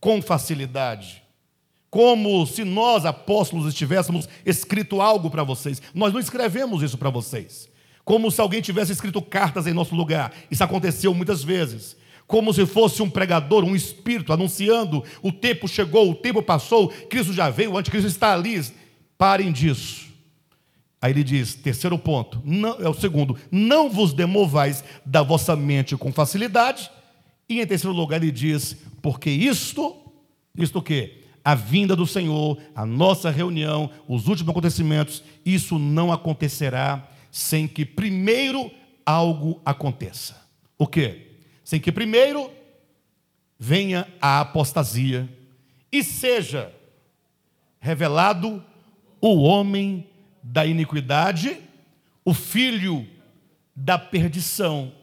com 0.00 0.20
facilidade. 0.20 1.22
Como 1.88 2.44
se 2.44 2.64
nós, 2.64 3.06
apóstolos, 3.06 3.68
estivéssemos 3.68 4.28
escrito 4.44 5.00
algo 5.00 5.30
para 5.30 5.44
vocês. 5.44 5.80
Nós 5.94 6.12
não 6.12 6.18
escrevemos 6.18 6.82
isso 6.82 6.98
para 6.98 7.10
vocês. 7.10 7.70
Como 8.04 8.28
se 8.28 8.40
alguém 8.40 8.60
tivesse 8.60 8.90
escrito 8.90 9.22
cartas 9.22 9.68
em 9.68 9.72
nosso 9.72 9.94
lugar. 9.94 10.32
Isso 10.50 10.64
aconteceu 10.64 11.14
muitas 11.14 11.44
vezes 11.44 11.96
como 12.28 12.52
se 12.52 12.66
fosse 12.66 13.02
um 13.02 13.08
pregador, 13.08 13.64
um 13.64 13.74
espírito, 13.74 14.32
anunciando: 14.32 15.02
o 15.20 15.32
tempo 15.32 15.66
chegou, 15.66 16.10
o 16.10 16.14
tempo 16.14 16.42
passou, 16.42 16.88
Cristo 17.08 17.32
já 17.32 17.50
veio, 17.50 17.72
o 17.72 17.78
anticristo 17.78 18.06
está 18.06 18.34
ali. 18.34 18.62
Parem 19.16 19.50
disso. 19.50 20.06
Aí 21.00 21.12
ele 21.12 21.24
diz, 21.24 21.54
terceiro 21.54 21.98
ponto, 21.98 22.42
não, 22.44 22.76
é 22.80 22.88
o 22.88 22.94
segundo, 22.94 23.36
não 23.50 23.88
vos 23.88 24.12
demovais 24.12 24.84
da 25.06 25.22
vossa 25.22 25.56
mente 25.56 25.96
com 25.96 26.12
facilidade. 26.12 26.90
E 27.48 27.60
em 27.60 27.66
terceiro 27.66 27.96
lugar 27.96 28.22
ele 28.22 28.32
diz, 28.32 28.76
porque 29.00 29.30
isto, 29.30 29.96
isto 30.56 30.80
o 30.80 30.82
quê? 30.82 31.22
A 31.44 31.54
vinda 31.54 31.96
do 31.96 32.06
Senhor, 32.06 32.58
a 32.74 32.84
nossa 32.84 33.30
reunião, 33.30 33.90
os 34.08 34.26
últimos 34.26 34.50
acontecimentos, 34.50 35.22
isso 35.46 35.78
não 35.78 36.12
acontecerá 36.12 37.08
sem 37.30 37.66
que 37.66 37.86
primeiro 37.86 38.70
algo 39.06 39.60
aconteça. 39.64 40.36
O 40.76 40.86
quê? 40.86 41.27
Sem 41.68 41.78
que 41.78 41.92
primeiro 41.92 42.50
venha 43.58 44.08
a 44.22 44.40
apostasia 44.40 45.28
e 45.92 46.02
seja 46.02 46.74
revelado 47.78 48.64
o 49.20 49.42
homem 49.42 50.08
da 50.42 50.64
iniquidade, 50.64 51.58
o 52.24 52.32
filho 52.32 53.06
da 53.76 53.98
perdição. 53.98 54.94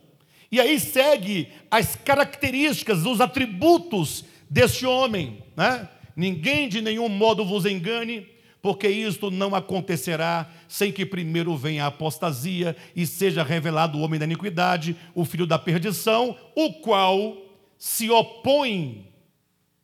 E 0.51 0.59
aí 0.59 0.79
segue 0.79 1.49
as 1.69 1.95
características, 1.95 3.05
os 3.05 3.21
atributos 3.21 4.25
deste 4.49 4.87
homem, 4.87 5.43
né? 5.55 5.87
Ninguém 6.15 6.67
de 6.67 6.81
nenhum 6.81 7.09
modo 7.09 7.45
vos 7.45 7.67
engane, 7.67 8.27
porque 8.65 8.87
isto 8.87 9.29
não 9.29 9.53
acontecerá 9.53 10.49
sem 10.67 10.91
que 10.91 11.05
primeiro 11.05 11.55
venha 11.55 11.83
a 11.83 11.87
apostasia 11.89 12.75
e 12.95 13.05
seja 13.05 13.43
revelado 13.43 13.95
o 13.95 14.01
homem 14.01 14.19
da 14.19 14.25
iniquidade, 14.25 14.95
o 15.13 15.23
filho 15.23 15.45
da 15.45 15.59
perdição, 15.59 16.35
o 16.55 16.73
qual 16.81 17.37
se 17.77 18.09
opõe 18.09 19.07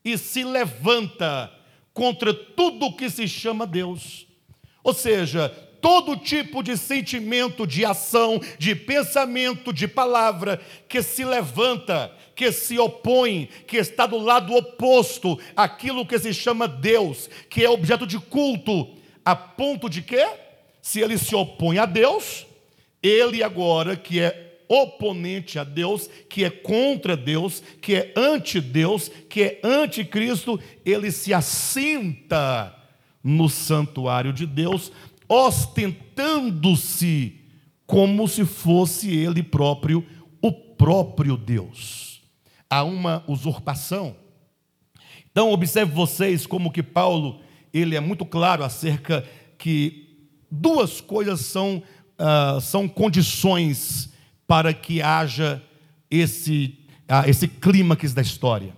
e 0.03 0.17
se 0.17 0.43
levanta 0.43 1.53
contra 1.93 2.33
tudo 2.33 2.87
o 2.87 2.97
que 2.97 3.07
se 3.11 3.27
chama 3.27 3.67
Deus. 3.67 4.25
Ou 4.83 4.95
seja, 4.95 5.55
todo 5.81 6.15
tipo 6.15 6.61
de 6.61 6.77
sentimento, 6.77 7.65
de 7.65 7.83
ação, 7.83 8.39
de 8.59 8.75
pensamento, 8.75 9.73
de 9.73 9.87
palavra 9.87 10.61
que 10.87 11.01
se 11.01 11.25
levanta, 11.25 12.15
que 12.35 12.51
se 12.51 12.77
opõe, 12.77 13.49
que 13.67 13.77
está 13.77 14.05
do 14.05 14.17
lado 14.17 14.55
oposto 14.55 15.39
àquilo 15.55 16.05
que 16.05 16.17
se 16.19 16.33
chama 16.33 16.67
Deus, 16.67 17.29
que 17.49 17.65
é 17.65 17.69
objeto 17.69 18.05
de 18.05 18.19
culto, 18.19 18.87
a 19.25 19.35
ponto 19.35 19.89
de 19.89 20.01
que, 20.01 20.25
se 20.81 21.01
ele 21.01 21.17
se 21.17 21.35
opõe 21.35 21.77
a 21.79 21.85
Deus, 21.85 22.45
ele 23.01 23.43
agora 23.43 23.95
que 23.95 24.19
é 24.19 24.51
oponente 24.67 25.59
a 25.59 25.65
Deus, 25.65 26.09
que 26.29 26.45
é 26.45 26.49
contra 26.49 27.17
Deus, 27.17 27.61
que 27.81 27.93
é 27.93 28.13
anti-Deus, 28.15 29.11
que 29.29 29.43
é 29.43 29.59
anticristo, 29.63 30.57
ele 30.85 31.11
se 31.11 31.33
assenta 31.33 32.73
no 33.23 33.49
santuário 33.49 34.31
de 34.31 34.45
Deus, 34.45 34.91
ostentando-se 35.31 37.39
como 37.87 38.27
se 38.27 38.43
fosse 38.43 39.15
ele 39.15 39.41
próprio 39.41 40.05
o 40.41 40.51
próprio 40.51 41.37
Deus. 41.37 42.21
Há 42.69 42.83
uma 42.83 43.23
usurpação. 43.29 44.13
Então 45.31 45.53
observe 45.53 45.93
vocês 45.93 46.45
como 46.45 46.69
que 46.69 46.83
Paulo 46.83 47.39
ele 47.73 47.95
é 47.95 48.01
muito 48.01 48.25
claro 48.25 48.65
acerca 48.65 49.25
que 49.57 50.27
duas 50.51 50.99
coisas 50.99 51.39
são, 51.39 51.81
uh, 52.19 52.59
são 52.59 52.89
condições 52.89 54.11
para 54.45 54.73
que 54.73 55.01
haja 55.01 55.63
esse, 56.09 56.77
ah, 57.07 57.25
esse 57.25 57.47
clímax 57.47 58.13
da 58.13 58.21
história. 58.21 58.75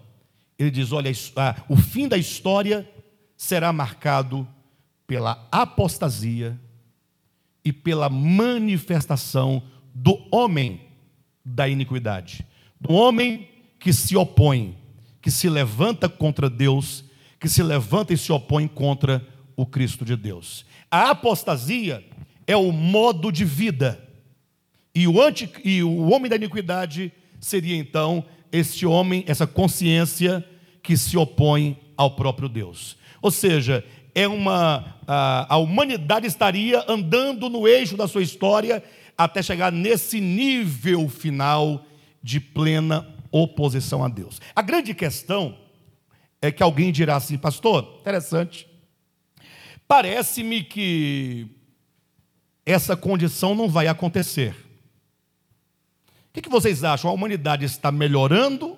Ele 0.60 0.70
diz: 0.70 0.92
olha, 0.92 1.12
ah, 1.36 1.56
o 1.68 1.76
fim 1.76 2.08
da 2.08 2.16
história 2.16 2.88
será 3.36 3.74
marcado 3.74 4.48
pela 5.14 5.48
apostasia 5.52 6.60
e 7.64 7.72
pela 7.72 8.10
manifestação 8.10 9.62
do 9.94 10.20
homem 10.32 10.82
da 11.46 11.70
iniquidade, 11.70 12.44
do 12.82 12.92
homem 12.94 13.48
que 13.80 13.94
se 13.94 14.18
opõe, 14.18 14.76
que 15.22 15.30
se 15.30 15.48
levanta 15.48 16.10
contra 16.10 16.50
Deus, 16.50 17.06
que 17.40 17.48
se 17.48 17.62
levanta 17.62 18.12
e 18.12 18.18
se 18.18 18.32
opõe 18.32 18.68
contra 18.68 19.24
o 19.56 19.68
Cristo 19.68 20.04
de 20.04 20.16
Deus. 20.16 20.66
A 20.90 21.12
apostasia 21.12 22.04
é 22.48 22.58
o 22.58 22.72
modo 22.72 23.32
de 23.32 23.46
vida 23.46 24.04
e 24.96 25.08
o, 25.08 25.22
anti, 25.22 25.48
e 25.64 25.84
o 25.84 26.10
homem 26.10 26.28
da 26.28 26.38
iniquidade 26.38 27.14
seria 27.40 27.78
então 27.78 28.26
este 28.52 28.84
homem, 28.84 29.24
essa 29.28 29.46
consciência 29.46 30.44
que 30.82 30.98
se 30.98 31.16
opõe 31.18 31.78
ao 31.96 32.16
próprio 32.16 32.50
Deus. 32.50 32.98
Ou 33.22 33.30
seja, 33.30 33.86
é 34.16 34.28
uma 34.28 34.96
a, 35.08 35.56
a 35.56 35.58
humanidade 35.58 36.28
estaria 36.28 36.84
andando 36.88 37.50
no 37.50 37.68
eixo 37.68 37.98
da 37.98 38.08
sua 38.08 38.22
história 38.22 38.84
até 39.18 39.42
chegar 39.42 39.72
nesse 39.72 40.20
nível 40.20 41.10
final 41.10 41.86
de 42.22 42.40
plena 42.40 43.08
oposição 43.32 44.04
a 44.04 44.08
Deus. 44.08 44.40
A 44.56 44.62
grande 44.62 44.94
questão 44.94 45.58
é 46.42 46.52
que 46.52 46.64
alguém 46.64 46.92
dirá 46.92 47.16
assim, 47.16 47.38
pastor, 47.38 47.98
interessante. 48.02 48.68
Parece-me 49.88 50.64
que 50.64 51.48
essa 52.66 52.96
condição 52.96 53.54
não 53.54 53.68
vai 53.68 53.88
acontecer. 53.88 54.56
O 56.36 56.42
que 56.42 56.50
vocês 56.50 56.84
acham? 56.84 57.10
A 57.10 57.14
humanidade 57.14 57.66
está 57.66 57.92
melhorando 57.92 58.78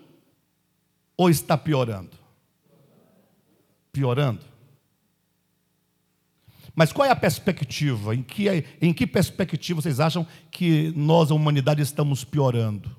ou 1.16 1.30
está 1.30 1.58
piorando? 1.58 2.12
Piorando. 3.94 4.55
Mas 6.76 6.92
qual 6.92 7.08
é 7.08 7.12
a 7.12 7.16
perspectiva? 7.16 8.14
Em 8.14 8.22
que, 8.22 8.66
em 8.82 8.94
que 8.94 9.08
perspectiva 9.08 9.82
vocês 9.82 10.00
acham 10.00 10.28
que 10.52 10.92
nós, 10.96 11.32
a 11.32 11.34
humanidade, 11.34 11.82
estamos 11.82 12.24
piorando? 12.26 12.96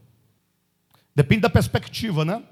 Depende 1.15 1.43
da 1.43 1.51
perspectiva, 1.51 2.25
né? 2.25 2.43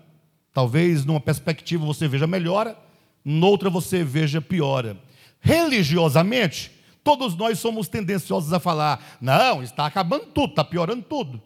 Talvez 0.53 1.05
numa 1.05 1.21
perspectiva 1.21 1.85
você 1.85 2.07
veja 2.07 2.27
melhora, 2.27 2.79
noutra 3.25 3.71
você 3.71 4.05
veja 4.05 4.41
piora. 4.41 4.97
Religiosamente, 5.41 6.71
todos 7.03 7.37
nós 7.37 7.59
somos 7.59 7.89
tendenciosos 7.89 8.53
a 8.53 8.61
falar: 8.61 9.19
não, 9.21 9.63
está 9.63 9.87
acabando 9.87 10.27
tudo, 10.27 10.51
está 10.51 10.63
piorando 10.63 11.03
tudo. 11.03 11.43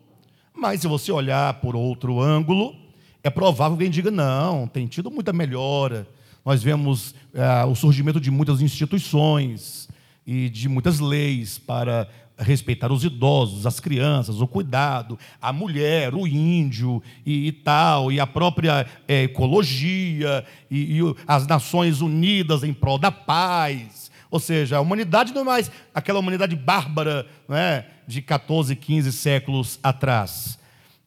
Mas 0.53 0.81
se 0.81 0.89
você 0.89 1.13
olhar 1.13 1.55
por 1.55 1.77
outro 1.77 2.21
ângulo, 2.21 2.75
é 3.23 3.31
provável 3.31 3.77
que 3.77 3.85
alguém 3.85 3.91
diga: 3.91 4.11
não, 4.11 4.67
tem 4.67 4.87
tido 4.87 5.11
muita 5.11 5.33
melhora. 5.33 6.07
Nós 6.49 6.63
vemos 6.63 7.15
é, 7.35 7.63
o 7.67 7.75
surgimento 7.75 8.19
de 8.19 8.31
muitas 8.31 8.63
instituições 8.63 9.87
e 10.27 10.49
de 10.49 10.67
muitas 10.67 10.99
leis 10.99 11.59
para 11.59 12.09
respeitar 12.39 12.91
os 12.91 13.05
idosos, 13.05 13.67
as 13.67 13.79
crianças, 13.79 14.41
o 14.41 14.47
cuidado, 14.47 15.19
a 15.43 15.53
mulher, 15.53 16.15
o 16.15 16.27
índio 16.27 17.03
e, 17.27 17.49
e 17.49 17.53
tal, 17.53 18.11
e 18.11 18.19
a 18.19 18.27
própria 18.27 18.87
é, 19.07 19.25
ecologia, 19.25 20.43
e, 20.71 20.99
e 20.99 21.15
as 21.27 21.47
Nações 21.47 22.01
Unidas 22.01 22.65
em 22.65 22.73
prol 22.73 22.97
da 22.97 23.13
paz. 23.13 24.11
Ou 24.31 24.41
seja, 24.41 24.79
a 24.79 24.81
humanidade 24.81 25.35
não 25.35 25.43
é 25.43 25.45
mais 25.45 25.71
aquela 25.95 26.19
humanidade 26.19 26.57
bárbara, 26.57 27.27
não 27.47 27.59
é? 27.59 27.87
de 28.07 28.23
14, 28.23 28.75
15 28.75 29.13
séculos 29.13 29.79
atrás. 29.83 30.59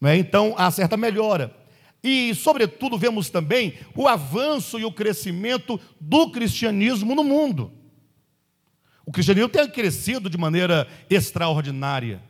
É? 0.03 0.15
Então, 0.17 0.53
há 0.55 0.69
certa 0.69 0.95
melhora. 0.95 1.60
E, 2.03 2.33
sobretudo, 2.33 2.97
vemos 2.97 3.29
também 3.29 3.75
o 3.95 4.07
avanço 4.07 4.79
e 4.79 4.85
o 4.85 4.91
crescimento 4.91 5.79
do 5.99 6.31
cristianismo 6.31 7.13
no 7.13 7.23
mundo. 7.23 7.71
O 9.05 9.11
cristianismo 9.11 9.49
tem 9.49 9.69
crescido 9.69 10.29
de 10.29 10.37
maneira 10.37 10.87
extraordinária. 11.09 12.21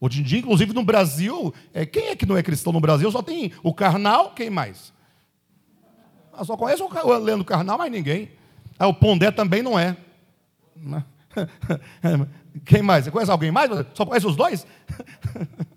Hoje 0.00 0.20
em 0.20 0.24
dia, 0.24 0.40
inclusive 0.40 0.72
no 0.72 0.84
Brasil, 0.84 1.54
é, 1.72 1.86
quem 1.86 2.08
é 2.08 2.16
que 2.16 2.26
não 2.26 2.36
é 2.36 2.42
cristão 2.42 2.72
no 2.72 2.80
Brasil? 2.80 3.10
Só 3.10 3.22
tem 3.22 3.52
o 3.62 3.72
carnal, 3.72 4.32
quem 4.32 4.50
mais? 4.50 4.92
Ah, 6.32 6.44
só 6.44 6.56
conheço 6.56 6.84
o 6.84 7.18
Leandro 7.18 7.44
Carnal, 7.44 7.78
mas 7.78 7.90
ninguém. 7.90 8.30
Ah, 8.78 8.88
o 8.88 8.94
Pondé 8.94 9.30
também 9.30 9.62
não 9.62 9.78
é. 9.78 9.96
Quem 12.64 12.82
mais? 12.82 13.04
Você 13.04 13.10
conhece 13.10 13.30
alguém 13.30 13.50
mais? 13.50 13.70
Só 13.94 14.04
conhece 14.04 14.26
os 14.26 14.36
dois? 14.36 14.66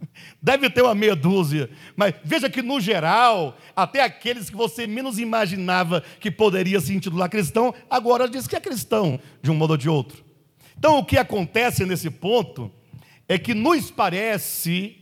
Deve 0.48 0.70
ter 0.70 0.82
uma 0.82 0.96
meia 0.96 1.14
dúzia. 1.14 1.70
Mas 1.94 2.16
veja 2.24 2.50
que, 2.50 2.62
no 2.62 2.80
geral, 2.80 3.58
até 3.76 4.02
aqueles 4.02 4.50
que 4.50 4.56
você 4.56 4.88
menos 4.88 5.20
imaginava 5.20 6.02
que 6.22 6.32
poderia 6.32 6.80
se 6.80 6.96
intitular 6.96 7.30
cristão, 7.30 7.76
agora 7.90 8.30
diz 8.30 8.48
que 8.48 8.56
é 8.56 8.60
cristão, 8.62 9.20
de 9.42 9.52
um 9.52 9.56
modo 9.56 9.72
ou 9.72 9.78
de 9.78 9.90
outro. 9.90 10.24
Então, 10.78 11.00
o 11.00 11.04
que 11.04 11.18
acontece 11.18 11.86
nesse 11.86 12.10
ponto 12.10 12.72
é 13.28 13.38
que 13.38 13.54
nos 13.54 13.92
parece, 13.92 14.96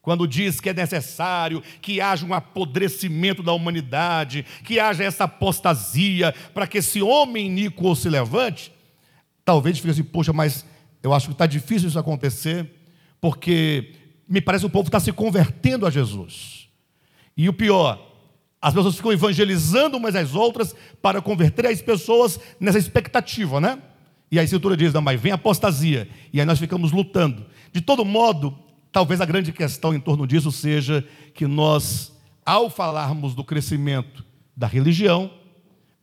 quando 0.00 0.28
diz 0.28 0.60
que 0.60 0.68
é 0.68 0.72
necessário 0.72 1.60
que 1.82 2.00
haja 2.00 2.24
um 2.24 2.32
apodrecimento 2.32 3.42
da 3.42 3.52
humanidade, 3.52 4.46
que 4.62 4.78
haja 4.78 5.02
essa 5.02 5.24
apostasia, 5.24 6.32
para 6.54 6.68
que 6.68 6.78
esse 6.78 7.02
homem 7.02 7.46
iníquo 7.46 7.96
se 7.96 8.08
levante, 8.08 8.72
talvez 9.44 9.76
fique 9.76 9.90
assim, 9.90 10.04
poxa, 10.04 10.32
mas 10.32 10.64
eu 11.02 11.12
acho 11.12 11.26
que 11.26 11.32
está 11.32 11.46
difícil 11.46 11.88
isso 11.88 11.98
acontecer, 11.98 12.70
porque 13.20 14.03
me 14.28 14.40
parece 14.40 14.62
que 14.62 14.66
o 14.66 14.70
povo 14.70 14.88
está 14.88 15.00
se 15.00 15.12
convertendo 15.12 15.86
a 15.86 15.90
Jesus. 15.90 16.68
E 17.36 17.48
o 17.48 17.52
pior, 17.52 18.00
as 18.60 18.72
pessoas 18.72 18.96
ficam 18.96 19.12
evangelizando 19.12 19.96
umas 19.96 20.14
às 20.14 20.34
outras 20.34 20.74
para 21.02 21.20
converter 21.20 21.66
as 21.66 21.82
pessoas 21.82 22.40
nessa 22.58 22.78
expectativa, 22.78 23.60
né? 23.60 23.78
E 24.30 24.38
a 24.38 24.42
Escritura 24.42 24.76
diz, 24.76 24.92
não, 24.92 25.02
mas 25.02 25.20
vem 25.20 25.32
apostasia. 25.32 26.08
E 26.32 26.40
aí 26.40 26.46
nós 26.46 26.58
ficamos 26.58 26.90
lutando. 26.90 27.44
De 27.72 27.80
todo 27.80 28.04
modo, 28.04 28.58
talvez 28.90 29.20
a 29.20 29.26
grande 29.26 29.52
questão 29.52 29.94
em 29.94 30.00
torno 30.00 30.26
disso 30.26 30.50
seja 30.50 31.06
que 31.34 31.46
nós, 31.46 32.12
ao 32.44 32.70
falarmos 32.70 33.34
do 33.34 33.44
crescimento 33.44 34.24
da 34.56 34.66
religião, 34.66 35.30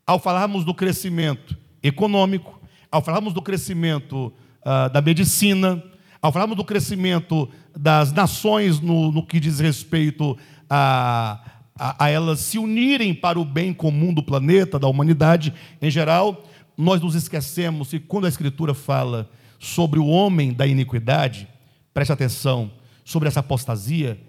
ao 0.05 0.19
falarmos 0.19 0.63
do 0.63 0.73
crescimento 0.73 1.57
econômico, 1.81 2.62
ao 2.91 3.01
falarmos 3.01 3.34
do 3.34 3.41
crescimento 3.41 4.31
uh, 4.62 4.89
da 4.91 5.01
medicina, 5.01 5.84
ao 6.21 6.31
falarmos 6.31 6.55
do 6.55 6.63
crescimento 6.63 7.49
das 7.75 8.12
nações 8.13 8.79
no, 8.79 9.12
no 9.12 9.25
que 9.25 9.39
diz 9.39 9.60
respeito 9.60 10.38
a, 10.69 11.41
a, 11.77 12.05
a, 12.05 12.10
elas 12.10 12.39
se 12.39 12.60
unirem 12.60 13.13
para 13.13 13.39
o 13.39 13.45
bem 13.45 13.73
comum 13.73 14.13
do 14.13 14.21
planeta, 14.21 14.77
da 14.77 14.88
humanidade 14.88 15.53
em 15.81 15.89
geral, 15.89 16.43
nós 16.77 17.01
nos 17.01 17.15
esquecemos 17.15 17.89
que 17.89 17.99
quando 17.99 18.25
a 18.25 18.29
Escritura 18.29 18.73
fala 18.73 19.29
sobre 19.60 19.99
o 19.99 20.05
homem 20.05 20.53
da 20.53 20.67
iniquidade, 20.67 21.47
preste 21.93 22.12
atenção, 22.12 22.71
sobre 23.03 23.27
essa 23.27 23.39
apostasia, 23.39 24.19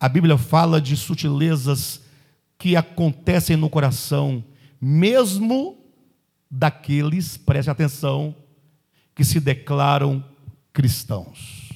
a 0.00 0.08
Bíblia 0.08 0.36
fala 0.38 0.80
de 0.80 0.96
sutilezas 0.96 2.02
que 2.58 2.76
acontecem 2.76 3.56
no 3.56 3.68
coração, 3.68 4.42
mesmo 4.80 5.78
daqueles, 6.50 7.36
preste 7.36 7.70
atenção, 7.70 8.34
que 9.14 9.24
se 9.24 9.38
declaram 9.38 10.24
cristãos. 10.72 11.70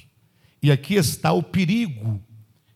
E 0.61 0.71
aqui 0.71 0.95
está 0.95 1.31
o 1.31 1.43
perigo 1.43 2.21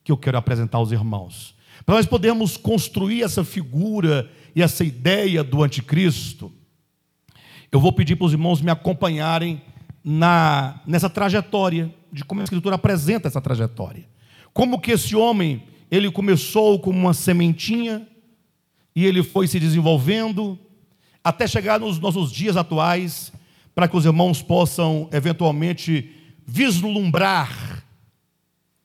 que 0.04 0.12
eu 0.12 0.18
quero 0.18 0.38
apresentar 0.38 0.78
aos 0.78 0.92
irmãos. 0.92 1.56
Para 1.86 1.96
nós 1.96 2.06
podermos 2.06 2.58
construir 2.58 3.24
essa 3.24 3.44
figura 3.44 4.30
e 4.56 4.62
essa 4.62 4.84
ideia 4.84 5.44
do 5.44 5.64
anticristo, 5.64 6.52
eu 7.72 7.80
vou 7.80 7.92
pedir 7.92 8.16
para 8.16 8.26
os 8.26 8.34
irmãos 8.34 8.62
me 8.62 8.70
acompanharem 8.70 9.62
na, 10.04 10.82
nessa 10.86 11.10
trajetória, 11.10 11.94
de 12.12 12.24
como 12.24 12.42
a 12.42 12.44
Escritura 12.44 12.76
apresenta 12.76 13.28
essa 13.28 13.40
trajetória. 13.40 14.06
Como 14.54 14.80
que 14.80 14.92
esse 14.92 15.16
homem, 15.16 15.64
ele 15.90 16.12
começou 16.12 16.80
como 16.80 17.00
uma 17.00 17.14
sementinha, 17.14 18.08
e 18.96 19.06
ele 19.06 19.24
foi 19.24 19.48
se 19.48 19.60
desenvolvendo, 19.60 20.60
até 21.24 21.48
chegar 21.48 21.80
nos 21.80 22.00
nossos 22.00 22.32
dias 22.32 22.58
atuais, 22.58 23.32
para 23.74 23.88
que 23.88 23.96
os 23.96 24.06
irmãos 24.06 24.42
possam 24.42 25.10
eventualmente 25.12 26.10
vislumbrar 26.46 27.84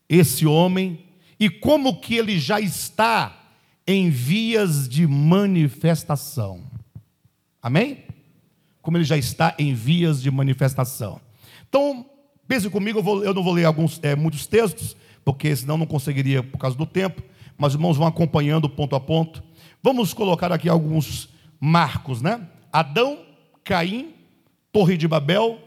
esse 0.09 0.46
homem 0.46 1.01
e 1.38 1.51
como 1.51 2.01
que 2.01 2.14
ele 2.14 2.38
já 2.38 2.61
está 2.61 3.46
em 3.87 4.11
vias 4.11 4.88
de 4.88 5.07
manifestação. 5.07 6.62
Amém? 7.62 8.05
Como 8.81 8.96
ele 8.96 9.05
já 9.05 9.16
está 9.16 9.55
em 9.59 9.75
vias 9.75 10.22
de 10.22 10.31
manifestação. 10.31 11.20
Então, 11.68 12.07
pense 12.46 12.70
comigo, 12.70 13.01
eu, 13.01 13.03
vou, 13.03 13.25
eu 13.25 13.35
não 13.35 13.42
vou 13.42 13.53
ler 13.53 13.64
alguns, 13.64 14.01
é, 14.03 14.14
muitos 14.14 14.46
textos, 14.46 14.96
porque 15.25 15.55
senão 15.55 15.77
não 15.77 15.87
conseguiria 15.87 16.42
por 16.42 16.59
causa 16.59 16.77
do 16.77 16.87
tempo, 16.87 17.22
mas 17.59 17.72
os 17.72 17.75
irmãos 17.75 17.96
vão 17.96 18.07
acompanhando 18.07 18.68
ponto 18.68 18.94
a 18.94 19.01
ponto. 19.01 19.42
Vamos 19.83 20.14
colocar 20.14 20.53
aqui 20.53 20.68
alguns 20.68 21.29
marcos, 21.61 22.22
né? 22.22 22.46
Adão, 22.72 23.18
Caim, 23.64 24.14
Torre 24.77 24.99
de 24.99 25.09
Babel, 25.09 25.59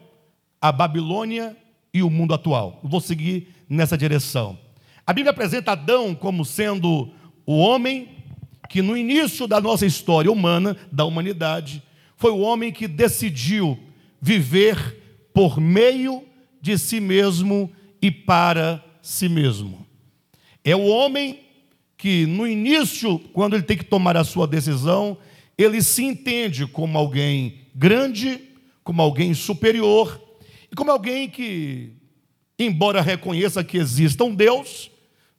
a 0.62 0.72
Babilônia 0.72 1.58
e 1.92 2.04
o 2.04 2.12
mundo 2.12 2.32
atual. 2.32 2.80
Vou 2.84 3.02
seguir 3.02 3.48
nessa 3.68 3.98
direção. 3.98 4.56
A 5.04 5.12
Bíblia 5.12 5.32
apresenta 5.32 5.72
Adão 5.72 6.14
como 6.14 6.46
sendo 6.46 7.10
o 7.44 7.58
homem 7.58 8.10
que 8.70 8.84
no 8.84 8.96
início 8.96 9.48
da 9.48 9.60
nossa 9.60 9.84
história 9.84 10.32
humana, 10.32 10.78
da 10.92 11.06
humanidade, 11.06 11.82
foi 12.18 12.30
o 12.30 12.38
homem 12.38 12.72
que 12.72 12.88
decidiu 12.88 13.80
viver 14.22 15.30
por 15.34 15.60
meio 15.60 16.24
de 16.62 16.78
si 16.78 17.00
mesmo 17.00 17.72
e 18.00 18.12
para 18.12 18.86
si 19.02 19.28
mesmo. 19.28 19.88
É 20.64 20.76
o 20.76 20.86
homem 20.86 21.40
que 21.98 22.28
no 22.28 22.46
início, 22.46 23.18
quando 23.34 23.56
ele 23.56 23.64
tem 23.64 23.76
que 23.76 23.86
tomar 23.86 24.16
a 24.16 24.24
sua 24.24 24.46
decisão, 24.46 25.18
ele 25.58 25.82
se 25.82 26.04
entende 26.04 26.68
como 26.68 26.96
alguém 26.96 27.62
grande, 27.74 28.49
como 28.90 29.04
alguém 29.04 29.36
superior, 29.36 30.20
e 30.72 30.76
como 30.76 30.90
alguém 30.90 31.30
que, 31.30 31.94
embora 32.58 33.04
reconheça 33.04 33.64
que 33.64 33.78
exista 33.78 34.24
um 34.24 34.34
Deus, 34.34 34.90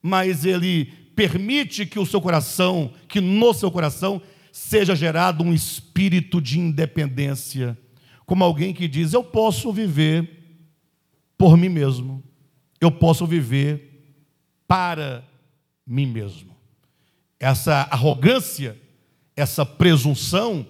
mas 0.01 0.45
ele 0.45 0.85
permite 1.17 1.85
que 1.85 1.99
o 1.99 2.07
seu 2.07 2.21
coração, 2.21 2.93
que 3.09 3.21
no 3.21 3.53
seu 3.53 3.69
coração, 3.69 4.23
seja 4.53 4.95
gerado 4.95 5.43
um 5.43 5.53
espírito 5.53 6.41
de 6.41 6.61
independência, 6.61 7.77
como 8.25 8.45
alguém 8.45 8.73
que 8.73 8.87
diz: 8.87 9.15
Eu 9.15 9.25
posso 9.25 9.73
viver 9.73 10.31
por 11.37 11.57
mim 11.57 11.71
mesmo, 11.71 12.23
eu 12.81 12.93
posso 12.93 13.27
viver 13.27 14.15
para 14.69 15.25
mim 15.85 16.07
mesmo. 16.07 16.57
Essa 17.41 17.89
arrogância, 17.91 18.81
essa 19.35 19.67
presunção, 19.67 20.65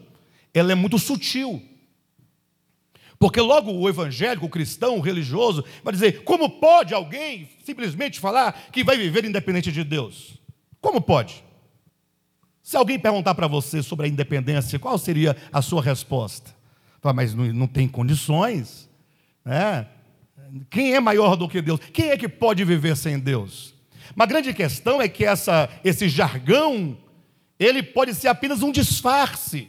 ela 0.54 0.72
é 0.72 0.74
muito 0.74 0.98
sutil. 0.98 1.62
Porque 3.20 3.38
logo 3.38 3.70
o 3.70 3.86
evangélico, 3.86 4.46
o 4.46 4.48
cristão, 4.48 4.96
o 4.96 5.00
religioso, 5.00 5.62
vai 5.84 5.92
dizer: 5.92 6.24
como 6.24 6.48
pode 6.58 6.94
alguém 6.94 7.50
simplesmente 7.62 8.18
falar 8.18 8.68
que 8.72 8.82
vai 8.82 8.96
viver 8.96 9.26
independente 9.26 9.70
de 9.70 9.84
Deus? 9.84 10.40
Como 10.80 11.02
pode? 11.02 11.44
Se 12.62 12.78
alguém 12.78 12.98
perguntar 12.98 13.34
para 13.34 13.46
você 13.46 13.82
sobre 13.82 14.06
a 14.06 14.08
independência, 14.08 14.78
qual 14.78 14.96
seria 14.96 15.36
a 15.52 15.60
sua 15.60 15.82
resposta? 15.82 16.50
Fala, 17.02 17.12
mas 17.12 17.34
não, 17.34 17.44
não 17.52 17.66
tem 17.66 17.86
condições. 17.86 18.88
Né? 19.44 19.86
Quem 20.70 20.94
é 20.94 21.00
maior 21.00 21.36
do 21.36 21.46
que 21.46 21.60
Deus? 21.60 21.78
Quem 21.92 22.08
é 22.08 22.16
que 22.16 22.28
pode 22.28 22.64
viver 22.64 22.96
sem 22.96 23.18
Deus? 23.18 23.74
Uma 24.16 24.24
grande 24.24 24.54
questão 24.54 25.00
é 25.00 25.08
que 25.08 25.26
essa, 25.26 25.68
esse 25.84 26.08
jargão, 26.08 26.96
ele 27.58 27.82
pode 27.82 28.14
ser 28.14 28.28
apenas 28.28 28.62
um 28.62 28.72
disfarce. 28.72 29.68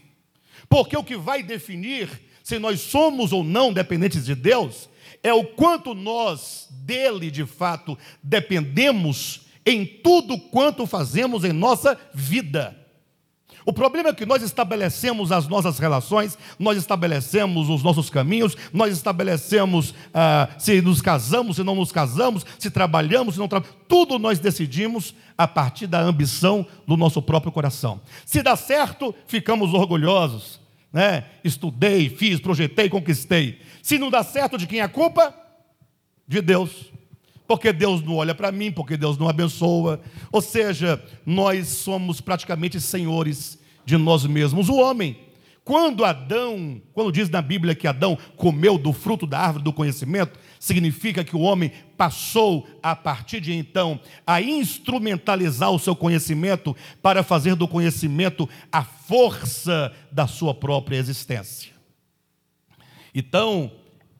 Porque 0.70 0.96
o 0.96 1.04
que 1.04 1.18
vai 1.18 1.44
definir 1.44 2.31
se 2.44 2.60
nós 2.60 2.80
somos 2.82 3.32
ou 3.32 3.44
não 3.44 3.72
dependentes 3.72 4.26
de 4.26 4.36
Deus, 4.36 4.90
é 5.24 5.34
o 5.34 5.44
quanto 5.44 5.94
nós 5.94 6.68
dele 6.72 7.30
de 7.30 7.46
fato 7.46 7.98
dependemos 8.24 9.42
em 9.66 9.86
tudo 9.86 10.38
quanto 10.38 10.88
fazemos 10.88 11.44
em 11.44 11.54
nossa 11.54 11.98
vida. 12.14 12.78
O 13.64 13.72
problema 13.72 14.10
é 14.10 14.14
que 14.14 14.26
nós 14.26 14.42
estabelecemos 14.42 15.32
as 15.32 15.48
nossas 15.48 15.78
relações, 15.78 16.36
nós 16.58 16.78
estabelecemos 16.78 17.70
os 17.70 17.84
nossos 17.84 18.10
caminhos, 18.10 18.58
nós 18.74 18.92
estabelecemos 18.92 19.94
ah, 20.12 20.50
se 20.58 20.82
nos 20.82 21.00
casamos, 21.00 21.58
se 21.58 21.64
não 21.64 21.76
nos 21.76 21.92
casamos, 21.92 22.44
se 22.58 22.72
trabalhamos, 22.72 23.36
se 23.36 23.40
não 23.40 23.48
trabalhamos, 23.48 23.78
tudo 23.88 24.18
nós 24.18 24.40
decidimos 24.40 25.14
a 25.38 25.48
partir 25.48 25.86
da 25.86 26.02
ambição 26.02 26.66
do 26.88 26.98
nosso 26.98 27.22
próprio 27.22 27.52
coração. 27.52 28.02
Se 28.26 28.42
dá 28.42 28.56
certo, 28.56 29.14
ficamos 29.28 29.76
orgulhosos 29.76 30.61
né? 30.92 31.26
Estudei, 31.44 32.10
fiz, 32.10 32.40
projetei, 32.40 32.90
conquistei. 32.90 33.60
Se 33.82 33.98
não 33.98 34.10
dá 34.10 34.24
certo, 34.24 34.58
de 34.58 34.68
quem 34.68 34.80
é 34.80 34.84
a 34.84 34.90
culpa? 34.90 35.34
De 36.28 36.42
Deus. 36.42 36.92
Porque 37.48 37.74
Deus 37.74 38.02
não 38.02 38.16
olha 38.16 38.34
para 38.34 38.52
mim, 38.52 38.72
porque 38.72 38.96
Deus 38.96 39.18
não 39.18 39.28
abençoa. 39.28 40.02
Ou 40.32 40.42
seja, 40.42 41.04
nós 41.26 41.68
somos 41.68 42.22
praticamente 42.22 42.80
senhores 42.80 43.60
de 43.86 43.98
nós 43.98 44.26
mesmos. 44.26 44.70
O 44.70 44.76
homem 44.76 45.18
quando 45.64 46.04
Adão, 46.04 46.82
quando 46.92 47.12
diz 47.12 47.30
na 47.30 47.42
Bíblia 47.42 47.76
que 47.76 47.88
Adão 47.88 48.18
comeu 48.36 48.78
do 48.78 48.92
fruto 48.92 49.28
da 49.28 49.40
árvore 49.40 49.64
do 49.64 49.72
conhecimento, 49.72 50.40
significa 50.62 51.24
que 51.24 51.36
o 51.36 51.40
homem 51.40 51.72
passou, 51.98 52.68
a 52.84 52.96
partir 52.96 53.42
de 53.42 53.52
então, 53.52 54.00
a 54.28 54.40
instrumentalizar 54.40 55.72
o 55.72 55.80
seu 55.80 55.96
conhecimento 55.96 56.78
para 57.02 57.24
fazer 57.24 57.56
do 57.56 57.68
conhecimento 57.68 58.48
a 58.72 58.84
força 58.84 59.92
da 60.12 60.28
sua 60.28 60.54
própria 60.54 60.98
existência. 60.98 61.72
Então, 63.14 63.72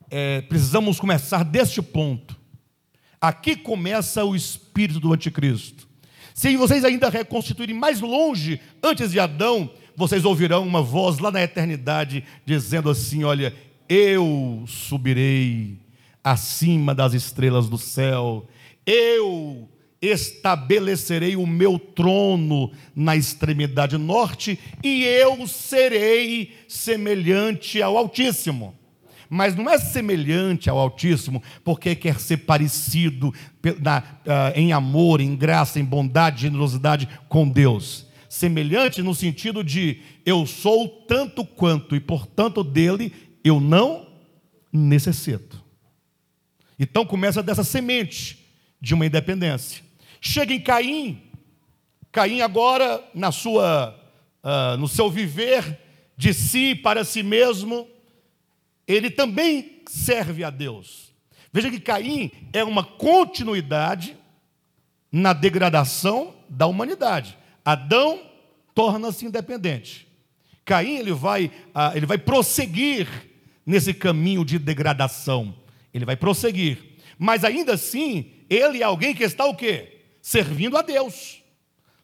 é, 0.10 0.42
precisamos 0.42 1.00
começar 1.00 1.46
deste 1.46 1.80
ponto. 1.80 2.36
Aqui 3.22 3.56
começa 3.56 4.26
o 4.26 4.36
espírito 4.36 5.00
do 5.00 5.14
anticristo. 5.14 5.88
Se 6.34 6.58
vocês 6.58 6.84
ainda 6.84 7.08
reconstituírem 7.08 7.76
mais 7.76 8.02
longe, 8.02 8.60
antes 8.82 9.12
de 9.12 9.20
Adão, 9.20 9.70
vocês 9.96 10.26
ouvirão 10.26 10.66
uma 10.66 10.82
voz 10.82 11.20
lá 11.20 11.30
na 11.30 11.44
eternidade 11.44 12.24
dizendo 12.44 12.90
assim: 12.90 13.24
Olha, 13.24 13.54
eu 13.88 14.64
subirei 14.66 15.78
acima 16.24 16.94
das 16.94 17.14
estrelas 17.14 17.68
do 17.70 17.78
céu, 17.78 18.48
eu 18.86 19.70
estabelecerei 20.02 21.36
o 21.36 21.46
meu 21.46 21.78
trono 21.78 22.72
na 22.96 23.16
extremidade 23.16 23.98
norte 23.98 24.60
e 24.84 25.04
eu 25.04 25.48
serei 25.48 26.56
semelhante 26.68 27.82
ao 27.82 27.98
Altíssimo. 27.98 28.76
Mas 29.30 29.56
não 29.56 29.70
é 29.70 29.78
semelhante 29.78 30.70
ao 30.70 30.78
Altíssimo 30.78 31.42
porque 31.64 31.96
quer 31.96 32.20
ser 32.20 32.38
parecido 32.38 33.34
na, 33.80 34.00
uh, 34.00 34.04
em 34.56 34.74
amor, 34.74 35.22
em 35.22 35.36
graça, 35.36 35.80
em 35.80 35.86
bondade, 35.86 36.42
generosidade 36.42 37.08
com 37.30 37.48
Deus 37.48 38.12
semelhante 38.32 39.02
no 39.04 39.14
sentido 39.14 39.62
de 39.62 40.00
eu 40.26 40.46
sou 40.46 40.88
tanto 40.88 41.44
quanto 41.44 41.98
e 41.98 42.00
portanto 42.00 42.64
dele 42.64 43.12
eu 43.44 43.60
não 43.60 44.08
necessito. 44.72 45.61
Então 46.82 47.06
começa 47.06 47.44
dessa 47.44 47.64
semente 47.64 48.44
de 48.82 48.96
uma 48.96 49.06
independência. 49.06 49.84
Chega 50.20 50.52
em 50.52 50.60
Caim, 50.60 51.22
Caim 52.12 52.42
agora 52.42 53.08
na 53.14 53.32
sua 53.32 53.96
uh, 54.44 54.76
no 54.78 54.88
seu 54.88 55.08
viver 55.08 55.80
de 56.18 56.34
si 56.34 56.74
para 56.74 57.04
si 57.04 57.22
mesmo, 57.22 57.88
ele 58.88 59.12
também 59.12 59.84
serve 59.86 60.44
a 60.44 60.50
Deus. 60.50 61.14
Veja 61.54 61.70
que 61.70 61.80
Caim 61.80 62.32
é 62.52 62.64
uma 62.64 62.84
continuidade 62.84 64.18
na 65.12 65.34
degradação 65.34 66.34
da 66.50 66.66
humanidade. 66.66 67.38
Adão 67.64 68.22
torna-se 68.74 69.24
independente. 69.24 70.08
Caim 70.66 70.98
ele 70.98 71.14
vai, 71.14 71.52
ah, 71.76 71.92
ele 71.94 72.08
vai 72.08 72.18
prosseguir 72.18 73.08
nesse 73.64 73.94
caminho 73.94 74.44
de 74.44 74.58
degradação. 74.58 75.61
Ele 75.94 76.06
vai 76.06 76.16
prosseguir. 76.16 76.78
Mas 77.18 77.44
ainda 77.44 77.74
assim, 77.74 78.32
ele 78.50 78.82
é 78.82 78.84
alguém 78.84 79.14
que 79.14 79.24
está 79.24 79.46
o 79.46 79.56
quê? 79.56 80.00
Servindo 80.22 80.78
a 80.78 80.82
Deus. 80.82 81.42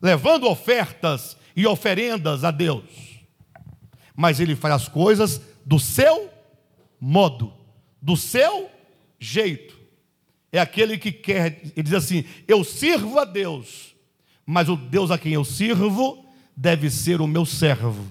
Levando 0.01 0.47
ofertas 0.47 1.37
e 1.55 1.65
oferendas 1.65 2.43
a 2.43 2.51
Deus. 2.51 2.83
Mas 4.15 4.39
ele 4.39 4.55
faz 4.55 4.75
as 4.75 4.87
coisas 4.87 5.41
do 5.65 5.79
seu 5.79 6.29
modo, 6.99 7.53
do 8.01 8.15
seu 8.15 8.69
jeito. 9.19 9.77
É 10.51 10.59
aquele 10.59 10.97
que 10.97 11.11
quer, 11.11 11.61
ele 11.75 11.83
diz 11.83 11.93
assim: 11.93 12.23
Eu 12.47 12.63
sirvo 12.63 13.19
a 13.19 13.25
Deus, 13.25 13.95
mas 14.45 14.69
o 14.69 14.75
Deus 14.75 15.11
a 15.11 15.17
quem 15.17 15.33
eu 15.33 15.43
sirvo 15.43 16.25
deve 16.55 16.89
ser 16.89 17.21
o 17.21 17.27
meu 17.27 17.45
servo, 17.45 18.05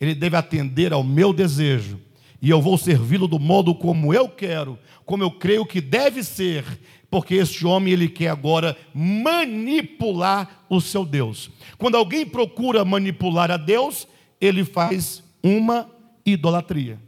ele 0.00 0.14
deve 0.14 0.36
atender 0.36 0.92
ao 0.92 1.02
meu 1.02 1.32
desejo, 1.32 2.00
e 2.42 2.48
eu 2.48 2.60
vou 2.60 2.78
servi-lo 2.78 3.28
do 3.28 3.38
modo 3.38 3.74
como 3.74 4.14
eu 4.14 4.28
quero, 4.28 4.78
como 5.04 5.22
eu 5.22 5.30
creio 5.30 5.66
que 5.66 5.80
deve 5.80 6.22
ser, 6.24 6.64
porque 7.10 7.34
este 7.34 7.66
homem 7.66 7.92
ele 7.92 8.08
quer 8.08 8.28
agora 8.28 8.76
manipular 8.94 10.64
o 10.68 10.80
seu 10.80 11.04
Deus. 11.04 11.50
Quando 11.76 11.96
alguém 11.96 12.24
procura 12.24 12.84
manipular 12.84 13.50
a 13.50 13.56
Deus, 13.56 14.06
ele 14.40 14.64
faz 14.64 15.22
uma 15.42 15.90
idolatria. 16.24 16.98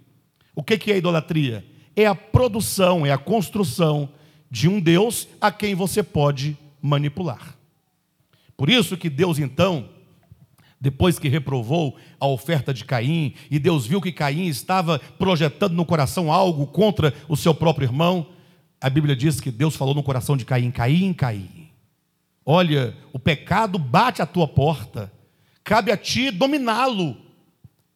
O 0.54 0.62
que 0.62 0.92
é 0.92 0.98
idolatria? 0.98 1.64
É 1.96 2.06
a 2.06 2.14
produção, 2.14 3.06
é 3.06 3.10
a 3.10 3.18
construção 3.18 4.08
de 4.50 4.68
um 4.68 4.80
Deus 4.80 5.28
a 5.40 5.50
quem 5.50 5.74
você 5.74 6.02
pode 6.02 6.58
manipular. 6.80 7.56
Por 8.56 8.68
isso 8.68 8.96
que 8.96 9.08
Deus 9.08 9.38
então, 9.38 9.88
depois 10.82 11.16
que 11.16 11.28
reprovou 11.28 11.96
a 12.18 12.26
oferta 12.26 12.74
de 12.74 12.84
Caim, 12.84 13.34
e 13.48 13.60
Deus 13.60 13.86
viu 13.86 14.00
que 14.00 14.10
Caim 14.10 14.46
estava 14.48 14.98
projetando 15.16 15.74
no 15.74 15.86
coração 15.86 16.32
algo 16.32 16.66
contra 16.66 17.14
o 17.28 17.36
seu 17.36 17.54
próprio 17.54 17.86
irmão, 17.86 18.26
a 18.80 18.90
Bíblia 18.90 19.14
diz 19.14 19.40
que 19.40 19.52
Deus 19.52 19.76
falou 19.76 19.94
no 19.94 20.02
coração 20.02 20.36
de 20.36 20.44
Caim: 20.44 20.72
Caim, 20.72 21.12
Caim, 21.12 21.68
olha, 22.44 22.96
o 23.12 23.18
pecado 23.18 23.78
bate 23.78 24.20
à 24.20 24.26
tua 24.26 24.48
porta, 24.48 25.12
cabe 25.62 25.92
a 25.92 25.96
ti 25.96 26.32
dominá-lo. 26.32 27.16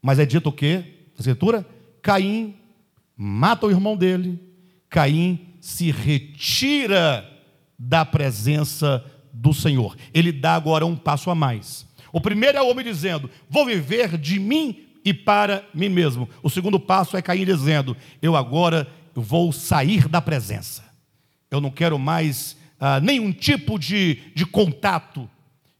Mas 0.00 0.20
é 0.20 0.24
dito 0.24 0.50
o 0.50 0.52
quê? 0.52 1.08
A 1.16 1.20
escritura? 1.20 1.66
Caim 2.00 2.54
mata 3.16 3.66
o 3.66 3.70
irmão 3.70 3.96
dele, 3.96 4.40
Caim 4.88 5.56
se 5.60 5.90
retira 5.90 7.28
da 7.76 8.04
presença 8.04 9.04
do 9.32 9.52
Senhor. 9.52 9.96
Ele 10.14 10.30
dá 10.30 10.54
agora 10.54 10.86
um 10.86 10.94
passo 10.94 11.30
a 11.30 11.34
mais. 11.34 11.84
O 12.16 12.20
primeiro 12.20 12.56
é 12.56 12.62
o 12.62 12.70
homem 12.70 12.82
dizendo: 12.82 13.30
Vou 13.46 13.66
viver 13.66 14.16
de 14.16 14.40
mim 14.40 14.86
e 15.04 15.12
para 15.12 15.68
mim 15.74 15.90
mesmo. 15.90 16.26
O 16.42 16.48
segundo 16.48 16.80
passo 16.80 17.14
é 17.14 17.20
Caim 17.20 17.44
dizendo: 17.44 17.94
Eu 18.22 18.34
agora 18.34 18.88
vou 19.14 19.52
sair 19.52 20.08
da 20.08 20.22
presença. 20.22 20.82
Eu 21.50 21.60
não 21.60 21.70
quero 21.70 21.98
mais 21.98 22.56
ah, 22.80 23.00
nenhum 23.00 23.30
tipo 23.32 23.78
de, 23.78 24.32
de 24.34 24.46
contato. 24.46 25.28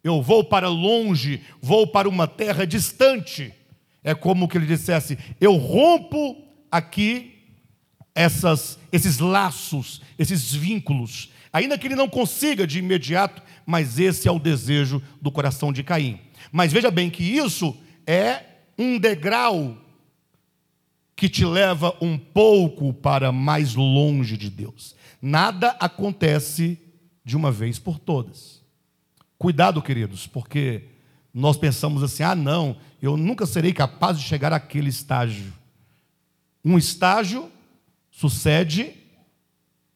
Eu 0.05 0.21
vou 0.21 0.45
para 0.45 0.69
longe, 0.69 1.41
vou 1.59 1.87
para 1.87 2.07
uma 2.07 2.29
terra 2.29 2.67
distante. 2.67 3.51
É 4.05 4.15
como 4.15 4.47
que 4.47 4.59
ele 4.59 4.67
dissesse: 4.67 5.17
Eu 5.41 5.57
rompo 5.57 6.37
aqui 6.71 7.33
essas, 8.15 8.79
esses 8.93 9.21
laços, 9.21 10.03
esses 10.19 10.53
vínculos, 10.53 11.31
ainda 11.51 11.79
que 11.79 11.87
ele 11.87 11.97
não 11.97 12.11
consiga 12.11 12.67
de 12.67 12.79
imediato, 12.79 13.41
mas 13.65 13.99
esse 13.99 14.29
é 14.29 14.31
o 14.31 14.39
desejo 14.39 15.03
do 15.19 15.33
coração 15.33 15.73
de 15.73 15.83
Caim. 15.83 16.26
Mas 16.53 16.73
veja 16.73 16.91
bem 16.91 17.11
que 17.11 17.23
isso 17.23 17.77
é 18.07 18.43
um 18.79 18.99
degrau 18.99 19.77
que 21.15 21.29
te 21.29 21.45
leva 21.45 21.97
um 22.01 22.19
pouco 22.19 22.93
para 22.93 23.33
mais 23.33 23.75
longe 23.75 24.37
de 24.37 24.51
Deus. 24.51 24.95
Nada 25.21 25.71
acontece 25.81 26.79
de 27.25 27.37
uma 27.37 27.51
vez 27.51 27.79
por 27.79 27.99
todas. 27.99 28.63
Cuidado, 29.39 29.83
queridos, 29.83 30.27
porque 30.27 30.85
nós 31.33 31.57
pensamos 31.57 32.03
assim: 32.03 32.23
ah, 32.23 32.35
não, 32.35 32.77
eu 33.01 33.17
nunca 33.17 33.47
serei 33.47 33.73
capaz 33.73 34.19
de 34.19 34.25
chegar 34.25 34.53
àquele 34.53 34.91
estágio. 34.91 35.53
Um 36.65 36.77
estágio 36.77 37.51
sucede 38.11 38.95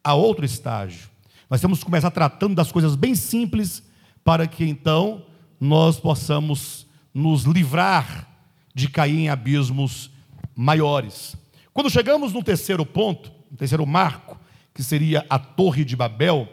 a 0.02 0.14
outro 0.14 0.44
estágio. 0.44 1.08
Nós 1.48 1.60
temos 1.60 1.80
que 1.80 1.84
começar 1.84 2.10
tratando 2.10 2.54
das 2.54 2.70
coisas 2.70 2.94
bem 2.94 3.14
simples 3.14 3.82
para 4.22 4.46
que 4.46 4.64
então 4.64 5.24
nós 5.60 6.00
possamos 6.00 6.86
nos 7.12 7.42
livrar 7.44 8.26
de 8.74 8.88
cair 8.88 9.18
em 9.18 9.28
abismos 9.28 10.10
maiores. 10.56 11.36
Quando 11.72 11.90
chegamos 11.90 12.32
no 12.32 12.42
terceiro 12.42 12.86
ponto, 12.86 13.30
no 13.50 13.56
terceiro 13.56 13.86
marco, 13.86 14.40
que 14.72 14.82
seria 14.82 15.26
a 15.28 15.38
Torre 15.38 15.84
de 15.84 15.94
Babel, 15.94 16.48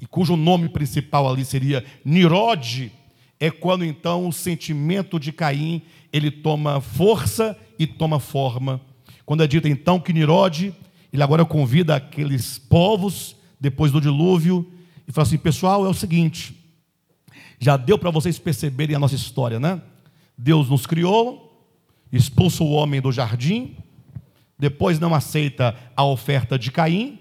e 0.00 0.06
cujo 0.06 0.36
nome 0.36 0.68
principal 0.68 1.28
ali 1.28 1.44
seria 1.44 1.84
Nirode, 2.04 2.92
é 3.40 3.50
quando 3.50 3.84
então 3.84 4.28
o 4.28 4.32
sentimento 4.32 5.18
de 5.18 5.32
Caim 5.32 5.82
ele 6.12 6.30
toma 6.30 6.80
força 6.80 7.58
e 7.78 7.86
toma 7.86 8.20
forma. 8.20 8.80
Quando 9.26 9.42
é 9.42 9.46
dito 9.46 9.66
então 9.66 9.98
que 9.98 10.12
Nirode 10.12 10.74
ele 11.12 11.22
agora 11.22 11.44
convida 11.44 11.96
aqueles 11.96 12.58
povos, 12.58 13.36
depois 13.60 13.92
do 13.92 14.00
dilúvio, 14.00 14.70
e 15.06 15.12
fala 15.12 15.26
assim: 15.26 15.38
pessoal, 15.38 15.86
é 15.86 15.88
o 15.88 15.94
seguinte, 15.94 16.63
já 17.64 17.78
deu 17.78 17.98
para 17.98 18.10
vocês 18.10 18.38
perceberem 18.38 18.94
a 18.94 18.98
nossa 18.98 19.14
história, 19.14 19.58
né? 19.58 19.80
Deus 20.36 20.68
nos 20.68 20.84
criou, 20.84 21.66
expulsa 22.12 22.62
o 22.62 22.70
homem 22.72 23.00
do 23.00 23.10
jardim, 23.10 23.74
depois 24.58 25.00
não 25.00 25.14
aceita 25.14 25.74
a 25.96 26.04
oferta 26.04 26.58
de 26.58 26.70
Caim, 26.70 27.18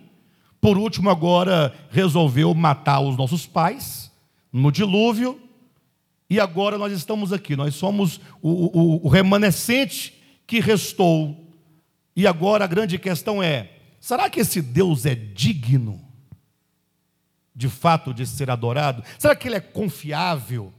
por 0.59 0.77
último, 0.77 1.09
agora 1.09 1.73
resolveu 1.89 2.53
matar 2.53 2.99
os 2.99 3.15
nossos 3.15 3.45
pais 3.45 4.11
no 4.51 4.69
dilúvio, 4.69 5.39
e 6.29 6.39
agora 6.41 6.77
nós 6.77 6.91
estamos 6.91 7.31
aqui, 7.31 7.55
nós 7.55 7.75
somos 7.75 8.19
o, 8.41 8.49
o, 8.49 9.05
o 9.05 9.09
remanescente 9.09 10.13
que 10.45 10.59
restou. 10.59 11.37
E 12.15 12.27
agora 12.27 12.65
a 12.65 12.67
grande 12.67 12.97
questão 12.97 13.41
é: 13.41 13.71
Será 13.97 14.29
que 14.29 14.41
esse 14.41 14.61
Deus 14.61 15.05
é 15.05 15.15
digno, 15.15 16.01
de 17.55 17.69
fato, 17.69 18.13
de 18.13 18.25
ser 18.25 18.49
adorado? 18.49 19.03
Será 19.17 19.35
que 19.35 19.47
ele 19.47 19.55
é 19.55 19.61
confiável? 19.61 20.73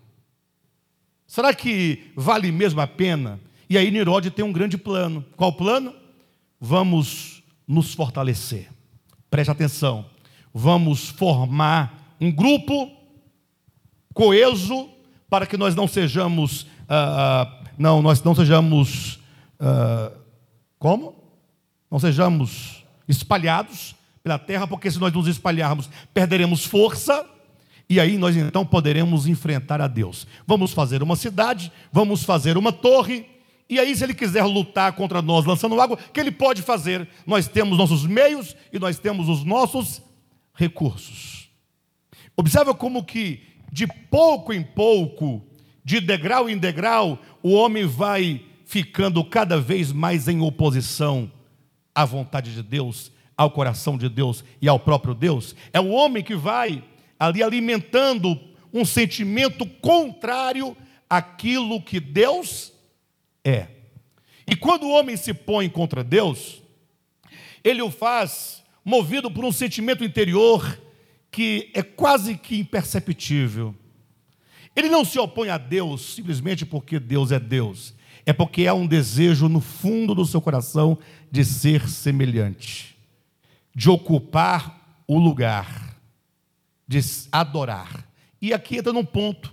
Será 1.27 1.55
que 1.55 2.13
vale 2.17 2.51
mesmo 2.53 2.81
a 2.81 2.87
pena? 2.87 3.41
E 3.69 3.79
aí 3.79 3.91
Nirode 3.91 4.31
tem 4.31 4.45
um 4.45 4.53
grande 4.53 4.77
plano. 4.77 5.25
Qual 5.37 5.53
plano? 5.53 5.95
Vamos 6.61 7.43
nos 7.67 7.95
fortalecer. 7.95 8.69
Preste 9.31 9.51
atenção. 9.51 10.07
Vamos 10.53 11.09
formar 11.09 12.15
um 12.21 12.31
grupo 12.31 12.91
coeso 14.13 14.89
para 15.29 15.47
que 15.47 15.57
nós 15.57 15.75
não 15.75 15.89
sejamos, 15.89 16.63
uh, 16.63 17.67
não, 17.77 18.01
nós 18.01 18.23
não 18.23 18.35
sejamos, 18.35 19.17
uh, 19.61 20.17
como? 20.79 21.17
Não 21.91 21.99
sejamos 21.99 22.85
espalhados 23.09 23.95
pela 24.25 24.39
terra, 24.39 24.67
porque 24.67 24.91
se 24.91 24.99
nós 24.99 25.13
nos 25.13 25.29
espalharmos, 25.29 25.89
perderemos 26.13 26.65
força. 26.65 27.25
E 27.89 28.01
aí 28.01 28.17
nós 28.17 28.35
então 28.35 28.65
poderemos 28.65 29.27
enfrentar 29.27 29.81
a 29.81 29.87
Deus. 29.87 30.27
Vamos 30.47 30.73
fazer 30.73 31.03
uma 31.03 31.15
cidade, 31.15 31.71
vamos 31.93 32.25
fazer 32.25 32.57
uma 32.57 32.73
torre, 32.73 33.27
e 33.69 33.79
aí, 33.79 33.97
se 33.97 34.05
ele 34.05 34.15
quiser 34.15 34.45
lutar 34.45 34.93
contra 34.93 35.23
nós 35.23 35.47
lançando 35.47 35.81
água, 35.81 35.97
que 35.97 36.21
ele 36.21 36.31
pode 36.31 36.61
fazer? 36.61 37.09
Nós 37.27 37.49
temos 37.49 37.79
nossos 37.79 38.07
meios 38.07 38.55
e 38.73 38.79
nós 38.79 38.99
temos 38.99 39.29
os 39.29 39.43
nossos 39.43 40.03
recursos. 40.53 41.49
Observa 42.37 42.75
como 42.75 43.03
que 43.05 43.43
de 43.73 43.87
pouco 43.87 44.53
em 44.53 44.63
pouco, 44.63 45.43
de 45.83 45.99
degrau 45.99 46.49
em 46.49 46.59
degrau, 46.59 47.19
o 47.43 47.53
homem 47.53 47.87
vai 47.87 48.45
ficando 48.67 49.25
cada 49.25 49.59
vez 49.59 49.93
mais 49.93 50.29
em 50.29 50.41
oposição 50.41 51.31
à 51.95 52.05
vontade 52.05 52.53
de 52.53 52.63
Deus, 52.63 53.11
ao 53.37 53.51
coração 53.51 53.97
de 53.99 54.09
Deus 54.09 54.45
e 54.61 54.69
ao 54.69 54.79
próprio 54.79 55.15
Deus. 55.15 55.55
É 55.73 55.81
o 55.81 55.91
homem 55.91 56.23
que 56.23 56.35
vai 56.35 56.83
ali 57.19 57.43
alimentando 57.43 58.39
um 58.73 58.85
sentimento 58.85 59.67
contrário 59.67 60.77
àquilo 61.09 61.81
que 61.81 62.01
Deus 62.01 62.73
é. 63.45 63.69
E 64.47 64.55
quando 64.55 64.85
o 64.85 64.91
homem 64.91 65.17
se 65.17 65.33
põe 65.33 65.69
contra 65.69 66.05
Deus, 66.05 66.63
ele 67.63 67.83
o 67.83 67.91
faz 67.91 68.63
movido 68.85 69.31
por 69.31 69.45
um 69.45 69.53
sentimento 69.53 70.05
interior 70.05 70.81
que 71.31 71.71
é 71.75 71.83
quase 71.83 72.37
que 72.37 72.59
imperceptível. 72.59 73.75
Ele 74.77 74.89
não 74.89 75.05
se 75.05 75.19
opõe 75.19 75.49
a 75.49 75.59
Deus 75.59 76.15
simplesmente 76.15 76.67
porque 76.67 76.99
Deus 76.99 77.33
é 77.33 77.41
Deus 77.41 77.95
é 78.27 78.33
porque 78.33 78.67
há 78.67 78.75
um 78.75 78.87
desejo 78.87 79.49
no 79.49 79.61
fundo 79.61 80.15
do 80.15 80.25
seu 80.25 80.41
coração 80.41 80.99
de 81.31 81.45
ser 81.45 81.89
semelhante, 81.89 82.94
de 83.75 83.91
ocupar 83.91 85.03
o 85.07 85.19
lugar, 85.19 85.97
de 86.87 87.01
adorar. 87.33 88.07
E 88.41 88.53
aqui 88.53 88.79
entra 88.79 88.93
num 88.93 89.05
ponto 89.05 89.53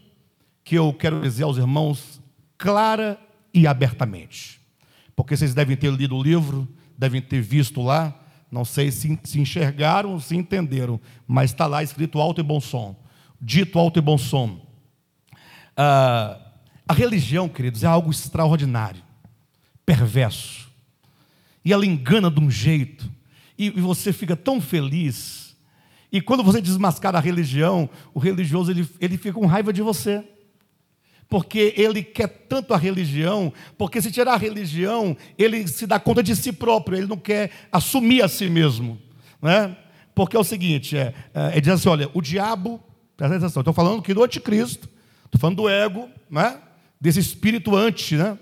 que 0.63 0.75
eu 0.75 0.93
quero 0.93 1.21
dizer 1.21 1.43
aos 1.43 1.57
irmãos 1.57 2.21
clara 2.57 3.19
e 3.53 3.65
abertamente. 3.65 4.61
Porque 5.15 5.35
vocês 5.35 5.53
devem 5.53 5.75
ter 5.75 5.91
lido 5.91 6.15
o 6.15 6.23
livro, 6.23 6.67
devem 6.97 7.21
ter 7.21 7.41
visto 7.41 7.81
lá, 7.81 8.15
não 8.51 8.65
sei 8.65 8.91
se, 8.91 9.17
se 9.23 9.39
enxergaram 9.39 10.19
se 10.19 10.35
entenderam, 10.35 10.99
mas 11.25 11.51
está 11.51 11.65
lá 11.65 11.81
escrito 11.81 12.19
alto 12.19 12.41
e 12.41 12.43
bom 12.43 12.59
som. 12.59 12.95
Dito 13.41 13.79
alto 13.79 13.97
e 13.97 14.01
bom 14.01 14.17
som. 14.17 14.59
Ah, 15.75 16.39
a 16.87 16.93
religião, 16.93 17.47
queridos, 17.47 17.83
é 17.83 17.87
algo 17.87 18.11
extraordinário, 18.11 19.01
perverso. 19.85 20.69
E 21.63 21.71
ela 21.71 21.85
engana 21.85 22.29
de 22.29 22.39
um 22.39 22.51
jeito, 22.51 23.09
e, 23.67 23.81
você 23.81 24.11
fica 24.11 24.35
tão 24.35 24.59
feliz. 24.61 25.55
E 26.11 26.19
quando 26.19 26.43
você 26.43 26.61
desmascara 26.61 27.17
a 27.17 27.21
religião, 27.21 27.89
o 28.13 28.19
religioso 28.19 28.71
ele, 28.71 28.87
ele 28.99 29.17
fica 29.17 29.33
com 29.33 29.45
raiva 29.45 29.71
de 29.71 29.81
você. 29.81 30.23
porque 31.29 31.73
ele 31.77 32.03
quer 32.03 32.27
tanto 32.27 32.73
a 32.73 32.77
religião, 32.77 33.53
porque 33.77 34.01
se 34.01 34.11
tirar 34.11 34.33
a 34.33 34.37
religião, 34.37 35.15
ele 35.37 35.65
se 35.67 35.87
dá 35.87 35.97
conta 35.97 36.21
de 36.21 36.35
si 36.35 36.51
próprio, 36.51 36.97
ele 36.97 37.07
não 37.07 37.15
quer 37.15 37.51
assumir 37.71 38.21
a 38.21 38.27
si 38.27 38.49
mesmo. 38.49 38.99
Né? 39.41 39.77
Porque 40.13 40.35
é 40.35 40.39
o 40.39 40.43
seguinte: 40.43 40.97
é, 40.97 41.13
é, 41.33 41.51
ele 41.51 41.61
diz 41.61 41.73
assim: 41.73 41.87
olha, 41.87 42.09
o 42.13 42.21
diabo, 42.21 42.81
presta 43.15 43.37
atenção, 43.37 43.61
estou 43.61 43.73
falando 43.73 43.99
aqui 43.99 44.13
do 44.13 44.23
anticristo, 44.23 44.89
estou 45.25 45.39
falando 45.39 45.57
do 45.57 45.69
ego, 45.69 46.09
né? 46.29 46.57
desse 46.99 47.19
espírito 47.19 47.75
anti, 47.75 48.15
né? 48.15 48.37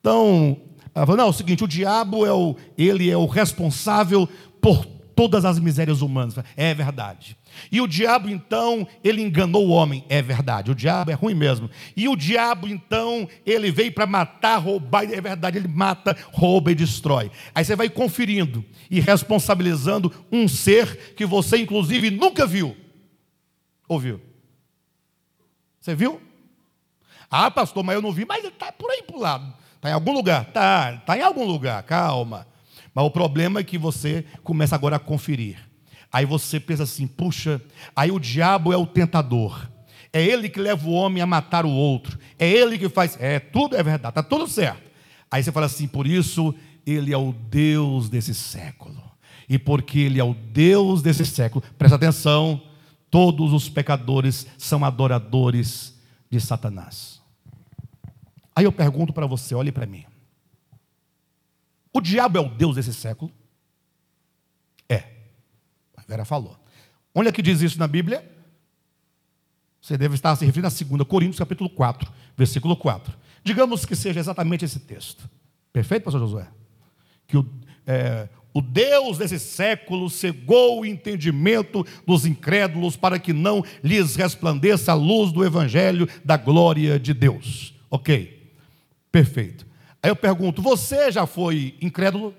Então, 0.00 0.60
não, 0.94 1.26
é 1.26 1.28
o 1.28 1.32
seguinte, 1.32 1.62
o 1.62 1.68
diabo 1.68 2.26
é 2.26 2.32
o, 2.32 2.56
ele 2.76 3.08
é 3.08 3.16
o 3.16 3.26
responsável 3.26 4.28
por 4.62 4.86
todas 5.14 5.44
as 5.44 5.58
misérias 5.58 6.00
humanas. 6.00 6.36
É 6.56 6.72
verdade. 6.72 7.36
E 7.70 7.80
o 7.80 7.86
diabo, 7.86 8.30
então, 8.30 8.86
ele 9.04 9.20
enganou 9.20 9.66
o 9.66 9.70
homem. 9.70 10.04
É 10.08 10.22
verdade. 10.22 10.70
O 10.70 10.74
diabo 10.74 11.10
é 11.10 11.14
ruim 11.14 11.34
mesmo. 11.34 11.68
E 11.96 12.08
o 12.08 12.16
diabo, 12.16 12.66
então, 12.66 13.28
ele 13.44 13.70
veio 13.70 13.92
para 13.92 14.06
matar, 14.06 14.56
roubar. 14.56 15.04
É 15.04 15.20
verdade. 15.20 15.58
Ele 15.58 15.68
mata, 15.68 16.16
rouba 16.32 16.70
e 16.70 16.74
destrói. 16.74 17.30
Aí 17.54 17.64
você 17.64 17.76
vai 17.76 17.90
conferindo 17.90 18.64
e 18.90 19.00
responsabilizando 19.00 20.12
um 20.30 20.48
ser 20.48 21.14
que 21.14 21.26
você, 21.26 21.58
inclusive, 21.58 22.10
nunca 22.10 22.46
viu. 22.46 22.76
Ouviu? 23.88 24.20
Você 25.80 25.94
viu? 25.94 26.20
Ah, 27.28 27.50
pastor, 27.50 27.82
mas 27.82 27.96
eu 27.96 28.02
não 28.02 28.12
vi. 28.12 28.24
Mas 28.24 28.44
está 28.44 28.70
por 28.70 28.90
aí 28.90 29.02
para 29.02 29.16
o 29.16 29.20
lado. 29.20 29.54
Está 29.76 29.90
em 29.90 29.92
algum 29.92 30.12
lugar? 30.12 30.46
Está. 30.48 30.94
Está 30.94 31.18
em 31.18 31.22
algum 31.22 31.44
lugar. 31.44 31.82
Calma. 31.82 32.46
Mas 32.94 33.04
o 33.04 33.10
problema 33.10 33.60
é 33.60 33.64
que 33.64 33.78
você 33.78 34.24
começa 34.42 34.74
agora 34.74 34.96
a 34.96 35.00
conferir. 35.00 35.56
Aí 36.12 36.26
você 36.26 36.60
pensa 36.60 36.82
assim: 36.82 37.06
puxa, 37.06 37.60
aí 37.96 38.10
o 38.10 38.20
diabo 38.20 38.72
é 38.72 38.76
o 38.76 38.86
tentador. 38.86 39.68
É 40.12 40.22
ele 40.22 40.48
que 40.48 40.60
leva 40.60 40.86
o 40.86 40.92
homem 40.92 41.22
a 41.22 41.26
matar 41.26 41.64
o 41.64 41.70
outro. 41.70 42.18
É 42.38 42.48
ele 42.48 42.78
que 42.78 42.88
faz. 42.88 43.16
É, 43.18 43.40
tudo 43.40 43.76
é 43.76 43.82
verdade, 43.82 44.10
está 44.10 44.22
tudo 44.22 44.46
certo. 44.46 44.90
Aí 45.30 45.42
você 45.42 45.50
fala 45.50 45.66
assim: 45.66 45.88
por 45.88 46.06
isso 46.06 46.54
ele 46.86 47.12
é 47.12 47.16
o 47.16 47.32
Deus 47.32 48.10
desse 48.10 48.34
século. 48.34 49.02
E 49.48 49.58
porque 49.58 50.00
ele 50.00 50.20
é 50.20 50.24
o 50.24 50.34
Deus 50.34 51.00
desse 51.00 51.24
século, 51.24 51.64
presta 51.78 51.96
atenção: 51.96 52.60
todos 53.10 53.52
os 53.54 53.68
pecadores 53.70 54.46
são 54.58 54.84
adoradores 54.84 55.98
de 56.30 56.38
Satanás. 56.40 57.22
Aí 58.54 58.64
eu 58.64 58.72
pergunto 58.72 59.14
para 59.14 59.26
você: 59.26 59.54
olhe 59.54 59.72
para 59.72 59.86
mim. 59.86 60.04
O 61.92 62.00
diabo 62.00 62.38
é 62.38 62.40
o 62.40 62.48
Deus 62.48 62.76
desse 62.76 62.94
século? 62.94 63.30
É. 64.88 65.04
A 65.96 66.02
Vera 66.06 66.24
falou. 66.24 66.58
É 67.14 67.32
que 67.32 67.42
diz 67.42 67.60
isso 67.60 67.78
na 67.78 67.86
Bíblia? 67.86 68.28
Você 69.80 69.98
deve 69.98 70.14
estar 70.14 70.34
se 70.36 70.44
referindo 70.46 70.68
a 70.68 70.96
2 70.96 71.08
Coríntios, 71.08 71.38
capítulo 71.38 71.68
4, 71.68 72.10
versículo 72.36 72.76
4. 72.76 73.12
Digamos 73.44 73.84
que 73.84 73.96
seja 73.96 74.20
exatamente 74.20 74.64
esse 74.64 74.78
texto. 74.78 75.28
Perfeito, 75.72 76.04
pastor 76.04 76.20
Josué? 76.20 76.46
Que 77.26 77.36
o, 77.36 77.46
é, 77.86 78.28
o 78.54 78.60
Deus 78.60 79.18
desse 79.18 79.38
século 79.38 80.08
cegou 80.08 80.80
o 80.80 80.86
entendimento 80.86 81.84
dos 82.06 82.24
incrédulos 82.24 82.96
para 82.96 83.18
que 83.18 83.32
não 83.32 83.64
lhes 83.82 84.14
resplandeça 84.14 84.92
a 84.92 84.94
luz 84.94 85.32
do 85.32 85.44
evangelho 85.44 86.08
da 86.24 86.36
glória 86.36 86.98
de 87.00 87.12
Deus. 87.12 87.74
Ok, 87.90 88.52
perfeito. 89.10 89.66
Aí 90.02 90.10
eu 90.10 90.16
pergunto: 90.16 90.60
você 90.60 91.12
já 91.12 91.26
foi 91.26 91.76
incrédulo? 91.80 92.34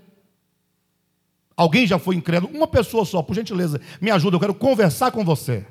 Alguém 1.55 1.85
já 1.87 1.97
foi 1.97 2.15
incrédulo? 2.15 2.55
Uma 2.55 2.67
pessoa 2.67 3.05
só, 3.05 3.21
por 3.21 3.35
gentileza, 3.35 3.79
me 4.01 4.11
ajuda, 4.11 4.35
eu 4.35 4.39
quero 4.39 4.53
conversar 4.53 5.11
com 5.11 5.23
você. 5.23 5.65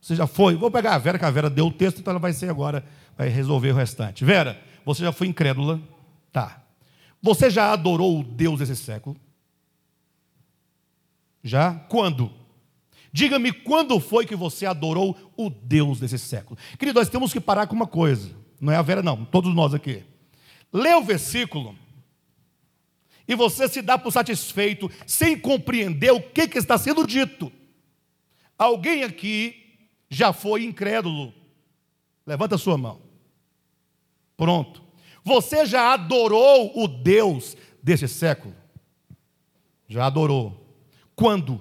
Você 0.00 0.14
já 0.14 0.26
foi? 0.26 0.54
Vou 0.54 0.70
pegar 0.70 0.94
a 0.94 0.98
Vera, 0.98 1.18
que 1.18 1.24
a 1.24 1.30
Vera 1.30 1.50
deu 1.50 1.66
o 1.66 1.72
texto, 1.72 1.98
então 1.98 2.12
ela 2.12 2.20
vai 2.20 2.32
ser 2.32 2.48
agora, 2.48 2.84
vai 3.16 3.28
resolver 3.28 3.72
o 3.72 3.74
restante. 3.74 4.24
Vera, 4.24 4.60
você 4.84 5.02
já 5.02 5.12
foi 5.12 5.26
incrédula? 5.26 5.80
Tá. 6.32 6.62
Você 7.20 7.50
já 7.50 7.72
adorou 7.72 8.20
o 8.20 8.22
Deus 8.22 8.60
desse 8.60 8.76
século? 8.76 9.16
Já? 11.42 11.74
Quando? 11.74 12.32
Diga-me 13.12 13.50
quando 13.50 13.98
foi 13.98 14.24
que 14.24 14.36
você 14.36 14.66
adorou 14.66 15.16
o 15.36 15.50
Deus 15.50 15.98
desse 15.98 16.18
século. 16.18 16.56
Querido, 16.78 17.00
nós 17.00 17.08
temos 17.08 17.32
que 17.32 17.40
parar 17.40 17.66
com 17.66 17.74
uma 17.74 17.86
coisa. 17.86 18.30
Não 18.60 18.72
é 18.72 18.76
a 18.76 18.82
Vera, 18.82 19.02
não, 19.02 19.24
todos 19.24 19.52
nós 19.52 19.74
aqui. 19.74 20.04
Lê 20.72 20.94
o 20.94 21.02
versículo 21.02 21.76
e 23.28 23.34
você 23.34 23.68
se 23.68 23.82
dá 23.82 23.98
por 23.98 24.10
satisfeito 24.10 24.90
sem 25.06 25.38
compreender 25.38 26.10
o 26.12 26.20
que, 26.20 26.48
que 26.48 26.58
está 26.58 26.78
sendo 26.78 27.06
dito. 27.06 27.52
Alguém 28.56 29.04
aqui 29.04 29.78
já 30.08 30.32
foi 30.32 30.64
incrédulo. 30.64 31.34
Levanta 32.26 32.54
a 32.54 32.58
sua 32.58 32.78
mão. 32.78 33.02
Pronto. 34.34 34.82
Você 35.22 35.66
já 35.66 35.92
adorou 35.92 36.72
o 36.82 36.88
Deus 36.88 37.54
desse 37.82 38.08
século? 38.08 38.54
Já 39.86 40.06
adorou. 40.06 40.66
Quando? 41.14 41.60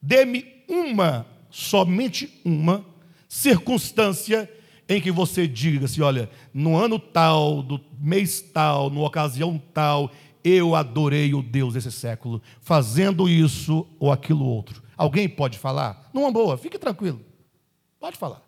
Dê-me 0.00 0.64
uma, 0.68 1.26
somente 1.50 2.40
uma, 2.44 2.86
circunstância 3.28 4.48
em 4.88 5.00
que 5.00 5.10
você 5.10 5.46
diga 5.46 5.86
assim: 5.86 6.00
olha, 6.00 6.30
no 6.52 6.76
ano 6.76 6.98
tal, 6.98 7.62
do 7.62 7.80
mês 7.98 8.40
tal, 8.40 8.90
numa 8.90 9.06
ocasião 9.06 9.60
tal, 9.72 10.10
eu 10.44 10.74
adorei 10.74 11.34
o 11.34 11.42
Deus 11.42 11.74
desse 11.74 11.90
século, 11.90 12.40
fazendo 12.60 13.28
isso 13.28 13.86
ou 13.98 14.12
aquilo 14.12 14.44
outro. 14.44 14.82
Alguém 14.96 15.28
pode 15.28 15.58
falar? 15.58 16.08
Numa 16.14 16.30
boa, 16.30 16.56
fique 16.56 16.78
tranquilo. 16.78 17.20
Pode 17.98 18.16
falar. 18.16 18.42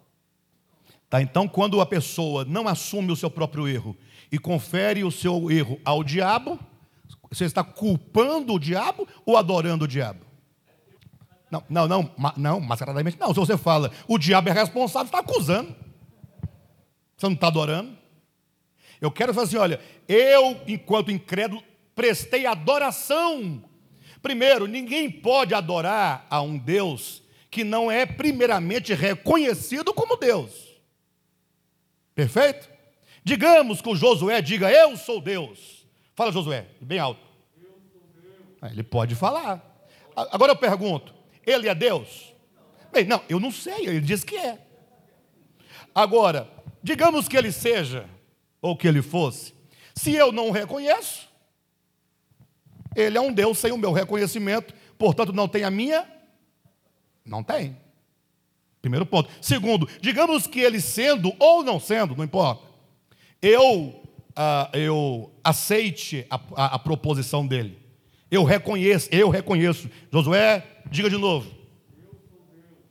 Tá, 1.10 1.22
então, 1.22 1.48
quando 1.48 1.80
a 1.80 1.86
pessoa 1.86 2.44
não 2.44 2.68
assume 2.68 3.10
o 3.10 3.16
seu 3.16 3.30
próprio 3.30 3.66
erro 3.66 3.96
e 4.30 4.38
confere 4.38 5.02
o 5.04 5.10
seu 5.10 5.50
erro 5.50 5.80
ao 5.84 6.04
diabo, 6.04 6.58
você 7.30 7.44
está 7.44 7.64
culpando 7.64 8.54
o 8.54 8.58
diabo 8.58 9.08
ou 9.24 9.36
adorando 9.36 9.84
o 9.84 9.88
diabo? 9.88 10.20
Não, 11.50 11.64
não, 11.68 11.88
não, 11.88 12.10
não, 12.36 12.60
mascaradamente 12.60 13.18
não. 13.18 13.28
Se 13.28 13.40
você 13.40 13.56
fala, 13.56 13.90
o 14.06 14.18
diabo 14.18 14.50
é 14.50 14.52
responsável, 14.52 15.06
está 15.06 15.20
acusando. 15.20 15.74
Você 17.18 17.26
não 17.26 17.34
está 17.34 17.48
adorando? 17.48 17.98
Eu 19.00 19.10
quero 19.10 19.38
assim: 19.38 19.56
olha, 19.56 19.80
eu, 20.06 20.60
enquanto 20.66 21.10
incrédulo, 21.10 21.62
prestei 21.94 22.46
adoração. 22.46 23.62
Primeiro, 24.22 24.66
ninguém 24.66 25.10
pode 25.10 25.52
adorar 25.52 26.26
a 26.30 26.40
um 26.40 26.56
Deus 26.56 27.22
que 27.50 27.64
não 27.64 27.90
é 27.90 28.06
primeiramente 28.06 28.94
reconhecido 28.94 29.92
como 29.92 30.16
Deus. 30.16 30.52
Perfeito? 32.14 32.68
Digamos 33.24 33.82
que 33.82 33.88
o 33.88 33.96
Josué 33.96 34.40
diga: 34.40 34.70
Eu 34.70 34.96
sou 34.96 35.20
Deus. 35.20 35.86
Fala, 36.14 36.30
Josué, 36.32 36.66
bem 36.80 36.98
alto. 37.00 37.26
Ah, 38.62 38.68
ele 38.68 38.82
pode 38.82 39.16
falar. 39.16 39.64
Agora 40.14 40.52
eu 40.52 40.56
pergunto: 40.56 41.12
Ele 41.44 41.68
é 41.68 41.74
Deus? 41.74 42.32
Bem, 42.92 43.04
não, 43.04 43.22
eu 43.28 43.40
não 43.40 43.50
sei, 43.50 43.86
ele 43.86 44.00
diz 44.00 44.22
que 44.22 44.36
é. 44.36 44.58
Agora, 45.94 46.48
Digamos 46.82 47.28
que 47.28 47.36
ele 47.36 47.52
seja, 47.52 48.08
ou 48.60 48.76
que 48.76 48.86
ele 48.86 49.02
fosse. 49.02 49.54
Se 49.94 50.14
eu 50.14 50.30
não 50.32 50.48
o 50.48 50.52
reconheço, 50.52 51.28
ele 52.94 53.18
é 53.18 53.20
um 53.20 53.32
Deus 53.32 53.58
sem 53.58 53.72
o 53.72 53.78
meu 53.78 53.92
reconhecimento, 53.92 54.74
portanto 54.96 55.32
não 55.32 55.48
tem 55.48 55.64
a 55.64 55.70
minha? 55.70 56.06
Não 57.24 57.42
tem. 57.42 57.76
Primeiro 58.80 59.04
ponto. 59.04 59.28
Segundo, 59.40 59.88
digamos 60.00 60.46
que 60.46 60.60
ele 60.60 60.80
sendo 60.80 61.32
ou 61.38 61.62
não 61.62 61.80
sendo, 61.80 62.16
não 62.16 62.24
importa, 62.24 62.66
eu, 63.42 64.02
uh, 64.30 64.76
eu 64.76 65.32
aceite 65.42 66.26
a, 66.30 66.40
a, 66.56 66.64
a 66.74 66.78
proposição 66.78 67.46
dele. 67.46 67.78
Eu 68.30 68.44
reconheço, 68.44 69.08
eu 69.10 69.28
reconheço. 69.30 69.88
Josué, 70.12 70.66
diga 70.90 71.08
de 71.08 71.16
novo. 71.16 71.50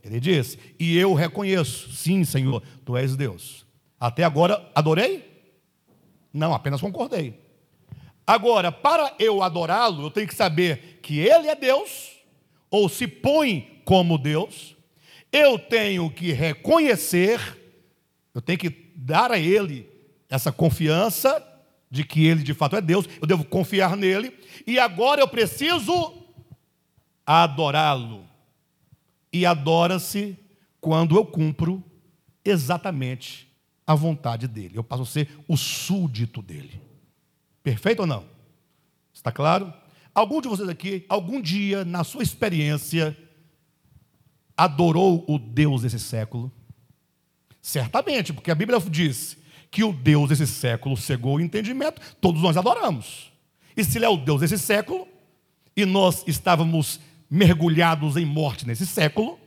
Ele 0.04 0.20
disse, 0.20 0.58
e 0.80 0.98
eu 0.98 1.14
reconheço, 1.14 1.92
sim, 1.92 2.24
Senhor, 2.24 2.64
tu 2.86 2.96
és 2.96 3.16
Deus. 3.16 3.67
Até 4.00 4.24
agora, 4.24 4.70
adorei? 4.76 5.28
Não, 6.32 6.54
apenas 6.54 6.82
concordei. 6.82 7.40
Agora, 8.26 8.72
para 8.72 9.16
eu 9.18 9.42
adorá-lo, 9.42 10.04
eu 10.04 10.12
tenho 10.12 10.28
que 10.28 10.36
saber 10.36 11.00
que 11.02 11.20
ele 11.20 11.48
é 11.48 11.56
Deus, 11.56 12.12
ou 12.70 12.90
se 12.90 13.08
põe 13.08 13.82
como 13.86 14.18
Deus. 14.18 14.76
Eu 15.32 15.58
tenho 15.58 16.10
que 16.12 16.32
reconhecer, 16.34 17.40
eu 18.36 18.42
tenho 18.42 18.60
que 18.60 18.92
dar 18.96 19.32
a 19.32 19.40
ele 19.40 19.90
essa 20.30 20.52
confiança 20.52 21.44
de 21.90 22.04
que 22.04 22.26
ele 22.26 22.44
de 22.44 22.54
fato 22.54 22.76
é 22.76 22.82
Deus, 22.82 23.08
eu 23.22 23.26
devo 23.26 23.46
confiar 23.46 23.96
nele, 23.96 24.38
e 24.66 24.78
agora 24.78 25.22
eu 25.22 25.28
preciso 25.28 26.14
adorá-lo. 27.26 28.26
E 29.32 29.46
adora-se 29.46 30.38
quando 30.82 31.16
eu 31.16 31.26
cumpro 31.26 31.82
exatamente 32.44 33.47
a 33.88 33.96
vontade 33.96 34.48
dele. 34.48 34.78
Eu 34.78 34.84
passo 34.84 35.04
a 35.04 35.06
ser 35.06 35.30
o 35.48 35.56
súdito 35.56 36.42
dele. 36.42 36.82
Perfeito 37.64 38.02
ou 38.02 38.08
não? 38.08 38.26
Está 39.14 39.32
claro? 39.32 39.74
Algum 40.14 40.42
de 40.42 40.50
vocês 40.50 40.68
aqui, 40.68 41.06
algum 41.08 41.42
dia, 41.42 41.86
na 41.86 42.04
sua 42.04 42.22
experiência, 42.22 43.18
adorou 44.58 45.24
o 45.28 45.40
Deus 45.40 45.84
desse 45.84 46.00
século? 46.00 46.52
Certamente, 47.62 48.34
porque 48.34 48.52
a 48.52 48.56
Bíblia 48.56 48.80
diz 48.80 49.38
que 49.70 49.84
o 49.84 49.94
Deus 49.94 50.30
desse 50.30 50.48
século 50.48 50.98
cegou 50.98 51.36
o 51.36 51.42
entendimento, 51.42 52.02
todos 52.20 52.42
nós 52.42 52.58
adoramos. 52.58 53.32
E 53.76 53.84
se 53.84 53.98
ele 53.98 54.06
é 54.06 54.10
o 54.10 54.18
Deus 54.18 54.42
desse 54.42 54.58
século, 54.58 55.08
e 55.76 55.86
nós 55.86 56.24
estávamos 56.28 57.00
mergulhados 57.30 58.18
em 58.18 58.26
morte 58.26 58.66
nesse 58.66 58.88
século, 58.88 59.40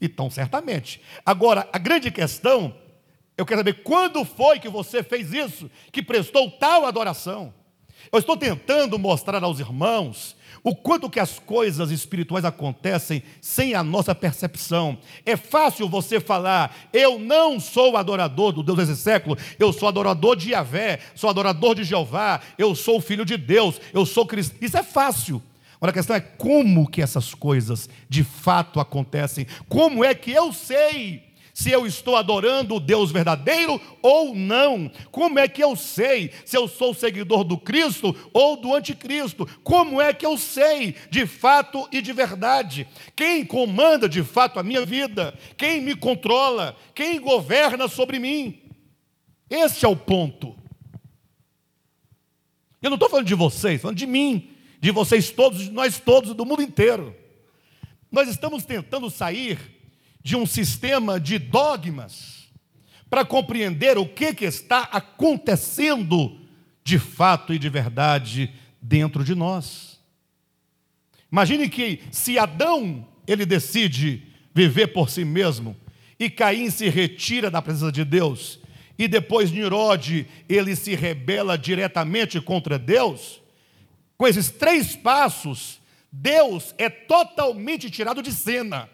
então 0.00 0.30
certamente. 0.30 1.00
Agora, 1.26 1.68
a 1.72 1.78
grande 1.78 2.10
questão, 2.10 2.74
eu 3.42 3.46
quero 3.46 3.60
saber 3.60 3.82
quando 3.82 4.24
foi 4.24 4.58
que 4.58 4.68
você 4.68 5.02
fez 5.02 5.32
isso, 5.32 5.70
que 5.90 6.02
prestou 6.02 6.50
tal 6.50 6.86
adoração. 6.86 7.52
Eu 8.10 8.18
estou 8.18 8.36
tentando 8.36 8.98
mostrar 8.98 9.42
aos 9.42 9.60
irmãos 9.60 10.36
o 10.64 10.76
quanto 10.76 11.10
que 11.10 11.18
as 11.18 11.40
coisas 11.40 11.90
espirituais 11.90 12.44
acontecem 12.44 13.22
sem 13.40 13.74
a 13.74 13.82
nossa 13.82 14.14
percepção. 14.14 14.96
É 15.26 15.36
fácil 15.36 15.88
você 15.88 16.20
falar, 16.20 16.74
eu 16.92 17.18
não 17.18 17.58
sou 17.58 17.96
adorador 17.96 18.52
do 18.52 18.62
Deus 18.62 18.78
desse 18.78 18.96
século, 18.96 19.36
eu 19.58 19.72
sou 19.72 19.88
adorador 19.88 20.36
de 20.36 20.50
Yahvé, 20.50 21.00
sou 21.14 21.28
adorador 21.28 21.74
de 21.74 21.84
Jeová, 21.84 22.40
eu 22.56 22.74
sou 22.76 23.00
filho 23.00 23.24
de 23.24 23.36
Deus, 23.36 23.80
eu 23.92 24.06
sou 24.06 24.24
cristão. 24.24 24.58
Isso 24.60 24.76
é 24.76 24.82
fácil. 24.84 25.42
Agora 25.76 25.90
a 25.90 25.94
questão 25.94 26.14
é 26.14 26.20
como 26.20 26.88
que 26.88 27.02
essas 27.02 27.34
coisas 27.34 27.88
de 28.08 28.22
fato 28.22 28.78
acontecem. 28.78 29.48
Como 29.68 30.04
é 30.04 30.14
que 30.14 30.30
eu 30.30 30.52
sei 30.52 31.31
se 31.52 31.70
eu 31.70 31.86
estou 31.86 32.16
adorando 32.16 32.76
o 32.76 32.80
Deus 32.80 33.10
verdadeiro 33.10 33.80
ou 34.00 34.34
não. 34.34 34.90
Como 35.10 35.38
é 35.38 35.46
que 35.46 35.62
eu 35.62 35.76
sei 35.76 36.32
se 36.44 36.56
eu 36.56 36.66
sou 36.66 36.94
seguidor 36.94 37.44
do 37.44 37.58
Cristo 37.58 38.16
ou 38.32 38.56
do 38.56 38.74
anticristo? 38.74 39.46
Como 39.62 40.00
é 40.00 40.14
que 40.14 40.24
eu 40.24 40.38
sei 40.38 40.96
de 41.10 41.26
fato 41.26 41.88
e 41.92 42.00
de 42.00 42.12
verdade? 42.12 42.88
Quem 43.14 43.44
comanda 43.44 44.08
de 44.08 44.22
fato 44.22 44.58
a 44.58 44.62
minha 44.62 44.84
vida? 44.84 45.38
Quem 45.56 45.80
me 45.80 45.94
controla? 45.94 46.76
Quem 46.94 47.20
governa 47.20 47.86
sobre 47.88 48.18
mim? 48.18 48.60
Esse 49.50 49.84
é 49.84 49.88
o 49.88 49.96
ponto. 49.96 50.56
Eu 52.80 52.90
não 52.90 52.96
estou 52.96 53.08
falando 53.08 53.26
de 53.26 53.34
vocês, 53.34 53.80
falando 53.80 53.98
de 53.98 54.06
mim, 54.06 54.50
de 54.80 54.90
vocês 54.90 55.30
todos, 55.30 55.60
de 55.60 55.70
nós 55.70 56.00
todos, 56.00 56.34
do 56.34 56.44
mundo 56.44 56.62
inteiro. 56.62 57.14
Nós 58.10 58.28
estamos 58.28 58.64
tentando 58.64 59.08
sair 59.08 59.71
de 60.22 60.36
um 60.36 60.46
sistema 60.46 61.18
de 61.18 61.38
dogmas 61.38 62.50
para 63.10 63.24
compreender 63.24 63.98
o 63.98 64.06
que, 64.06 64.32
que 64.32 64.44
está 64.44 64.82
acontecendo 64.84 66.38
de 66.84 66.98
fato 66.98 67.52
e 67.52 67.58
de 67.58 67.68
verdade 67.68 68.52
dentro 68.80 69.24
de 69.24 69.34
nós. 69.34 70.00
Imagine 71.30 71.68
que 71.68 72.02
se 72.10 72.38
Adão 72.38 73.06
ele 73.26 73.46
decide 73.46 74.22
viver 74.54 74.88
por 74.88 75.10
si 75.10 75.24
mesmo 75.24 75.76
e 76.18 76.30
Caim 76.30 76.70
se 76.70 76.88
retira 76.88 77.50
da 77.50 77.62
presença 77.62 77.92
de 77.92 78.04
Deus 78.04 78.60
e 78.98 79.08
depois 79.08 79.50
Nirode 79.50 80.26
ele 80.48 80.76
se 80.76 80.94
rebela 80.94 81.56
diretamente 81.58 82.40
contra 82.40 82.78
Deus, 82.78 83.40
com 84.16 84.28
esses 84.28 84.50
três 84.50 84.94
passos, 84.94 85.80
Deus 86.10 86.74
é 86.78 86.88
totalmente 86.88 87.90
tirado 87.90 88.22
de 88.22 88.32
cena. 88.32 88.88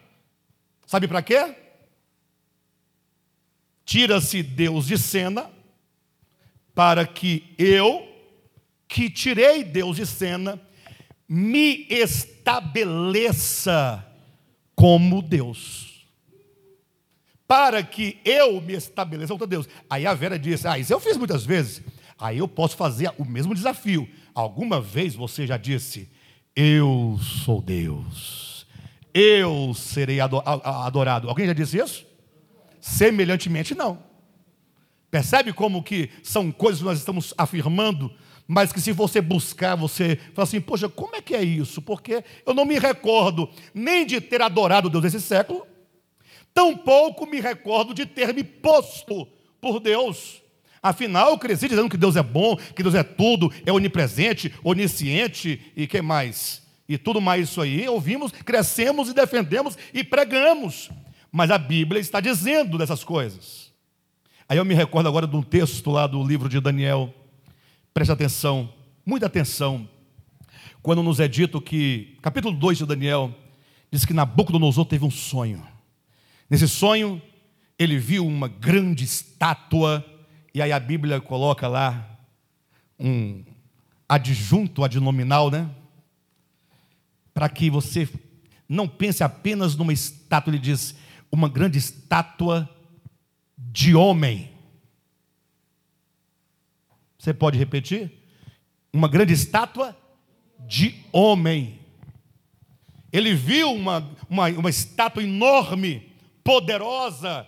Sabe 0.89 1.07
para 1.07 1.21
quê? 1.21 1.55
Tira-se 3.85 4.43
Deus 4.43 4.87
de 4.87 4.97
cena 4.97 5.51
para 6.75 7.07
que 7.07 7.55
eu, 7.59 8.09
que 8.89 9.11
tirei 9.11 9.63
Deus 9.63 9.97
de 9.97 10.07
cena, 10.07 10.59
me 11.29 11.87
estabeleça 11.91 13.23
como 14.75 15.21
Deus. 15.21 16.07
Para 17.47 17.83
que 17.83 18.19
eu 18.25 18.59
me 18.59 18.73
estabeleça 18.73 19.35
como 19.35 19.47
Deus. 19.47 19.69
Aí 19.91 20.07
a 20.07 20.15
Vera 20.15 20.39
disse: 20.39 20.67
Ah, 20.67 20.79
isso 20.79 20.95
eu 20.95 21.01
fiz 21.01 21.19
muitas 21.19 21.45
vezes. 21.45 21.83
Aí 22.19 22.39
eu 22.39 22.49
posso 22.49 22.79
fazer 22.79 23.13
o 23.19 23.27
mesmo 23.27 23.55
desafio. 23.55 24.09
Alguma 24.35 24.81
vez 24.81 25.15
você 25.15 25.47
já 25.47 25.59
disse: 25.59 26.11
Eu 26.57 27.21
sou 27.45 27.61
Deus 27.61 28.48
eu 29.13 29.73
serei 29.75 30.21
adorado. 30.21 31.29
Alguém 31.29 31.47
já 31.47 31.53
disse 31.53 31.79
isso? 31.79 32.07
Semelhantemente, 32.81 33.75
não. 33.75 34.03
Percebe 35.11 35.53
como 35.53 35.83
que 35.83 36.11
são 36.23 36.53
coisas 36.53 36.81
que 36.81 36.85
nós 36.85 36.99
estamos 36.99 37.33
afirmando, 37.37 38.13
mas 38.47 38.73
que 38.73 38.81
se 38.81 38.93
você 38.93 39.21
buscar, 39.21 39.75
você 39.75 40.17
fala 40.35 40.45
assim, 40.45 40.61
poxa, 40.61 40.89
como 40.89 41.17
é 41.17 41.23
que 41.23 41.35
é 41.35 41.43
isso? 41.43 41.81
Porque 41.81 42.23
eu 42.47 42.55
não 42.55 42.65
me 42.65 42.79
recordo 42.79 43.49
nem 43.73 44.05
de 44.05 44.21
ter 44.21 44.43
adorado 44.43 44.91
Deus 44.91 45.05
esse 45.05 45.21
século, 45.21 45.67
tampouco 46.53 47.27
me 47.27 47.41
recordo 47.41 47.95
de 47.95 48.05
ter 48.05 48.35
me 48.35 48.45
posto 48.45 49.27
por 49.61 49.81
Deus. 49.81 50.43
Afinal, 50.83 51.31
eu 51.31 51.39
cresci 51.39 51.69
dizendo 51.69 51.89
que 51.89 51.97
Deus 51.97 52.15
é 52.15 52.23
bom, 52.23 52.57
que 52.57 52.83
Deus 52.83 52.95
é 52.95 53.03
tudo, 53.03 53.53
é 53.67 53.73
onipresente, 53.73 54.55
onisciente 54.63 55.73
e 55.75 55.87
que 55.87 56.01
mais? 56.01 56.68
E 56.89 56.97
tudo 56.97 57.21
mais 57.21 57.49
isso 57.49 57.61
aí, 57.61 57.87
ouvimos, 57.89 58.33
crescemos 58.33 59.11
e 59.11 59.15
defendemos 59.15 59.77
e 59.93 60.03
pregamos. 60.03 60.89
Mas 61.31 61.51
a 61.51 61.59
Bíblia 61.59 62.01
está 62.01 62.21
dizendo 62.21 62.79
dessas 62.79 63.05
coisas. 63.05 63.71
Aí 64.49 64.57
eu 64.57 64.65
me 64.65 64.75
recordo 64.75 65.09
agora 65.09 65.27
de 65.27 65.37
um 65.37 65.43
texto 65.43 65.91
lá 65.91 66.07
do 66.07 66.27
livro 66.27 66.49
de 66.49 66.59
Daniel. 66.59 67.15
Preste 67.93 68.11
atenção, 68.11 68.73
muita 69.05 69.27
atenção. 69.27 69.87
Quando 70.81 71.03
nos 71.03 71.21
é 71.21 71.29
dito 71.29 71.61
que, 71.61 72.17
capítulo 72.23 72.57
2 72.57 72.79
de 72.79 72.87
Daniel, 72.87 73.35
diz 73.91 74.07
que 74.07 74.15
Nabucodonosor 74.15 74.87
teve 74.87 75.05
um 75.05 75.11
sonho. 75.11 75.63
Nesse 76.49 76.67
sonho, 76.67 77.21
ele 77.79 77.99
viu 77.99 78.27
uma 78.27 78.49
grande 78.49 79.05
estátua, 79.05 80.03
e 80.55 80.63
aí 80.63 80.73
a 80.73 80.81
Bíblia 80.81 81.21
coloca 81.21 81.69
lá 81.69 82.19
um 82.99 83.45
adjunto 84.09 84.83
adnominal, 84.83 85.51
né? 85.51 85.69
Para 87.39 87.49
que 87.49 87.71
você 87.71 88.09
não 88.69 88.89
pense 88.89 89.23
apenas 89.23 89.77
numa 89.77 89.93
estátua, 89.93 90.51
ele 90.51 90.59
diz, 90.59 90.97
uma 91.31 91.49
grande 91.49 91.79
estátua 91.79 92.69
de 93.57 93.95
homem. 93.95 94.51
Você 97.17 97.33
pode 97.33 97.57
repetir? 97.57 98.11
Uma 98.93 99.07
grande 99.07 99.35
estátua 99.35 99.97
de 100.67 100.97
homem. 101.13 101.79
Ele 103.13 103.35
viu 103.35 103.73
uma, 103.73 104.11
uma, 104.29 104.49
uma 104.49 104.71
estátua 104.71 105.23
enorme, 105.23 106.11
poderosa, 106.43 107.47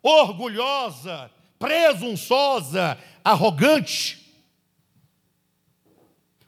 orgulhosa, 0.00 1.32
presunçosa, 1.58 2.96
arrogante. 3.24 4.21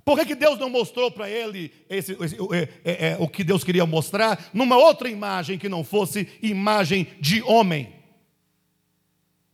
Por 0.04 0.18
que, 0.18 0.26
que 0.26 0.34
Deus 0.34 0.58
não 0.58 0.68
mostrou 0.68 1.10
para 1.10 1.30
ele 1.30 1.72
esse, 1.88 2.12
esse, 2.22 2.36
é, 2.52 2.68
é, 2.84 3.08
é, 3.08 3.16
o 3.18 3.26
que 3.26 3.42
Deus 3.42 3.64
queria 3.64 3.86
mostrar 3.86 4.50
numa 4.52 4.76
outra 4.76 5.08
imagem 5.08 5.58
que 5.58 5.68
não 5.68 5.82
fosse 5.82 6.28
imagem 6.42 7.06
de 7.20 7.42
homem? 7.42 7.92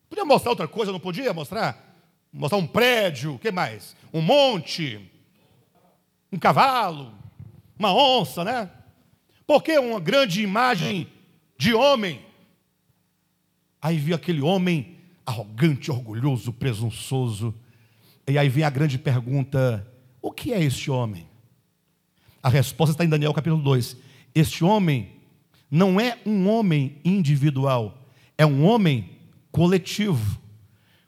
Podia 0.08 0.24
mostrar 0.24 0.50
outra 0.50 0.66
coisa, 0.66 0.90
não 0.90 0.98
podia 0.98 1.32
mostrar? 1.32 1.88
Mostrar 2.32 2.58
um 2.58 2.66
prédio, 2.66 3.34
o 3.34 3.38
que 3.38 3.52
mais? 3.52 3.94
Um 4.12 4.20
monte, 4.20 5.00
um 6.32 6.38
cavalo, 6.38 7.14
uma 7.78 7.94
onça, 7.94 8.42
né? 8.42 8.68
Por 9.46 9.62
que 9.62 9.78
uma 9.78 10.00
grande 10.00 10.42
imagem 10.42 11.08
de 11.56 11.72
homem? 11.74 12.20
Aí 13.80 13.98
viu 13.98 14.16
aquele 14.16 14.40
homem 14.40 14.96
arrogante, 15.24 15.90
orgulhoso, 15.90 16.52
presunçoso. 16.52 17.54
E 18.26 18.36
aí 18.36 18.48
vem 18.48 18.64
a 18.64 18.70
grande 18.70 18.98
pergunta: 18.98 19.86
o 20.22 20.30
que 20.30 20.52
é 20.52 20.62
este 20.62 20.90
homem? 20.90 21.28
A 22.42 22.48
resposta 22.48 22.92
está 22.92 23.04
em 23.04 23.08
Daniel 23.08 23.34
capítulo 23.34 23.62
2. 23.62 23.96
Este 24.34 24.64
homem 24.64 25.10
não 25.70 26.00
é 26.00 26.18
um 26.24 26.48
homem 26.48 26.96
individual, 27.04 28.06
é 28.36 28.44
um 28.44 28.64
homem 28.64 29.10
coletivo. 29.52 30.38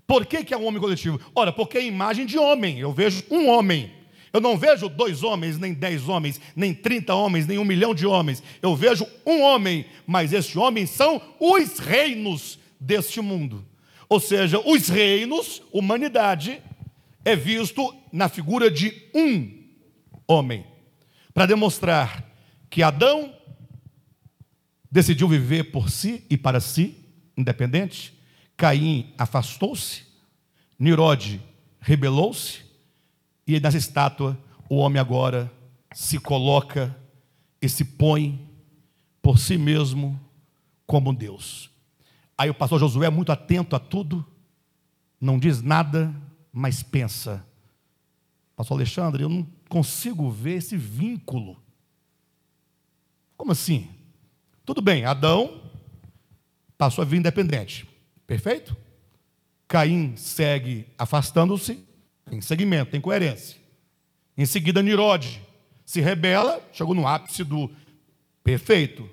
Por 0.06 0.26
que, 0.26 0.44
que 0.44 0.52
é 0.52 0.56
um 0.56 0.66
homem 0.66 0.80
coletivo? 0.80 1.20
Ora, 1.34 1.52
porque 1.52 1.78
é 1.78 1.84
imagem 1.84 2.26
de 2.26 2.38
homem. 2.38 2.78
Eu 2.78 2.92
vejo 2.92 3.24
um 3.30 3.48
homem. 3.48 3.90
Eu 4.32 4.40
não 4.40 4.56
vejo 4.56 4.88
dois 4.88 5.22
homens, 5.22 5.58
nem 5.58 5.74
dez 5.74 6.08
homens, 6.08 6.40
nem 6.56 6.72
trinta 6.72 7.14
homens, 7.14 7.46
nem 7.46 7.58
um 7.58 7.64
milhão 7.64 7.94
de 7.94 8.06
homens. 8.06 8.42
Eu 8.62 8.74
vejo 8.74 9.06
um 9.26 9.42
homem, 9.42 9.86
mas 10.06 10.32
este 10.32 10.58
homem 10.58 10.86
são 10.86 11.20
os 11.38 11.78
reinos 11.78 12.58
deste 12.80 13.20
mundo. 13.20 13.64
Ou 14.08 14.20
seja, 14.20 14.58
os 14.58 14.88
reinos, 14.88 15.62
humanidade, 15.72 16.62
é 17.24 17.36
visto 17.36 17.94
na 18.12 18.28
figura 18.28 18.70
de 18.70 19.08
um 19.14 19.62
homem, 20.26 20.66
para 21.32 21.46
demonstrar 21.46 22.30
que 22.68 22.82
Adão 22.82 23.34
decidiu 24.90 25.26
viver 25.26 25.72
por 25.72 25.90
si 25.90 26.24
e 26.28 26.36
para 26.36 26.60
si, 26.60 26.96
independente, 27.36 28.12
Caim 28.56 29.14
afastou-se, 29.16 30.04
Nirode 30.78 31.40
rebelou-se, 31.80 32.60
e 33.46 33.58
nessa 33.58 33.78
estátua 33.78 34.38
o 34.68 34.76
homem 34.76 35.00
agora 35.00 35.50
se 35.92 36.18
coloca 36.18 36.94
e 37.60 37.68
se 37.68 37.84
põe 37.84 38.48
por 39.20 39.38
si 39.38 39.56
mesmo 39.56 40.20
como 40.86 41.14
Deus. 41.14 41.70
Aí 42.36 42.50
o 42.50 42.54
pastor 42.54 42.80
Josué 42.80 43.06
é 43.06 43.10
muito 43.10 43.32
atento 43.32 43.76
a 43.76 43.78
tudo, 43.78 44.26
não 45.20 45.38
diz 45.38 45.62
nada, 45.62 46.14
mas 46.52 46.82
pensa. 46.82 47.46
Pastor 48.56 48.76
Alexandre, 48.76 49.22
eu 49.22 49.28
não 49.28 49.46
consigo 49.68 50.30
ver 50.30 50.58
esse 50.58 50.76
vínculo. 50.76 51.60
Como 53.36 53.52
assim? 53.52 53.88
Tudo 54.64 54.80
bem, 54.80 55.04
Adão 55.04 55.60
passou 56.76 57.02
a 57.02 57.04
vida 57.04 57.16
independente. 57.20 57.88
Perfeito? 58.26 58.76
Caim 59.66 60.14
segue 60.16 60.86
afastando-se, 60.98 61.82
tem 62.28 62.40
segmento, 62.40 62.90
tem 62.90 63.00
coerência. 63.00 63.58
Em 64.36 64.46
seguida, 64.46 64.82
Nirode 64.82 65.42
se 65.84 66.00
rebela, 66.00 66.62
chegou 66.72 66.94
no 66.94 67.06
ápice 67.06 67.44
do 67.44 67.70
perfeito. 68.42 69.08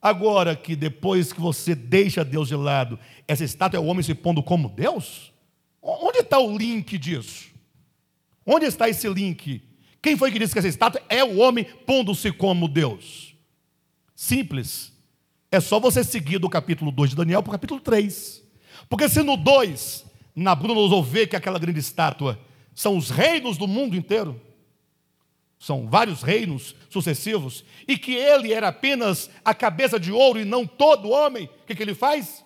Agora 0.00 0.56
que 0.56 0.74
depois 0.74 1.32
que 1.32 1.40
você 1.40 1.74
deixa 1.74 2.24
Deus 2.24 2.48
de 2.48 2.56
lado, 2.56 2.98
essa 3.28 3.44
estátua 3.44 3.78
é 3.78 3.80
o 3.80 3.84
homem 3.84 4.02
se 4.02 4.14
pondo 4.14 4.42
como 4.42 4.68
Deus? 4.68 5.32
Onde 5.82 6.18
está 6.18 6.38
o 6.38 6.56
link 6.56 6.96
disso? 6.96 7.49
Onde 8.52 8.66
está 8.66 8.88
esse 8.88 9.08
link? 9.08 9.62
Quem 10.02 10.16
foi 10.16 10.32
que 10.32 10.38
disse 10.40 10.52
que 10.52 10.58
essa 10.58 10.66
estátua 10.66 11.00
é 11.08 11.22
o 11.22 11.38
homem 11.38 11.62
pondo-se 11.62 12.32
como 12.32 12.66
Deus? 12.66 13.36
Simples. 14.12 14.92
É 15.52 15.60
só 15.60 15.78
você 15.78 16.02
seguir 16.02 16.38
do 16.38 16.48
capítulo 16.48 16.90
2 16.90 17.10
de 17.10 17.16
Daniel 17.16 17.44
para 17.44 17.50
o 17.50 17.52
capítulo 17.52 17.80
3. 17.80 18.42
Porque 18.88 19.08
se 19.08 19.22
no 19.22 19.36
2, 19.36 20.04
Nabucodonosor 20.34 21.00
vê 21.04 21.28
que 21.28 21.36
aquela 21.36 21.60
grande 21.60 21.78
estátua 21.78 22.40
são 22.74 22.96
os 22.96 23.08
reinos 23.08 23.56
do 23.56 23.68
mundo 23.68 23.94
inteiro, 23.94 24.40
são 25.56 25.88
vários 25.88 26.20
reinos 26.20 26.74
sucessivos, 26.88 27.64
e 27.86 27.96
que 27.96 28.14
ele 28.14 28.52
era 28.52 28.68
apenas 28.68 29.30
a 29.44 29.54
cabeça 29.54 30.00
de 30.00 30.10
ouro 30.10 30.40
e 30.40 30.44
não 30.44 30.66
todo 30.66 31.10
homem, 31.10 31.44
o 31.44 31.66
que, 31.66 31.74
que 31.76 31.82
ele 31.82 31.94
faz? 31.94 32.44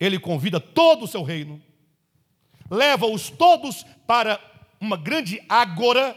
Ele 0.00 0.18
convida 0.18 0.58
todo 0.58 1.04
o 1.04 1.08
seu 1.08 1.22
reino, 1.22 1.60
leva-os 2.70 3.28
todos 3.28 3.84
para 4.06 4.47
uma 4.80 4.96
grande 4.96 5.40
ágora, 5.48 6.16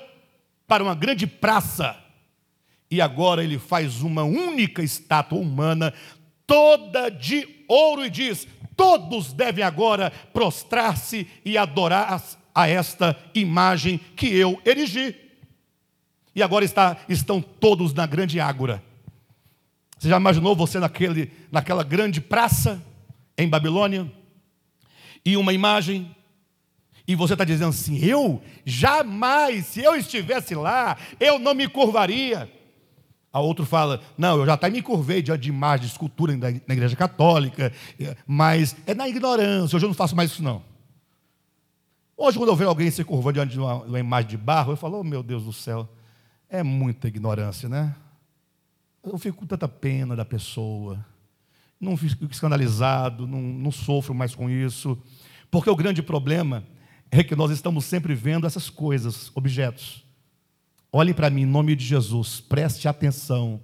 para 0.68 0.84
uma 0.84 0.96
grande 0.96 1.28
praça, 1.28 1.98
e 2.90 3.02
agora 3.02 3.44
ele 3.44 3.58
faz 3.58 4.02
uma 4.02 4.24
única 4.24 4.84
estátua 4.84 5.40
humana, 5.40 5.94
toda 6.46 7.10
de 7.10 7.48
ouro, 7.68 8.06
e 8.06 8.10
diz: 8.10 8.48
todos 8.76 9.32
devem 9.32 9.64
agora 9.64 10.12
prostrar-se 10.34 11.28
e 11.46 11.58
adorar 11.58 12.22
a 12.54 12.68
esta 12.68 13.18
imagem 13.34 14.00
que 14.16 14.28
eu 14.28 14.62
erigi. 14.66 15.16
E 16.36 16.42
agora 16.42 16.66
está, 16.66 16.98
estão 17.08 17.42
todos 17.42 17.94
na 17.94 18.06
grande 18.06 18.40
ágora. 18.40 18.84
Você 19.98 20.10
já 20.10 20.18
imaginou 20.18 20.56
você 20.56 20.80
naquele, 20.80 21.32
naquela 21.52 21.84
grande 21.84 22.20
praça 22.20 22.82
em 23.38 23.48
Babilônia? 23.48 24.12
E 25.24 25.38
uma 25.38 25.54
imagem, 25.54 26.16
e 27.12 27.16
você 27.16 27.34
está 27.34 27.44
dizendo 27.44 27.70
assim: 27.70 27.98
eu 27.98 28.42
jamais, 28.66 29.66
se 29.66 29.84
eu 29.84 29.96
estivesse 29.96 30.56
lá, 30.56 30.98
eu 31.20 31.38
não 31.38 31.54
me 31.54 31.68
curvaria. 31.68 32.50
A 33.34 33.40
outro 33.40 33.66
fala: 33.66 34.02
não, 34.18 34.38
eu 34.38 34.46
já 34.46 34.54
até 34.54 34.70
me 34.70 34.82
curvei 34.82 35.22
diante 35.22 35.42
de 35.42 35.50
imagem, 35.50 35.86
de 35.86 35.92
escultura 35.92 36.36
na 36.36 36.74
igreja 36.74 36.96
católica, 36.96 37.72
mas 38.26 38.76
é 38.86 38.94
na 38.94 39.10
ignorância, 39.10 39.76
hoje 39.76 39.86
eu 39.86 39.90
não 39.90 39.96
faço 39.96 40.16
mais 40.16 40.32
isso 40.32 40.42
não. 40.42 40.64
Hoje, 42.16 42.38
quando 42.38 42.50
eu 42.50 42.56
vejo 42.56 42.70
alguém 42.70 42.90
se 42.92 43.04
curvando 43.04 43.34
diante 43.34 43.52
de 43.54 43.60
uma, 43.60 43.76
uma 43.84 44.00
imagem 44.00 44.30
de 44.30 44.38
barro, 44.38 44.72
eu 44.72 44.78
falo: 44.78 45.00
oh 45.00 45.04
meu 45.04 45.22
Deus 45.22 45.44
do 45.44 45.54
céu. 45.54 45.90
É 46.50 46.64
muita 46.64 47.08
ignorância, 47.08 47.70
né? 47.70 47.96
Eu 49.04 49.18
fico 49.18 49.38
com 49.38 49.46
tanta 49.46 49.68
pena 49.68 50.16
da 50.16 50.26
pessoa. 50.26 51.04
Não 51.80 51.98
fico 51.98 52.26
escandalizado, 52.26 53.26
não, 53.26 53.42
não 53.42 53.72
sofro 53.72 54.14
mais 54.14 54.36
com 54.36 54.50
isso. 54.50 54.98
Porque 55.50 55.70
o 55.70 55.76
grande 55.76 56.02
problema 56.02 56.64
é 57.12 57.24
que 57.24 57.36
nós 57.36 57.52
estamos 57.52 57.84
sempre 57.84 58.16
vendo 58.16 58.48
essas 58.48 58.70
coisas, 58.70 59.30
objetos. 59.36 60.04
Olhe 60.92 61.14
para 61.14 61.30
mim, 61.30 61.42
em 61.42 61.46
nome 61.46 61.76
de 61.76 61.86
Jesus, 61.86 62.40
preste 62.40 62.88
atenção. 62.88 63.62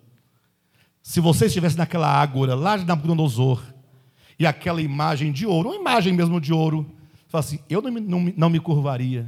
Se 1.01 1.21
você 1.21 1.45
estivesse 1.45 1.77
naquela 1.77 2.07
ágora, 2.07 2.53
lá 2.53 2.75
de 2.75 2.85
Nabucodonosor, 2.85 3.63
e 4.37 4.45
aquela 4.45 4.81
imagem 4.81 5.31
de 5.31 5.45
ouro, 5.45 5.69
uma 5.69 5.77
imagem 5.77 6.13
mesmo 6.13 6.41
de 6.41 6.53
ouro, 6.53 6.93
fala 7.29 7.43
assim: 7.43 7.59
eu 7.69 7.81
não, 7.81 7.91
não, 7.91 8.33
não 8.35 8.49
me 8.49 8.59
curvaria. 8.59 9.25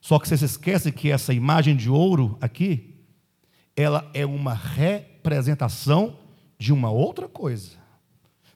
Só 0.00 0.18
que 0.18 0.28
você 0.28 0.36
se 0.36 0.44
esquece 0.46 0.90
que 0.90 1.10
essa 1.10 1.32
imagem 1.32 1.76
de 1.76 1.88
ouro 1.88 2.36
aqui, 2.40 2.96
ela 3.76 4.10
é 4.12 4.26
uma 4.26 4.54
representação 4.54 6.18
de 6.58 6.72
uma 6.72 6.90
outra 6.90 7.28
coisa. 7.28 7.78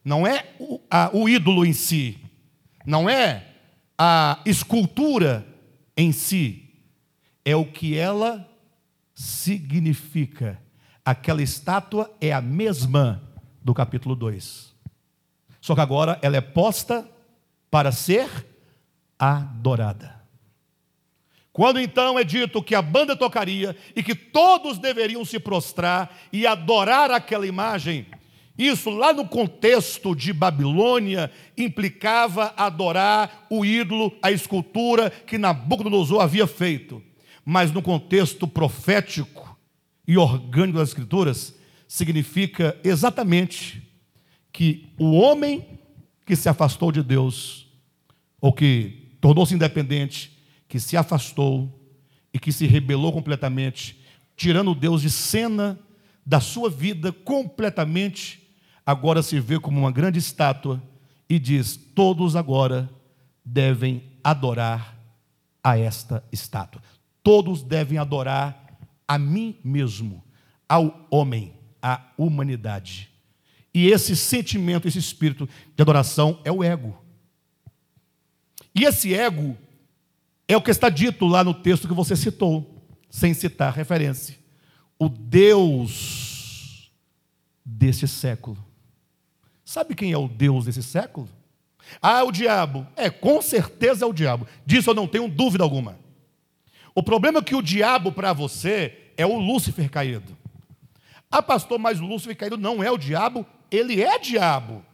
Não 0.05 0.27
é 0.27 0.53
o, 0.59 0.81
a, 0.91 1.11
o 1.13 1.29
ídolo 1.29 1.65
em 1.65 1.73
si, 1.73 2.19
não 2.85 3.09
é 3.09 3.54
a 3.99 4.41
escultura 4.45 5.47
em 5.97 6.13
si, 6.13 6.71
é 7.45 7.55
o 7.55 7.65
que 7.65 7.97
ela 7.97 8.49
significa. 9.15 10.61
Aquela 11.05 11.43
estátua 11.43 12.11
é 12.21 12.33
a 12.33 12.41
mesma 12.41 13.23
do 13.63 13.75
capítulo 13.75 14.17
2. 14.17 14.75
Só 15.61 15.75
que 15.75 15.81
agora 15.81 16.19
ela 16.23 16.37
é 16.37 16.41
posta 16.41 17.09
para 17.71 17.93
ser 17.93 18.29
adorada. 19.19 20.23
Quando 21.53 21.79
então 21.79 22.19
é 22.19 22.25
dito 22.25 22.63
que 22.63 22.75
a 22.75 22.83
banda 22.83 23.15
tocaria 23.15 23.77
e 23.95 24.03
que 24.03 24.15
todos 24.15 24.77
deveriam 24.77 25.25
se 25.25 25.39
prostrar 25.39 26.13
e 26.33 26.47
adorar 26.47 27.13
aquela 27.13 27.47
imagem, 27.47 28.07
isso 28.57 28.91
lá 28.91 29.13
no 29.13 29.27
contexto 29.27 30.15
de 30.15 30.33
Babilônia 30.33 31.31
implicava 31.57 32.55
adorar 32.57 33.47
o 33.51 33.65
ídolo, 33.65 34.17
a 34.23 34.31
escultura 34.31 35.11
que 35.11 35.39
Nabucodonosor 35.39 36.21
havia 36.21 36.47
feito. 36.47 37.03
Mas 37.45 37.73
no 37.73 37.83
contexto 37.83 38.47
profético 38.47 39.59
e 40.07 40.17
orgânico 40.17 40.79
das 40.79 40.91
Escrituras, 40.91 41.55
significa 41.89 42.79
exatamente 42.85 43.83
que 44.53 44.93
o 44.99 45.13
homem 45.13 45.65
que 46.25 46.37
se 46.37 46.49
afastou 46.49 46.91
de 46.93 47.03
Deus, 47.03 47.67
ou 48.41 48.53
que 48.53 49.17
tornou-se 49.21 49.55
independente, 49.55 50.39
que 50.69 50.79
se 50.79 50.97
afastou 50.97 51.73
e 52.33 52.39
que 52.39 52.53
se 52.53 52.67
rebelou 52.67 53.13
completamente, 53.13 54.01
tirando 54.37 54.75
Deus 54.75 55.03
de 55.03 55.11
cena 55.11 55.79
da 56.25 56.41
sua 56.41 56.71
vida 56.71 57.13
completamente, 57.13 58.44
agora 58.85 59.23
se 59.23 59.41
vê 59.41 59.59
como 59.59 59.79
uma 59.79 59.93
grande 59.93 60.19
estátua 60.19 60.83
e 61.29 61.39
diz: 61.39 61.77
todos 61.77 62.37
agora 62.37 62.89
devem 63.45 64.03
adorar 64.23 64.97
a 65.63 65.79
esta 65.79 66.23
estátua. 66.31 66.83
Todos 67.23 67.63
devem 67.63 67.99
adorar 67.99 68.79
a 69.09 69.19
mim 69.19 69.57
mesmo, 69.65 70.23
ao 70.69 71.07
homem, 71.11 71.55
à 71.81 72.13
humanidade. 72.19 73.11
E 73.73 73.89
esse 73.89 74.15
sentimento, 74.15 74.87
esse 74.87 74.99
espírito 74.99 75.49
de 75.75 75.83
adoração 75.83 76.41
é 76.45 76.53
o 76.53 76.63
ego. 76.63 76.97
E 78.75 78.85
esse 78.85 79.15
ego 79.15 79.57
é 80.47 80.57
o 80.57 80.63
que 80.63 80.71
está 80.71 80.89
dito 80.89 81.27
lá 81.27 81.43
no 81.43 81.55
texto 81.55 81.89
que 81.89 81.95
você 81.95 82.15
citou, 82.15 82.87
sem 83.09 83.33
citar 83.35 83.73
referência. 83.73 84.39
O 84.99 85.09
Deus 85.09 86.91
desse 87.65 88.07
século. 88.07 88.74
Sabe 89.65 89.95
quem 89.95 90.13
é 90.13 90.19
o 90.19 90.29
Deus 90.29 90.67
desse 90.67 90.83
século? 90.83 91.29
Ah, 92.01 92.23
o 92.25 92.33
diabo. 92.33 92.87
É, 92.97 93.09
com 93.09 93.41
certeza 93.41 94.05
é 94.05 94.09
o 94.09 94.13
diabo. 94.13 94.47
Disso 94.67 94.91
eu 94.91 94.95
não 94.95 95.07
tenho 95.07 95.29
dúvida 95.29 95.65
alguma. 95.65 95.99
O 96.95 97.03
problema 97.03 97.39
é 97.39 97.43
que 97.43 97.55
o 97.55 97.63
diabo 97.63 98.13
para 98.13 98.33
você 98.33 98.97
é 99.17 99.27
o 99.27 99.39
Lúcifer 99.39 99.91
caído. 99.91 100.37
Ah, 101.31 101.43
pastor, 101.43 101.79
mas 101.79 102.01
o 102.01 102.07
Lúcifer 102.07 102.37
caído 102.37 102.57
não 102.57 102.83
é 102.83 102.91
o 102.91 102.99
diabo, 102.99 103.45
ele 103.71 104.03
é 104.03 104.19
diabo. 104.19 104.85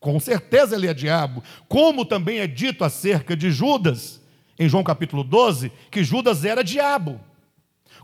Com 0.00 0.18
certeza 0.18 0.74
ele 0.74 0.88
é 0.88 0.94
diabo. 0.94 1.42
Como 1.68 2.04
também 2.04 2.40
é 2.40 2.46
dito 2.46 2.84
acerca 2.84 3.36
de 3.36 3.50
Judas 3.50 4.20
em 4.58 4.68
João 4.68 4.84
capítulo 4.84 5.22
12, 5.22 5.70
que 5.90 6.02
Judas 6.02 6.44
era 6.44 6.62
diabo. 6.62 7.20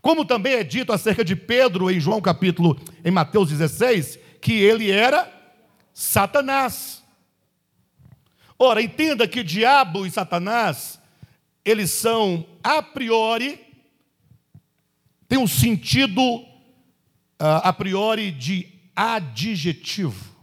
Como 0.00 0.24
também 0.24 0.54
é 0.54 0.64
dito 0.64 0.92
acerca 0.92 1.24
de 1.24 1.36
Pedro 1.36 1.90
em 1.90 2.00
João 2.00 2.20
capítulo, 2.20 2.78
em 3.04 3.10
Mateus 3.10 3.50
16, 3.50 4.18
que 4.40 4.52
ele 4.52 4.90
era 4.90 5.39
Satanás. 6.00 7.04
Ora, 8.58 8.80
entenda 8.80 9.28
que 9.28 9.44
diabo 9.44 10.06
e 10.06 10.10
Satanás, 10.10 10.98
eles 11.62 11.90
são 11.90 12.46
a 12.64 12.82
priori, 12.82 13.60
tem 15.28 15.38
um 15.38 15.46
sentido 15.46 16.22
uh, 16.22 16.46
a 17.62 17.70
priori 17.70 18.30
de 18.30 18.66
adjetivo. 18.96 20.34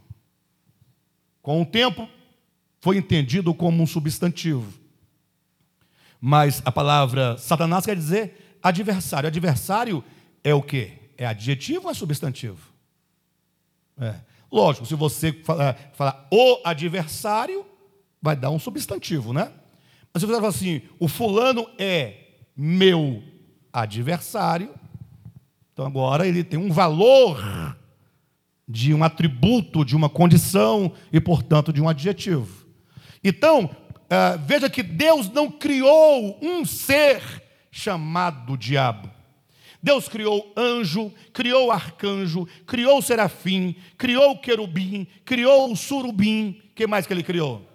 Com 1.42 1.62
o 1.62 1.66
tempo, 1.66 2.08
foi 2.80 2.96
entendido 2.96 3.52
como 3.52 3.82
um 3.82 3.86
substantivo. 3.86 4.72
Mas 6.20 6.62
a 6.64 6.70
palavra 6.70 7.36
Satanás 7.36 7.84
quer 7.84 7.96
dizer 7.96 8.58
adversário. 8.62 9.26
Adversário 9.26 10.04
é 10.44 10.54
o 10.54 10.62
quê? 10.62 10.92
É 11.16 11.26
adjetivo 11.26 11.86
ou 11.86 11.90
é 11.90 11.94
substantivo? 11.94 12.60
É. 14.00 14.28
Lógico, 14.50 14.86
se 14.86 14.94
você 14.94 15.32
falar, 15.44 15.76
falar 15.92 16.26
o 16.30 16.60
adversário, 16.64 17.66
vai 18.20 18.34
dar 18.34 18.50
um 18.50 18.58
substantivo, 18.58 19.32
né? 19.32 19.52
Mas 20.12 20.22
se 20.22 20.26
você 20.26 20.34
falar 20.34 20.48
assim, 20.48 20.82
o 20.98 21.06
fulano 21.06 21.68
é 21.78 22.28
meu 22.56 23.22
adversário, 23.72 24.74
então 25.72 25.86
agora 25.86 26.26
ele 26.26 26.42
tem 26.42 26.58
um 26.58 26.72
valor 26.72 27.76
de 28.66 28.92
um 28.92 29.04
atributo, 29.04 29.84
de 29.84 29.94
uma 29.94 30.08
condição 30.08 30.92
e, 31.12 31.20
portanto, 31.20 31.72
de 31.72 31.80
um 31.80 31.88
adjetivo. 31.88 32.66
Então, 33.22 33.64
uh, 33.64 34.38
veja 34.46 34.68
que 34.68 34.82
Deus 34.82 35.30
não 35.30 35.50
criou 35.50 36.38
um 36.42 36.64
ser 36.64 37.22
chamado 37.70 38.56
diabo. 38.56 39.17
Deus 39.82 40.08
criou 40.08 40.52
anjo, 40.56 41.12
criou 41.32 41.70
arcanjo, 41.70 42.46
criou 42.66 43.00
serafim, 43.00 43.76
criou 43.96 44.38
querubim, 44.38 45.06
criou 45.24 45.74
surubim. 45.76 46.60
Que 46.74 46.86
mais 46.86 47.06
que 47.06 47.12
ele 47.12 47.22
criou? 47.22 47.66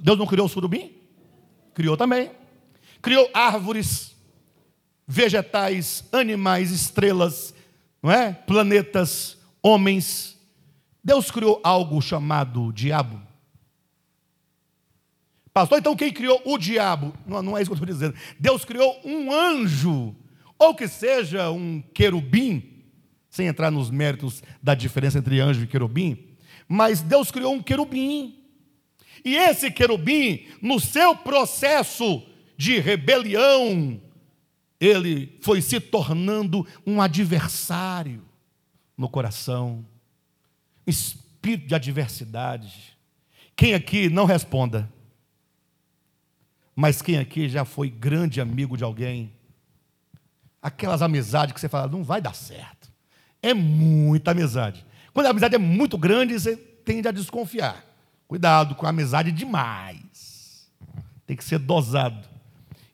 Deus 0.00 0.18
não 0.18 0.26
criou 0.26 0.48
surubim? 0.48 0.92
Criou 1.74 1.96
também. 1.96 2.30
Criou 3.02 3.28
árvores, 3.34 4.14
vegetais, 5.06 6.04
animais, 6.12 6.70
estrelas, 6.70 7.54
não 8.02 8.10
é? 8.10 8.32
Planetas, 8.32 9.36
homens. 9.62 10.38
Deus 11.02 11.30
criou 11.30 11.60
algo 11.64 12.00
chamado 12.00 12.72
diabo. 12.72 13.20
Pastor, 15.52 15.78
então 15.78 15.96
quem 15.96 16.12
criou 16.12 16.40
o 16.44 16.56
diabo? 16.56 17.12
Não, 17.26 17.42
não 17.42 17.58
é 17.58 17.62
isso 17.62 17.70
que 17.70 17.72
eu 17.72 17.84
estou 17.84 17.92
dizendo. 17.92 18.14
Deus 18.38 18.64
criou 18.64 19.00
um 19.04 19.32
anjo, 19.32 20.14
ou 20.60 20.74
que 20.74 20.86
seja 20.86 21.50
um 21.50 21.80
querubim, 21.94 22.84
sem 23.30 23.46
entrar 23.46 23.70
nos 23.70 23.90
méritos 23.90 24.42
da 24.62 24.74
diferença 24.74 25.18
entre 25.18 25.40
anjo 25.40 25.62
e 25.62 25.66
querubim, 25.66 26.36
mas 26.68 27.00
Deus 27.00 27.30
criou 27.30 27.54
um 27.54 27.62
querubim. 27.62 28.38
E 29.24 29.36
esse 29.36 29.70
querubim, 29.70 30.46
no 30.60 30.78
seu 30.78 31.16
processo 31.16 32.22
de 32.58 32.78
rebelião, 32.78 33.98
ele 34.78 35.38
foi 35.40 35.62
se 35.62 35.80
tornando 35.80 36.66
um 36.86 37.00
adversário 37.00 38.22
no 38.98 39.08
coração, 39.08 39.86
espírito 40.86 41.68
de 41.68 41.74
adversidade. 41.74 42.98
Quem 43.56 43.72
aqui 43.72 44.10
não 44.10 44.26
responda? 44.26 44.92
Mas 46.76 47.00
quem 47.00 47.16
aqui 47.16 47.48
já 47.48 47.64
foi 47.64 47.88
grande 47.88 48.42
amigo 48.42 48.76
de 48.76 48.84
alguém? 48.84 49.32
Aquelas 50.62 51.02
amizades 51.02 51.54
que 51.54 51.60
você 51.60 51.68
fala, 51.68 51.88
não 51.88 52.04
vai 52.04 52.20
dar 52.20 52.34
certo. 52.34 52.92
É 53.42 53.54
muita 53.54 54.32
amizade. 54.32 54.84
Quando 55.12 55.26
a 55.26 55.30
amizade 55.30 55.54
é 55.54 55.58
muito 55.58 55.96
grande, 55.96 56.38
você 56.38 56.56
tende 56.56 57.08
a 57.08 57.12
desconfiar. 57.12 57.84
Cuidado 58.28 58.74
com 58.74 58.86
a 58.86 58.90
amizade 58.90 59.32
demais. 59.32 60.70
Tem 61.26 61.36
que 61.36 61.44
ser 61.44 61.58
dosado. 61.58 62.28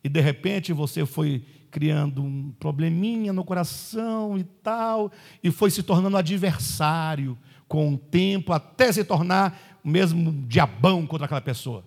E 0.02 0.08
de 0.08 0.20
repente 0.20 0.72
você 0.72 1.04
foi 1.04 1.44
criando 1.70 2.22
um 2.22 2.52
probleminha 2.58 3.32
no 3.34 3.44
coração 3.44 4.38
e 4.38 4.44
tal, 4.44 5.12
e 5.42 5.50
foi 5.50 5.70
se 5.70 5.82
tornando 5.82 6.16
adversário 6.16 7.36
com 7.68 7.92
o 7.92 7.98
tempo, 7.98 8.52
até 8.52 8.90
se 8.90 9.04
tornar 9.04 9.78
o 9.84 9.88
mesmo 9.88 10.32
diabão 10.46 11.06
contra 11.06 11.26
aquela 11.26 11.40
pessoa. 11.40 11.84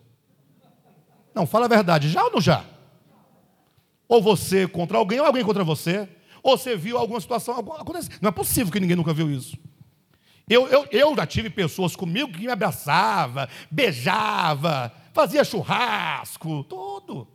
Não, 1.33 1.47
fala 1.47 1.65
a 1.65 1.69
verdade, 1.69 2.09
já 2.09 2.23
ou 2.23 2.31
não 2.31 2.41
já? 2.41 2.63
Ou 4.09 4.21
você 4.21 4.67
contra 4.67 4.97
alguém, 4.97 5.19
ou 5.19 5.25
alguém 5.25 5.45
contra 5.45 5.63
você, 5.63 6.09
ou 6.43 6.57
você 6.57 6.75
viu 6.75 6.97
alguma 6.97 7.21
situação 7.21 7.57
acontecer. 7.57 8.17
Não 8.21 8.27
é 8.27 8.31
possível 8.31 8.73
que 8.73 8.79
ninguém 8.79 8.95
nunca 8.95 9.13
viu 9.13 9.31
isso. 9.31 9.57
Eu, 10.49 10.67
eu, 10.67 10.87
eu 10.91 11.15
já 11.15 11.27
tive 11.27 11.49
pessoas 11.49 11.95
comigo 11.95 12.31
que 12.31 12.39
me 12.39 12.51
abraçava, 12.51 13.47
beijava, 13.69 14.91
fazia 15.13 15.43
churrasco, 15.43 16.63
tudo. 16.63 17.27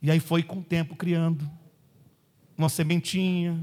E 0.00 0.08
aí 0.08 0.20
foi 0.20 0.44
com 0.44 0.60
o 0.60 0.62
tempo 0.62 0.94
criando 0.94 1.50
uma 2.56 2.68
sementinha. 2.68 3.60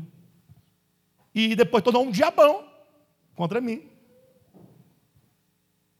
E 1.34 1.56
depois 1.56 1.84
tornou 1.84 2.04
um 2.04 2.12
diabão 2.12 2.66
contra 3.34 3.62
mim. 3.62 3.88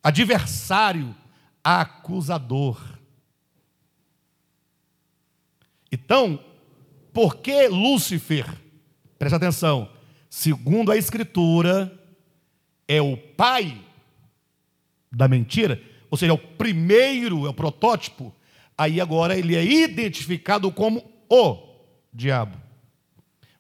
Adversário, 0.04 1.16
acusador. 1.64 3.00
Então, 5.92 6.40
por 7.14 7.38
que 7.38 7.68
Lúcifer, 7.68 8.46
presta 9.20 9.38
atenção, 9.38 9.90
segundo 10.30 10.92
a 10.92 10.98
Escritura, 10.98 11.92
é 12.88 13.02
o 13.02 13.18
pai 13.18 13.80
da 15.12 15.28
mentira, 15.28 15.82
ou 16.10 16.18
seja, 16.18 16.32
é 16.32 16.36
o 16.36 16.38
primeiro, 16.38 17.46
é 17.46 17.50
o 17.50 17.54
protótipo. 17.54 18.34
Aí 18.78 19.00
agora 19.02 19.38
ele 19.38 19.56
é 19.56 19.64
identificado 19.64 20.72
como 20.72 21.04
o 21.30 21.58
diabo. 22.14 22.58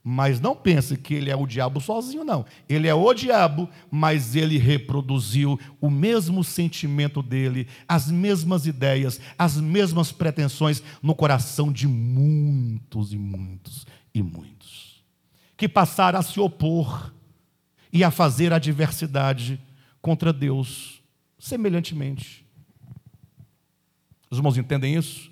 Mas 0.04 0.40
não 0.40 0.56
pense 0.56 0.98
que 0.98 1.14
ele 1.14 1.30
é 1.30 1.36
o 1.36 1.46
diabo 1.46 1.80
sozinho, 1.80 2.24
não. 2.24 2.44
Ele 2.68 2.88
é 2.88 2.94
o 2.94 3.14
diabo, 3.14 3.70
mas 3.90 4.36
ele 4.36 4.58
reproduziu 4.58 5.60
o 5.80 5.92
mesmo 5.92 6.44
sentimento 6.44 7.22
dele, 7.22 7.68
as 7.88 8.10
mesmas 8.10 8.66
ideias, 8.66 9.20
as 9.38 9.58
mesmas 9.58 10.12
pretensões 10.12 10.82
no 11.04 11.14
coração 11.14 11.72
de 11.72 11.88
muitos 11.88 13.14
e 13.14 13.18
muitos 13.18 13.86
e 14.14 14.24
muitos. 14.24 15.04
Que 15.56 15.70
passaram 15.70 16.20
a 16.20 16.24
se 16.24 16.40
opor 16.40 17.14
e 17.94 18.04
a 18.04 18.10
fazer 18.10 18.52
adversidade 18.52 19.62
contra 20.02 20.34
Deus, 20.34 21.00
semelhantemente. 21.38 22.44
Os 24.32 24.40
irmãos 24.40 24.58
entendem 24.58 24.96
isso? 24.96 25.30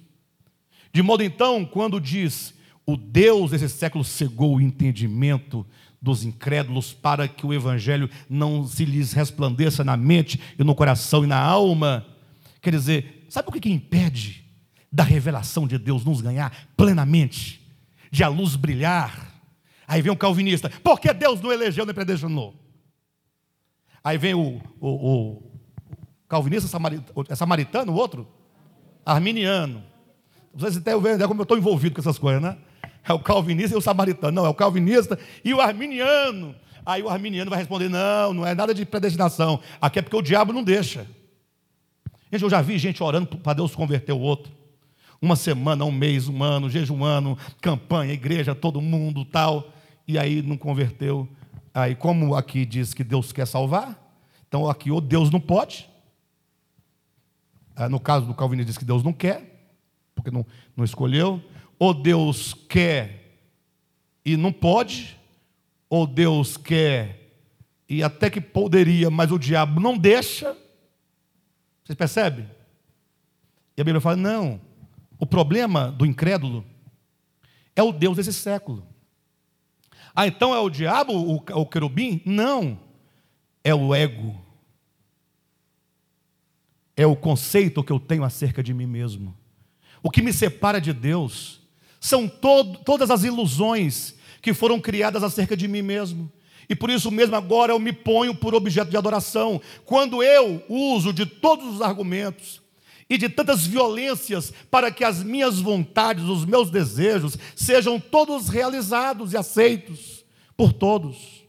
De 0.93 1.01
modo 1.01 1.23
então, 1.23 1.65
quando 1.65 1.99
diz 1.99 2.53
o 2.91 2.97
Deus 2.97 3.51
desse 3.51 3.69
século 3.69 4.03
cegou 4.03 4.55
o 4.55 4.61
entendimento 4.61 5.63
dos 6.01 6.23
incrédulos 6.23 6.91
para 6.91 7.27
que 7.27 7.45
o 7.45 7.53
evangelho 7.53 8.09
não 8.27 8.65
se 8.65 8.83
lhes 8.83 9.13
resplandeça 9.13 9.83
na 9.83 9.95
mente 9.95 10.39
e 10.57 10.63
no 10.63 10.73
coração 10.73 11.23
e 11.23 11.27
na 11.27 11.39
alma, 11.39 12.05
quer 12.59 12.71
dizer, 12.71 13.27
sabe 13.29 13.49
o 13.49 13.51
que, 13.51 13.59
que 13.59 13.69
impede 13.69 14.43
da 14.91 15.03
revelação 15.03 15.67
de 15.67 15.77
Deus 15.77 16.03
nos 16.03 16.19
ganhar 16.19 16.69
plenamente, 16.75 17.61
de 18.09 18.23
a 18.23 18.27
luz 18.27 18.55
brilhar? 18.55 19.35
Aí 19.87 20.01
vem 20.01 20.11
um 20.11 20.15
calvinista, 20.15 20.67
por 20.83 20.99
que 20.99 21.13
Deus 21.13 21.41
não 21.41 21.51
elegeu 21.51 21.85
nem 21.85 21.93
predestinou? 21.93 22.55
Aí 24.03 24.17
vem 24.17 24.33
o, 24.33 24.59
o, 24.79 24.89
o 24.89 25.51
calvinista 26.27 26.67
samaritano, 26.67 27.25
é 27.29 27.35
samaritano, 27.35 27.91
o 27.91 27.95
outro, 27.95 28.27
arminiano. 29.05 29.83
Vocês 30.55 30.77
até 30.77 30.97
veem 30.97 31.19
como 31.27 31.41
eu 31.41 31.43
estou 31.43 31.57
envolvido 31.57 31.93
com 31.93 32.01
essas 32.01 32.17
coisas, 32.17 32.41
né? 32.41 32.57
É 33.07 33.13
o 33.13 33.19
calvinista 33.19 33.75
e 33.75 33.77
o 33.77 33.81
samaritano. 33.81 34.31
Não, 34.31 34.45
é 34.45 34.49
o 34.49 34.53
calvinista 34.53 35.17
e 35.43 35.53
o 35.53 35.61
arminiano. 35.61 36.55
Aí 36.85 37.01
o 37.01 37.09
arminiano 37.09 37.49
vai 37.49 37.59
responder: 37.59 37.89
não, 37.89 38.33
não 38.33 38.45
é 38.45 38.53
nada 38.53 38.73
de 38.73 38.85
predestinação. 38.85 39.59
Aqui 39.81 39.99
é 39.99 40.01
porque 40.01 40.15
o 40.15 40.21
diabo 40.21 40.53
não 40.53 40.63
deixa. 40.63 41.07
Gente, 42.31 42.43
eu 42.43 42.49
já 42.49 42.61
vi 42.61 42.77
gente 42.77 43.01
orando 43.01 43.37
para 43.37 43.53
Deus 43.53 43.75
converter 43.75 44.13
o 44.13 44.19
outro. 44.19 44.51
Uma 45.21 45.35
semana, 45.35 45.83
um 45.83 45.91
mês, 45.91 46.27
um 46.27 46.43
ano, 46.43 46.69
jejuando, 46.69 47.37
campanha, 47.59 48.13
igreja, 48.13 48.55
todo 48.55 48.79
mundo 48.79 49.25
tal. 49.25 49.73
E 50.07 50.17
aí 50.17 50.41
não 50.41 50.55
converteu. 50.55 51.27
Aí, 51.73 51.95
como 51.95 52.35
aqui 52.35 52.65
diz 52.65 52.93
que 52.93 53.03
Deus 53.03 53.31
quer 53.31 53.45
salvar, 53.45 53.97
então 54.47 54.69
aqui 54.69 54.91
ou 54.91 55.01
Deus 55.01 55.29
não 55.29 55.39
pode, 55.39 55.89
ah, 57.79 57.87
no 57.87 57.99
caso 57.99 58.25
do 58.25 58.33
Calvinismo, 58.33 58.67
diz 58.67 58.77
que 58.77 58.83
Deus 58.83 59.01
não 59.01 59.13
quer, 59.13 59.71
porque 60.13 60.29
não, 60.29 60.45
não 60.75 60.83
escolheu. 60.83 61.41
Ou 61.79 61.93
Deus 61.93 62.53
quer 62.53 63.39
e 64.23 64.35
não 64.37 64.51
pode, 64.51 65.17
ou 65.89 66.05
Deus 66.05 66.57
quer 66.57 67.17
e 67.87 68.03
até 68.03 68.29
que 68.29 68.39
poderia, 68.39 69.09
mas 69.09 69.31
o 69.31 69.39
diabo 69.39 69.79
não 69.79 69.97
deixa. 69.97 70.55
Vocês 71.83 71.97
percebem? 71.97 72.47
E 73.75 73.81
a 73.81 73.83
Bíblia 73.83 74.01
fala: 74.01 74.17
não, 74.17 74.61
o 75.17 75.25
problema 75.25 75.89
do 75.89 76.05
incrédulo 76.05 76.63
é 77.75 77.81
o 77.81 77.91
Deus 77.91 78.17
desse 78.17 78.33
século. 78.33 78.85
Ah, 80.13 80.27
então 80.27 80.53
é 80.53 80.59
o 80.59 80.69
diabo, 80.69 81.13
o, 81.13 81.35
o 81.37 81.65
querubim? 81.65 82.21
Não, 82.25 82.77
é 83.63 83.73
o 83.73 83.95
ego 83.95 84.49
é 86.99 87.05
o 87.05 87.15
conceito 87.15 87.81
que 87.81 87.93
eu 87.93 87.99
tenho 87.99 88.25
acerca 88.25 88.61
de 88.61 88.73
mim 88.73 88.85
mesmo. 88.85 89.33
O 90.03 90.11
que 90.11 90.21
me 90.21 90.33
separa 90.33 90.81
de 90.81 90.91
Deus 90.91 91.58
são 91.99 92.27
todas 92.27 93.11
as 93.11 93.23
ilusões 93.23 94.15
que 94.41 94.53
foram 94.53 94.79
criadas 94.79 95.23
acerca 95.23 95.55
de 95.55 95.67
mim 95.67 95.81
mesmo. 95.81 96.31
E 96.69 96.75
por 96.75 96.89
isso 96.89 97.09
mesmo 97.09 97.35
agora 97.35 97.73
eu 97.73 97.79
me 97.79 97.91
ponho 97.91 98.35
por 98.35 98.53
objeto 98.53 98.91
de 98.91 98.97
adoração. 98.97 99.59
Quando 99.85 100.21
eu 100.21 100.63
uso 100.69 101.11
de 101.11 101.25
todos 101.25 101.75
os 101.75 101.81
argumentos 101.81 102.61
e 103.09 103.17
de 103.17 103.27
tantas 103.27 103.65
violências 103.65 104.53
para 104.69 104.91
que 104.91 105.03
as 105.03 105.23
minhas 105.23 105.59
vontades, 105.59 106.23
os 106.25 106.45
meus 106.45 106.69
desejos 106.69 107.37
sejam 107.55 107.99
todos 107.99 108.49
realizados 108.49 109.33
e 109.33 109.37
aceitos 109.37 110.23
por 110.55 110.71
todos. 110.71 111.43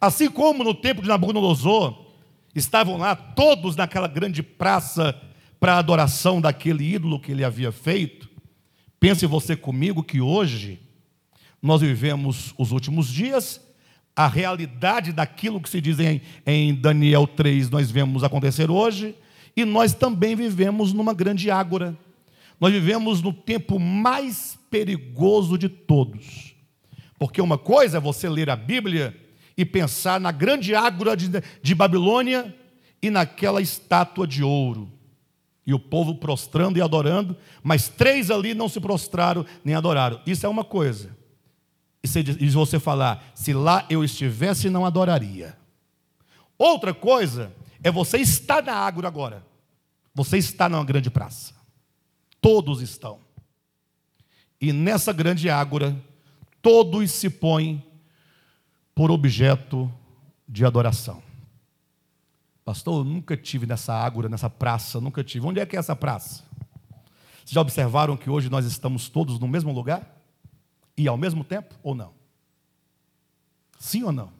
Assim 0.00 0.30
como 0.30 0.64
no 0.64 0.74
tempo 0.74 1.02
de 1.02 1.08
Nabucodonosor, 1.08 2.06
estavam 2.54 2.96
lá 2.96 3.14
todos 3.14 3.76
naquela 3.76 4.08
grande 4.08 4.42
praça 4.42 5.20
para 5.60 5.74
a 5.74 5.78
adoração 5.78 6.40
daquele 6.40 6.94
ídolo 6.94 7.20
que 7.20 7.32
ele 7.32 7.44
havia 7.44 7.70
feito. 7.70 8.33
Pense 9.04 9.26
você 9.26 9.54
comigo 9.54 10.02
que 10.02 10.18
hoje 10.18 10.80
nós 11.60 11.82
vivemos 11.82 12.54
os 12.56 12.72
últimos 12.72 13.06
dias, 13.06 13.60
a 14.16 14.26
realidade 14.26 15.12
daquilo 15.12 15.60
que 15.60 15.68
se 15.68 15.78
diz 15.78 16.00
em, 16.00 16.22
em 16.46 16.74
Daniel 16.74 17.26
3, 17.26 17.68
nós 17.68 17.90
vemos 17.90 18.24
acontecer 18.24 18.70
hoje, 18.70 19.14
e 19.54 19.62
nós 19.66 19.92
também 19.92 20.34
vivemos 20.34 20.94
numa 20.94 21.12
grande 21.12 21.50
ágora. 21.50 21.94
Nós 22.58 22.72
vivemos 22.72 23.20
no 23.20 23.30
tempo 23.30 23.78
mais 23.78 24.58
perigoso 24.70 25.58
de 25.58 25.68
todos. 25.68 26.54
Porque 27.18 27.42
uma 27.42 27.58
coisa 27.58 27.98
é 27.98 28.00
você 28.00 28.26
ler 28.26 28.48
a 28.48 28.56
Bíblia 28.56 29.14
e 29.54 29.66
pensar 29.66 30.18
na 30.18 30.32
grande 30.32 30.74
ágora 30.74 31.14
de, 31.14 31.28
de 31.62 31.74
Babilônia 31.74 32.56
e 33.02 33.10
naquela 33.10 33.60
estátua 33.60 34.26
de 34.26 34.42
ouro. 34.42 34.93
E 35.66 35.72
o 35.72 35.78
povo 35.78 36.16
prostrando 36.16 36.76
e 36.76 36.82
adorando, 36.82 37.36
mas 37.62 37.88
três 37.88 38.30
ali 38.30 38.52
não 38.52 38.68
se 38.68 38.80
prostraram 38.80 39.46
nem 39.64 39.74
adoraram. 39.74 40.20
Isso 40.26 40.44
é 40.44 40.48
uma 40.48 40.64
coisa. 40.64 41.16
E 42.02 42.50
você 42.50 42.78
falar, 42.78 43.32
se 43.34 43.54
lá 43.54 43.86
eu 43.88 44.04
estivesse, 44.04 44.68
não 44.68 44.84
adoraria. 44.84 45.56
Outra 46.58 46.92
coisa 46.92 47.50
é 47.82 47.90
você 47.90 48.18
estar 48.18 48.62
na 48.62 48.74
água 48.74 49.08
agora. 49.08 49.44
Você 50.14 50.36
está 50.36 50.68
numa 50.68 50.84
grande 50.84 51.10
praça. 51.10 51.54
Todos 52.42 52.82
estão. 52.82 53.18
E 54.60 54.70
nessa 54.70 55.12
grande 55.12 55.48
ágora, 55.48 55.96
todos 56.60 57.10
se 57.10 57.30
põem 57.30 57.82
por 58.94 59.10
objeto 59.10 59.92
de 60.46 60.64
adoração. 60.64 61.23
Pastor, 62.64 63.00
eu 63.00 63.04
nunca 63.04 63.36
tive 63.36 63.66
nessa 63.66 63.92
ágora, 63.92 64.28
nessa 64.28 64.48
praça, 64.48 65.00
nunca 65.00 65.22
tive. 65.22 65.46
Onde 65.46 65.60
é 65.60 65.66
que 65.66 65.76
é 65.76 65.78
essa 65.78 65.94
praça? 65.94 66.44
Vocês 67.44 67.50
já 67.52 67.60
observaram 67.60 68.16
que 68.16 68.30
hoje 68.30 68.48
nós 68.48 68.64
estamos 68.64 69.08
todos 69.10 69.38
no 69.38 69.46
mesmo 69.46 69.70
lugar? 69.70 70.18
E 70.96 71.06
ao 71.06 71.16
mesmo 71.18 71.44
tempo 71.44 71.74
ou 71.82 71.94
não? 71.94 72.14
Sim 73.78 74.04
ou 74.04 74.12
não? 74.12 74.32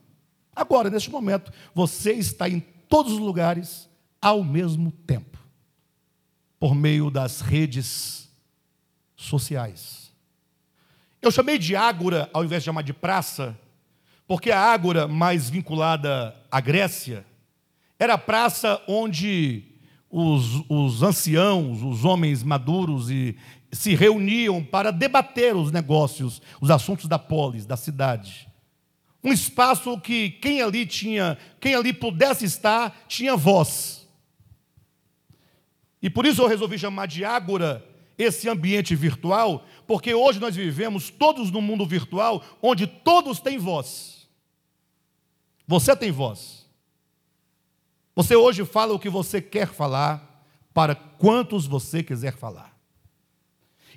Agora, 0.55 0.89
neste 0.89 1.11
momento, 1.11 1.51
você 1.73 2.13
está 2.13 2.49
em 2.49 2.59
todos 2.59 3.13
os 3.13 3.19
lugares 3.19 3.87
ao 4.19 4.43
mesmo 4.43 4.91
tempo, 4.91 5.37
por 6.59 6.73
meio 6.73 7.11
das 7.11 7.41
redes 7.41 8.27
sociais. 9.15 10.11
Eu 11.21 11.29
chamei 11.29 11.59
de 11.59 11.75
ágora 11.75 12.27
ao 12.33 12.43
invés 12.43 12.63
de 12.63 12.65
chamar 12.65 12.81
de 12.81 12.93
praça, 12.93 13.55
porque 14.25 14.49
a 14.49 14.59
ágora 14.59 15.07
mais 15.07 15.47
vinculada 15.47 16.35
à 16.49 16.59
Grécia 16.59 17.23
era 17.97 18.15
a 18.15 18.17
praça 18.17 18.81
onde 18.87 19.63
os, 20.09 20.63
os 20.69 21.03
anciãos, 21.03 21.81
os 21.81 22.05
homens 22.05 22.43
maduros 22.43 23.09
e 23.09 23.35
se 23.71 23.95
reuniam 23.95 24.63
para 24.63 24.91
debater 24.91 25.55
os 25.55 25.71
negócios, 25.71 26.41
os 26.61 26.69
assuntos 26.69 27.07
da 27.07 27.19
polis, 27.19 27.65
da 27.65 27.75
cidade. 27.75 28.47
Um 29.23 29.33
espaço 29.33 29.99
que 29.99 30.29
quem 30.29 30.61
ali 30.61 30.85
tinha, 30.85 31.37
quem 31.59 31.75
ali 31.75 31.91
pudesse 31.91 32.45
estar, 32.45 33.05
tinha 33.07 33.35
voz. 33.35 34.07
E 36.01 36.09
por 36.09 36.25
isso 36.25 36.41
eu 36.41 36.47
resolvi 36.47 36.77
chamar 36.77 37.07
de 37.07 37.25
ágora 37.25 37.83
esse 38.17 38.47
ambiente 38.47 38.95
virtual, 38.95 39.65
porque 39.85 40.13
hoje 40.13 40.39
nós 40.39 40.55
vivemos 40.55 41.09
todos 41.09 41.51
no 41.51 41.61
mundo 41.61 41.85
virtual, 41.85 42.43
onde 42.61 42.87
todos 42.87 43.39
têm 43.39 43.57
voz. 43.57 44.27
Você 45.67 45.95
tem 45.95 46.11
voz. 46.11 46.64
Você 48.15 48.35
hoje 48.35 48.63
fala 48.63 48.93
o 48.93 48.99
que 48.99 49.09
você 49.09 49.41
quer 49.41 49.67
falar, 49.67 50.47
para 50.73 50.95
quantos 50.95 51.65
você 51.65 52.01
quiser 52.01 52.35
falar. 52.35 52.75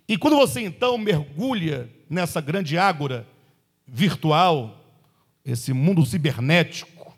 E 0.08 0.16
quando 0.16 0.36
você 0.36 0.60
então 0.60 0.96
mergulha 0.98 1.92
nessa 2.08 2.40
grande 2.40 2.76
ágora 2.78 3.28
virtual, 3.86 4.84
esse 5.44 5.72
mundo 5.72 6.04
cibernético, 6.04 7.16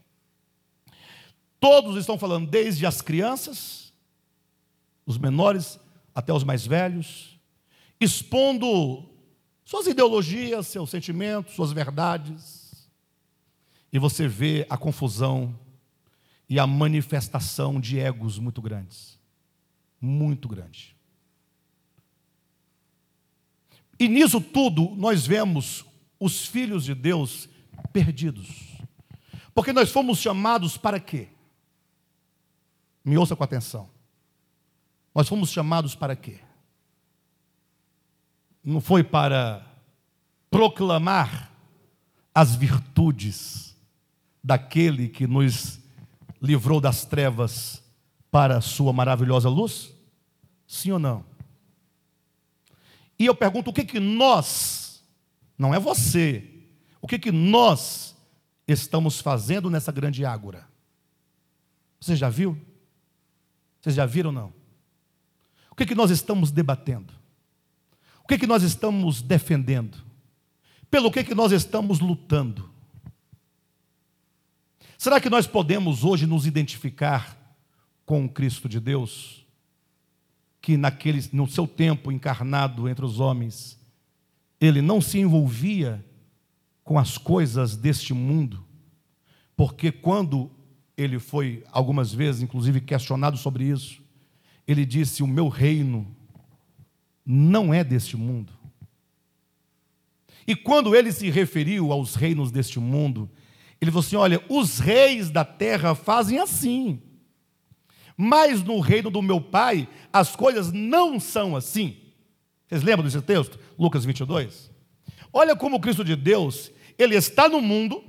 todos 1.59 1.97
estão 1.97 2.19
falando, 2.19 2.49
desde 2.49 2.85
as 2.85 3.01
crianças, 3.01 3.93
os 5.07 5.17
menores 5.19 5.79
até 6.15 6.33
os 6.33 6.45
mais 6.45 6.67
velhos, 6.67 7.39
expondo 8.01 9.09
suas 9.65 9.87
ideologias, 9.87 10.67
seus 10.67 10.91
sentimentos, 10.91 11.55
suas 11.55 11.73
verdades. 11.73 12.91
E 13.93 13.99
você 13.99 14.27
vê 14.27 14.67
a 14.69 14.77
confusão 14.77 15.57
e 16.51 16.59
a 16.59 16.67
manifestação 16.67 17.81
de 17.81 18.01
egos 18.01 18.37
muito 18.37 18.61
grandes. 18.61 19.17
Muito 20.01 20.49
grande. 20.49 20.97
E 23.97 24.09
nisso 24.09 24.41
tudo 24.41 24.97
nós 24.97 25.25
vemos 25.25 25.85
os 26.19 26.45
filhos 26.45 26.85
de 26.85 26.95
Deus 26.95 27.49
perdidos. 27.93 28.49
Porque 29.55 29.73
nós 29.73 29.93
fomos 29.93 30.19
chamados 30.19 30.77
para 30.77 30.99
quê? 30.99 31.29
Me 33.05 33.17
ouça 33.17 33.37
com 33.37 33.45
atenção. 33.45 33.89
Nós 35.15 35.29
fomos 35.29 35.51
chamados 35.51 35.95
para 35.95 36.17
quê? 36.17 36.41
Não 38.65 38.81
foi 38.81 39.05
para 39.05 39.65
proclamar 40.51 41.53
as 42.35 42.57
virtudes 42.57 43.77
daquele 44.43 45.09
que 45.09 45.27
nos 45.27 45.80
livrou 46.41 46.81
das 46.81 47.05
trevas 47.05 47.83
para 48.31 48.59
a 48.59 48.61
sua 48.61 48.93
maravilhosa 48.93 49.49
luz? 49.49 49.93
Sim 50.67 50.93
ou 50.93 50.99
não? 50.99 51.25
E 53.19 53.27
eu 53.27 53.35
pergunto: 53.35 53.71
o 53.71 53.73
que 53.73 53.85
que 53.85 54.01
nós, 54.01 55.03
não 55.59 55.75
é 55.75 55.79
você, 55.79 56.49
o 57.01 57.07
que 57.07 57.19
que 57.19 57.31
nós 57.33 58.17
estamos 58.67 59.21
fazendo 59.21 59.69
nessa 59.69 59.93
grande 59.93 60.25
ágora? 60.25 60.69
Você 62.01 62.17
já 62.17 62.31
viu? 62.31 62.59
Vocês 63.81 63.95
já 63.95 64.07
viram 64.07 64.31
ou 64.31 64.35
não? 64.35 64.53
O 65.71 65.75
que 65.75 65.87
que 65.87 65.95
nós 65.95 66.11
estamos 66.11 66.51
debatendo? 66.51 67.13
O 68.23 68.29
que 68.29 68.39
que 68.39 68.47
nós 68.47 68.63
estamos 68.63 69.23
defendendo? 69.23 69.99
Pelo 70.91 71.11
que 71.11 71.25
que 71.25 71.35
nós 71.35 71.53
estamos 71.53 72.01
lutando? 72.01 72.71
Será 75.01 75.19
que 75.19 75.31
nós 75.31 75.47
podemos 75.47 76.05
hoje 76.05 76.27
nos 76.27 76.45
identificar 76.45 77.35
com 78.05 78.27
o 78.27 78.29
Cristo 78.29 78.69
de 78.69 78.79
Deus? 78.79 79.41
que 80.61 80.77
naquele, 80.77 81.27
no 81.33 81.49
seu 81.49 81.67
tempo 81.67 82.13
encarnado 82.13 82.87
entre 82.87 83.03
os 83.03 83.19
homens, 83.19 83.79
ele 84.61 84.83
não 84.83 85.01
se 85.01 85.19
envolvia 85.19 86.05
com 86.85 86.99
as 86.99 87.17
coisas 87.17 87.79
deste 87.79 88.13
mundo, 88.13 88.63
porque 89.57 89.91
quando 89.91 90.51
ele 90.99 91.19
foi 91.19 91.65
algumas 91.73 92.13
vezes, 92.13 92.43
inclusive, 92.43 92.83
questionado 92.83 93.39
sobre 93.39 93.65
isso, 93.65 94.03
ele 94.69 94.85
disse: 94.85 95.23
O 95.23 95.27
meu 95.27 95.49
reino 95.49 96.15
não 97.25 97.73
é 97.73 97.83
deste 97.83 98.19
mundo. 98.19 98.53
E 100.47 100.55
quando 100.55 100.95
ele 100.95 101.11
se 101.11 101.31
referiu 101.31 101.91
aos 101.91 102.15
reinos 102.15 102.51
deste 102.51 102.79
mundo, 102.79 103.31
ele 103.81 103.91
falou 103.91 104.05
assim: 104.05 104.17
Olha, 104.17 104.45
os 104.49 104.79
reis 104.79 105.31
da 105.31 105.45
terra 105.45 105.95
fazem 105.95 106.39
assim. 106.39 107.01
Mas 108.17 108.63
no 108.63 108.81
reino 108.81 109.11
do 109.11 109.23
meu 109.23 109.41
pai, 109.41 109.89
as 110.13 110.37
coisas 110.37 110.71
não 110.73 111.19
são 111.19 111.57
assim. 111.57 111.97
Vocês 112.69 112.83
lembram 112.83 113.05
desse 113.05 113.23
texto? 113.23 113.59
Lucas 113.79 114.05
22. 114.05 114.71
Olha 115.33 115.57
como 115.57 115.77
o 115.77 115.81
Cristo 115.81 116.05
de 116.05 116.15
Deus, 116.15 116.71
ele 116.99 117.17
está 117.17 117.49
no 117.49 117.63
mundo, 117.63 118.05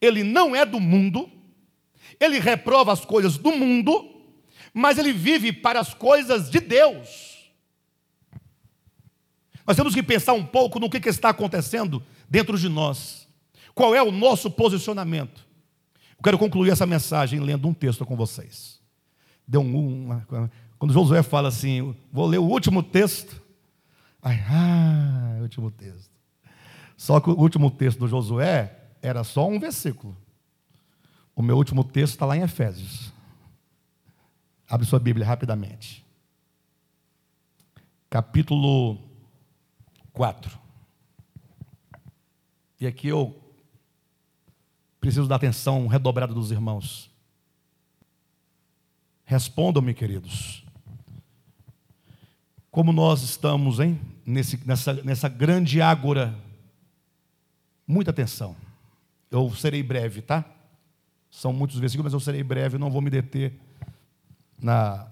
ele 0.00 0.22
não 0.22 0.54
é 0.54 0.64
do 0.64 0.78
mundo, 0.78 1.30
ele 2.20 2.38
reprova 2.38 2.92
as 2.92 3.04
coisas 3.04 3.36
do 3.36 3.50
mundo, 3.50 4.10
mas 4.72 4.96
ele 4.96 5.12
vive 5.12 5.52
para 5.52 5.80
as 5.80 5.92
coisas 5.92 6.48
de 6.48 6.60
Deus. 6.60 7.52
Nós 9.66 9.76
temos 9.76 9.94
que 9.94 10.02
pensar 10.02 10.34
um 10.34 10.44
pouco 10.44 10.78
no 10.78 10.90
que, 10.90 11.00
que 11.00 11.08
está 11.08 11.30
acontecendo 11.30 12.04
dentro 12.28 12.58
de 12.58 12.68
nós. 12.68 13.23
Qual 13.74 13.94
é 13.94 14.02
o 14.02 14.12
nosso 14.12 14.50
posicionamento? 14.50 15.44
Eu 16.16 16.22
quero 16.22 16.38
concluir 16.38 16.70
essa 16.70 16.86
mensagem 16.86 17.40
lendo 17.40 17.66
um 17.66 17.74
texto 17.74 18.06
com 18.06 18.16
vocês 18.16 18.74
deu 19.46 19.60
um. 19.60 20.04
Uma, 20.04 20.26
quando 20.78 20.92
Josué 20.92 21.22
fala 21.22 21.48
assim, 21.48 21.94
vou 22.12 22.26
ler 22.26 22.38
o 22.38 22.44
último 22.44 22.82
texto. 22.82 23.40
Ai, 24.22 24.42
ah, 24.48 25.38
último 25.40 25.70
texto. 25.70 26.10
Só 26.96 27.20
que 27.20 27.30
o 27.30 27.38
último 27.38 27.70
texto 27.70 27.98
do 27.98 28.08
Josué 28.08 28.76
era 29.02 29.22
só 29.24 29.46
um 29.46 29.58
versículo. 29.58 30.16
O 31.36 31.42
meu 31.42 31.56
último 31.56 31.84
texto 31.84 32.14
está 32.14 32.26
lá 32.26 32.36
em 32.36 32.42
Efésios. 32.42 33.12
Abre 34.68 34.86
sua 34.86 34.98
Bíblia 34.98 35.26
rapidamente. 35.26 36.04
Capítulo 38.08 38.98
4. 40.12 40.58
E 42.80 42.86
aqui 42.86 43.08
eu 43.08 43.36
Preciso 45.04 45.28
da 45.28 45.36
atenção 45.36 45.86
redobrada 45.86 46.32
dos 46.32 46.50
irmãos. 46.50 47.10
Respondam-me, 49.22 49.92
queridos. 49.92 50.64
Como 52.70 52.90
nós 52.90 53.20
estamos, 53.20 53.80
hein? 53.80 54.00
Nesse, 54.24 54.58
nessa, 54.66 54.94
nessa 54.94 55.28
grande 55.28 55.82
ágora. 55.82 56.34
Muita 57.86 58.12
atenção. 58.12 58.56
Eu 59.30 59.54
serei 59.54 59.82
breve, 59.82 60.22
tá? 60.22 60.42
São 61.30 61.52
muitos 61.52 61.78
versículos, 61.78 62.10
mas 62.10 62.14
eu 62.14 62.24
serei 62.24 62.42
breve, 62.42 62.78
não 62.78 62.90
vou 62.90 63.02
me 63.02 63.10
deter 63.10 63.52
na, 64.58 65.06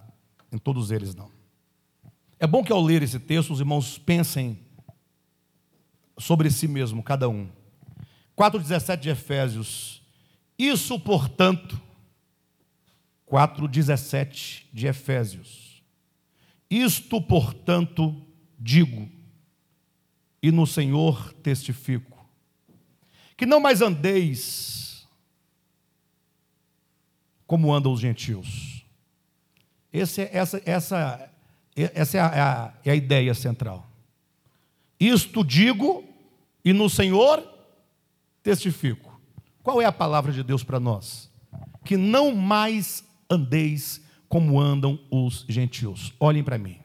em 0.50 0.56
todos 0.56 0.90
eles, 0.90 1.14
não. 1.14 1.30
É 2.40 2.46
bom 2.46 2.64
que 2.64 2.72
ao 2.72 2.80
ler 2.80 3.02
esse 3.02 3.18
texto, 3.18 3.52
os 3.52 3.60
irmãos 3.60 3.98
pensem 3.98 4.58
sobre 6.16 6.50
si 6.50 6.66
mesmo, 6.66 7.02
cada 7.02 7.28
um. 7.28 7.46
4,17 8.42 8.96
de 8.98 9.08
Efésios. 9.08 10.02
Isso, 10.58 10.98
portanto, 10.98 11.80
4,17 13.30 14.64
de 14.72 14.88
Efésios. 14.88 15.80
Isto, 16.68 17.22
portanto, 17.22 18.20
digo, 18.58 19.08
e 20.42 20.50
no 20.50 20.66
Senhor 20.66 21.32
testifico, 21.34 22.26
que 23.36 23.46
não 23.46 23.60
mais 23.60 23.80
andeis 23.80 25.06
como 27.46 27.72
andam 27.72 27.92
os 27.92 28.00
gentios. 28.00 28.84
Esse, 29.92 30.22
essa, 30.32 30.60
essa, 30.64 31.30
essa 31.76 32.16
é 32.16 32.20
a, 32.20 32.26
é 32.26 32.40
a, 32.40 32.74
é 32.86 32.90
a 32.90 32.94
ideia 32.96 33.34
central. 33.34 33.88
Isto 34.98 35.44
digo, 35.44 36.04
e 36.64 36.72
no 36.72 36.90
Senhor 36.90 37.51
testifico. 38.42 39.20
Qual 39.62 39.80
é 39.80 39.84
a 39.84 39.92
palavra 39.92 40.32
de 40.32 40.42
Deus 40.42 40.62
para 40.64 40.80
nós? 40.80 41.30
Que 41.84 41.96
não 41.96 42.34
mais 42.34 43.04
andeis 43.30 44.00
como 44.28 44.60
andam 44.60 44.98
os 45.10 45.44
gentios. 45.48 46.12
Olhem 46.18 46.42
para 46.42 46.58
mim. 46.58 46.78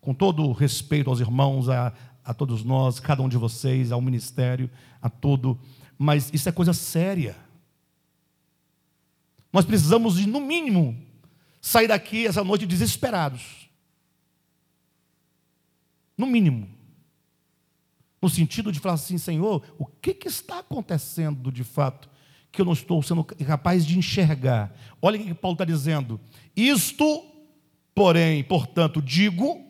Com 0.00 0.14
todo 0.14 0.50
respeito 0.52 1.10
aos 1.10 1.20
irmãos, 1.20 1.68
a, 1.68 1.92
a 2.24 2.32
todos 2.32 2.64
nós, 2.64 2.98
cada 2.98 3.22
um 3.22 3.28
de 3.28 3.36
vocês, 3.36 3.92
ao 3.92 4.00
ministério, 4.00 4.70
a 5.00 5.10
todo, 5.10 5.58
mas 5.98 6.32
isso 6.32 6.48
é 6.48 6.52
coisa 6.52 6.72
séria. 6.72 7.36
Nós 9.52 9.64
precisamos, 9.64 10.16
de, 10.16 10.26
no 10.26 10.40
mínimo, 10.40 10.96
sair 11.60 11.88
daqui 11.88 12.26
essa 12.26 12.42
noite 12.42 12.66
desesperados. 12.66 13.68
No 16.16 16.26
mínimo. 16.26 16.68
No 18.22 18.30
sentido 18.30 18.70
de 18.70 18.78
falar 18.78 18.94
assim, 18.94 19.18
Senhor, 19.18 19.64
o 19.76 19.84
que, 19.84 20.14
que 20.14 20.28
está 20.28 20.60
acontecendo 20.60 21.50
de 21.50 21.64
fato 21.64 22.08
que 22.52 22.60
eu 22.60 22.64
não 22.64 22.72
estou 22.72 23.02
sendo 23.02 23.24
capaz 23.24 23.84
de 23.84 23.98
enxergar? 23.98 24.72
Olha 25.00 25.20
o 25.20 25.24
que 25.24 25.34
Paulo 25.34 25.56
está 25.56 25.64
dizendo. 25.64 26.20
Isto, 26.54 27.24
porém, 27.92 28.44
portanto, 28.44 29.02
digo, 29.02 29.60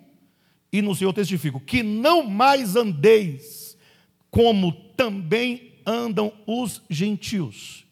e 0.71 0.83
no 0.83 0.95
Senhor 0.95 1.15
testifico, 1.15 1.59
que 1.61 1.83
não 1.83 2.25
mais 2.25 2.77
andeis 2.77 3.75
como 4.31 4.71
também 4.97 5.73
andam 5.87 6.31
os 6.47 6.83
gentios. 6.91 7.87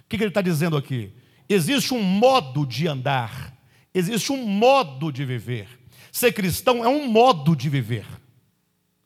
O 0.00 0.08
que, 0.08 0.16
que 0.16 0.22
ele 0.22 0.30
está 0.30 0.42
dizendo 0.42 0.76
aqui? 0.76 1.12
Existe 1.48 1.92
um 1.92 2.02
modo 2.02 2.64
de 2.64 2.86
andar, 2.86 3.56
existe 3.92 4.30
um 4.30 4.46
modo 4.46 5.10
de 5.10 5.24
viver. 5.24 5.68
Ser 6.12 6.32
cristão 6.32 6.84
é 6.84 6.88
um 6.88 7.08
modo 7.08 7.56
de 7.56 7.68
viver 7.68 8.06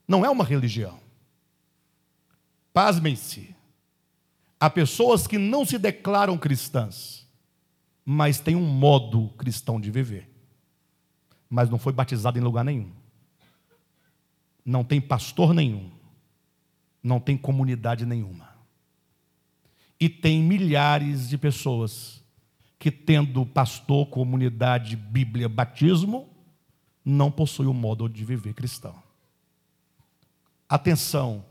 não 0.09 0.25
é 0.25 0.31
uma 0.31 0.43
religião. 0.43 0.99
Pasmem-se. 2.73 3.55
Há 4.59 4.71
pessoas 4.71 5.27
que 5.27 5.37
não 5.37 5.65
se 5.67 5.79
declaram 5.79 6.39
cristãs, 6.39 7.27
mas 8.05 8.41
têm 8.41 8.57
um 8.57 8.67
modo 8.67 9.29
cristão 9.37 9.79
de 9.79 9.91
viver. 9.91 10.29
Mas 11.49 11.69
não 11.69 11.79
foi 11.79 11.93
batizado 11.93 12.39
em 12.39 12.43
lugar 12.43 12.65
nenhum. 12.65 12.91
Não 14.65 14.83
tem 14.83 15.01
pastor 15.01 15.53
nenhum. 15.53 15.91
Não 17.03 17.21
tem 17.21 17.37
comunidade 17.37 18.07
nenhuma. 18.07 18.49
E 20.01 20.09
tem 20.09 20.43
milhares 20.43 21.29
de 21.29 21.37
pessoas 21.37 22.25
que, 22.79 22.91
tendo 22.91 23.45
pastor, 23.45 24.07
comunidade, 24.07 24.97
Bíblia, 24.97 25.49
batismo, 25.49 26.29
não 27.05 27.31
possuem 27.31 27.69
o 27.69 27.75
modo 27.75 28.09
de 28.09 28.25
viver 28.25 28.55
cristão. 28.55 29.08
Atenção, 30.69 31.45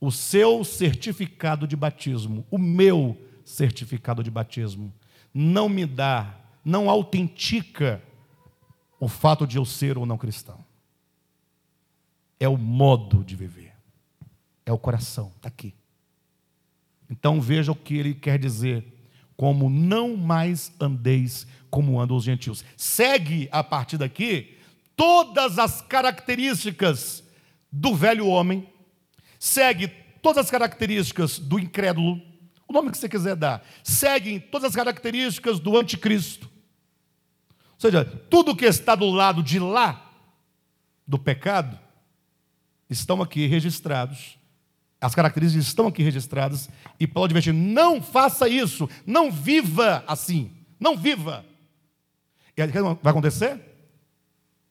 o 0.00 0.10
seu 0.10 0.64
certificado 0.64 1.66
de 1.66 1.76
batismo, 1.76 2.46
o 2.50 2.58
meu 2.58 3.16
certificado 3.44 4.22
de 4.22 4.30
batismo, 4.30 4.92
não 5.34 5.68
me 5.68 5.86
dá, 5.86 6.34
não 6.64 6.88
autentica 6.88 8.02
o 9.00 9.08
fato 9.08 9.46
de 9.46 9.56
eu 9.56 9.64
ser 9.64 9.98
ou 9.98 10.06
não 10.06 10.18
cristão. 10.18 10.64
É 12.38 12.48
o 12.48 12.56
modo 12.56 13.24
de 13.24 13.34
viver, 13.34 13.72
é 14.64 14.72
o 14.72 14.78
coração, 14.78 15.32
está 15.36 15.48
aqui. 15.48 15.74
Então 17.10 17.40
veja 17.40 17.72
o 17.72 17.76
que 17.76 17.96
ele 17.96 18.14
quer 18.14 18.38
dizer, 18.38 18.84
como 19.36 19.68
não 19.68 20.16
mais 20.16 20.72
andeis 20.80 21.46
como 21.72 21.98
andam 21.98 22.16
os 22.16 22.24
gentios. 22.24 22.62
Segue 22.76 23.48
a 23.50 23.64
partir 23.64 23.96
daqui 23.96 24.58
todas 24.94 25.58
as 25.58 25.80
características 25.80 27.21
do 27.72 27.94
velho 27.94 28.26
homem, 28.26 28.68
segue 29.38 29.88
todas 30.20 30.44
as 30.44 30.50
características 30.50 31.38
do 31.38 31.58
incrédulo, 31.58 32.20
o 32.68 32.72
nome 32.72 32.90
que 32.90 32.98
você 32.98 33.08
quiser 33.08 33.34
dar, 33.34 33.66
segue 33.82 34.38
todas 34.38 34.70
as 34.70 34.76
características 34.76 35.58
do 35.58 35.76
anticristo. 35.76 36.50
Ou 37.48 37.80
seja, 37.80 38.04
tudo 38.04 38.54
que 38.54 38.64
está 38.64 38.94
do 38.94 39.10
lado 39.10 39.42
de 39.42 39.58
lá 39.58 40.10
do 41.06 41.18
pecado 41.18 41.78
estão 42.88 43.20
aqui 43.20 43.46
registrados. 43.46 44.38
As 45.00 45.14
características 45.14 45.66
estão 45.66 45.88
aqui 45.88 46.02
registradas 46.02 46.68
e 47.00 47.06
Paulo 47.08 47.24
adverte: 47.24 47.50
não 47.50 48.00
faça 48.00 48.48
isso, 48.48 48.88
não 49.04 49.32
viva 49.32 50.04
assim, 50.06 50.52
não 50.78 50.96
viva. 50.96 51.44
E 52.56 52.62
aí, 52.62 52.68
o 52.68 52.72
que 52.72 52.80
vai 52.80 53.10
acontecer? 53.10 53.60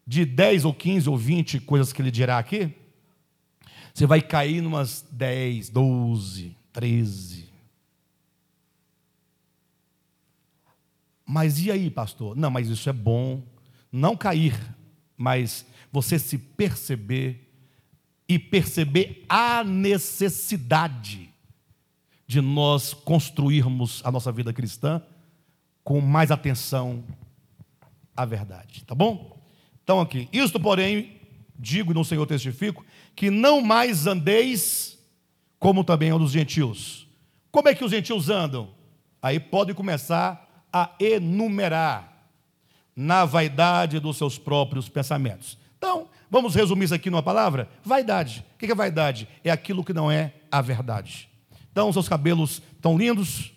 De 0.07 0.23
10 0.25 0.65
ou 0.65 0.73
15 0.73 1.09
ou 1.09 1.17
20 1.17 1.59
coisas 1.61 1.91
que 1.91 2.01
ele 2.01 2.11
dirá 2.11 2.37
aqui, 2.37 2.73
você 3.93 4.05
vai 4.05 4.21
cair 4.21 4.61
numas 4.61 5.05
10, 5.11 5.69
12, 5.69 6.55
13. 6.71 7.49
Mas 11.25 11.59
e 11.59 11.71
aí, 11.71 11.89
pastor? 11.89 12.35
Não, 12.35 12.49
mas 12.49 12.67
isso 12.67 12.89
é 12.89 12.93
bom. 12.93 13.41
Não 13.91 14.17
cair, 14.17 14.59
mas 15.17 15.65
você 15.91 16.17
se 16.17 16.37
perceber 16.37 17.49
e 18.27 18.39
perceber 18.39 19.25
a 19.27 19.63
necessidade 19.63 21.29
de 22.25 22.39
nós 22.39 22.93
construirmos 22.93 24.01
a 24.05 24.11
nossa 24.11 24.31
vida 24.31 24.53
cristã 24.53 25.01
com 25.83 25.99
mais 25.99 26.31
atenção 26.31 27.03
à 28.15 28.23
verdade, 28.23 28.85
tá 28.85 28.95
bom? 28.95 29.37
Então 29.83 29.99
aqui, 29.99 30.29
isto 30.31 30.59
porém 30.59 31.19
digo 31.59 31.93
no 31.93 32.05
Senhor 32.05 32.25
testifico, 32.25 32.85
que 33.21 33.29
não 33.29 33.61
mais 33.61 34.07
andeis 34.07 34.97
como 35.59 35.83
também 35.83 36.09
andam 36.09 36.25
os 36.25 36.31
gentios. 36.31 37.07
Como 37.51 37.69
é 37.69 37.75
que 37.75 37.85
os 37.85 37.91
gentios 37.91 38.31
andam? 38.31 38.69
Aí 39.21 39.39
pode 39.39 39.75
começar 39.75 40.65
a 40.73 40.89
enumerar 40.99 42.25
na 42.95 43.23
vaidade 43.23 43.99
dos 43.99 44.17
seus 44.17 44.39
próprios 44.39 44.89
pensamentos. 44.89 45.55
Então, 45.77 46.07
vamos 46.31 46.55
resumir 46.55 46.85
isso 46.85 46.95
aqui 46.95 47.11
numa 47.11 47.21
palavra? 47.21 47.69
Vaidade. 47.85 48.43
O 48.55 48.57
que 48.57 48.71
é 48.71 48.73
vaidade? 48.73 49.27
É 49.43 49.51
aquilo 49.51 49.83
que 49.83 49.93
não 49.93 50.09
é 50.09 50.33
a 50.51 50.59
verdade. 50.59 51.29
Então, 51.71 51.93
seus 51.93 52.09
cabelos 52.09 52.59
estão 52.73 52.97
lindos. 52.97 53.53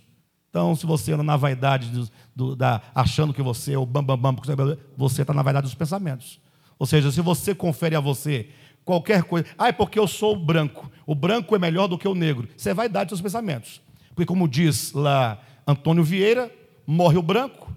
Então, 0.51 0.77
se 0.77 0.85
você 0.85 1.13
anda 1.13 1.23
na 1.23 1.39
vaidade, 1.39 1.89
do, 1.89 2.11
do, 2.37 2.55
da, 2.55 2.83
achando 2.95 3.33
que 3.33 3.41
você 3.41 3.73
é 3.73 3.79
o 3.79 3.87
bambambam, 3.87 4.35
bam, 4.35 4.57
bam, 4.57 4.79
você 4.95 5.23
está 5.23 5.33
na 5.33 5.41
vaidade 5.41 5.65
dos 5.65 5.75
pensamentos. 5.75 6.39
Ou 6.79 6.87
seja, 6.87 7.11
se 7.11 7.23
você 7.23 7.55
confere 7.55 7.97
a 7.97 8.01
você 8.01 8.51
qualquer 8.85 9.25
coisa, 9.25 9.47
ah, 9.57 9.69
é 9.69 9.73
porque 9.73 9.99
eu 9.99 10.07
sou 10.07 10.37
branco, 10.37 10.91
o 11.07 11.15
branco 11.15 11.55
é 11.57 11.59
melhor 11.59 11.87
do 11.89 11.99
que 11.99 12.07
o 12.07 12.15
negro, 12.15 12.49
você 12.57 12.75
vai 12.75 12.89
dar 12.89 13.09
seus 13.09 13.21
pensamentos. 13.21 13.81
Porque, 14.15 14.27
como 14.27 14.47
diz 14.47 14.93
lá 14.93 15.41
Antônio 15.67 16.05
Vieira, 16.05 16.55
morre 16.87 17.17
o 17.17 17.23
branco, 17.23 17.73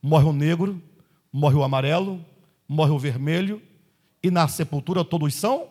morre 0.00 0.26
o 0.26 0.32
negro, 0.32 0.80
morre 1.32 1.56
o 1.56 1.64
amarelo, 1.64 2.24
morre 2.68 2.92
o 2.92 2.98
vermelho, 2.98 3.60
e 4.22 4.30
na 4.30 4.46
sepultura 4.46 5.04
todos 5.04 5.34
são. 5.34 5.68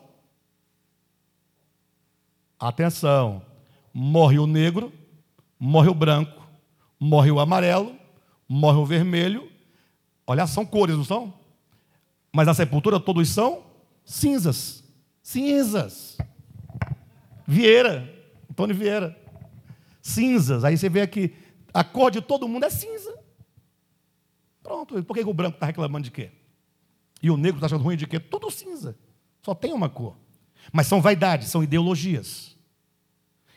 Atenção, 2.60 3.42
morre 3.94 4.38
o 4.38 4.46
negro, 4.46 4.92
morre 5.58 5.90
o 5.90 5.96
branco, 5.96 6.46
morre 7.00 7.32
o 7.32 7.40
amarelo, 7.40 7.96
morre 8.48 8.78
o 8.78 8.86
vermelho. 8.86 9.50
Olha, 10.28 10.46
são 10.46 10.66
cores, 10.66 10.98
não 10.98 11.06
são? 11.06 11.34
Mas 12.34 12.48
na 12.48 12.54
sepultura 12.54 13.00
todos 13.00 13.30
são 13.30 13.71
cinzas. 14.04 14.84
Cinzas. 15.22 16.18
Vieira, 17.48 18.12
Antônio 18.50 18.76
Vieira. 18.76 19.18
cinzas. 20.02 20.64
Aí 20.64 20.78
você 20.78 20.90
vê 20.90 21.06
que 21.08 21.34
a 21.74 21.84
cor 21.84 22.12
de 22.12 22.22
todo 22.22 22.48
mundo 22.48 22.66
é 22.66 22.70
cinza. 22.70 23.18
Pronto, 24.64 25.04
por 25.04 25.16
que 25.16 25.24
o 25.24 25.34
branco 25.34 25.56
está 25.56 25.66
reclamando 25.66 26.06
de 26.06 26.12
quê? 26.12 26.32
E 27.22 27.30
o 27.30 27.38
negro 27.38 27.58
está 27.58 27.68
achando 27.68 27.84
ruim 27.84 27.98
de 27.98 28.08
quê? 28.08 28.20
Tudo 28.20 28.50
cinza. 28.50 28.98
Só 29.44 29.54
tem 29.54 29.74
uma 29.74 29.90
cor. 29.90 30.16
Mas 30.72 30.88
são 30.88 31.02
vaidades, 31.02 31.50
são 31.50 31.64
ideologias. 31.64 32.56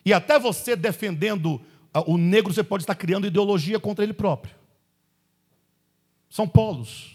E 0.05 0.13
até 0.13 0.39
você 0.39 0.77
defendendo 0.77 1.61
o 2.07 2.19
negro, 2.19 2.53
você 2.53 2.65
pode 2.65 2.83
estar 2.83 2.95
criando 2.95 3.27
ideologia 3.27 3.79
contra 3.79 4.05
ele 4.05 4.13
próprio. 4.13 4.55
São 6.29 6.49
polos. 6.49 7.14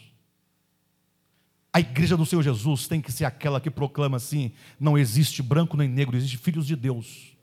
A 1.72 1.80
igreja 1.80 2.18
do 2.18 2.26
Senhor 2.26 2.41
Jesus 2.41 2.88
tem 2.88 3.00
que 3.00 3.12
ser 3.12 3.26
aquela 3.26 3.62
que 3.62 3.70
proclama 3.70 4.18
assim: 4.18 4.52
não 4.80 4.98
existe 4.98 5.41
branco 5.41 5.78
nem 5.78 5.88
negro, 5.88 6.18
existe 6.18 6.38
filhos 6.38 6.66
de 6.66 6.76
Deus. 6.76 7.38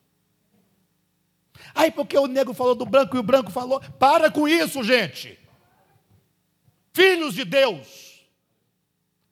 Aí, 1.74 1.90
porque 1.90 2.19
o 2.19 2.27
negro 2.27 2.53
falou 2.53 2.74
do 2.74 2.85
branco 2.85 3.16
e 3.16 3.20
o 3.20 3.23
branco 3.23 3.51
falou. 3.51 3.81
Para 3.81 4.31
com 4.31 4.47
isso, 4.48 4.82
gente. 4.82 5.39
Filhos 6.93 7.35
de 7.35 7.44
Deus. 7.44 8.20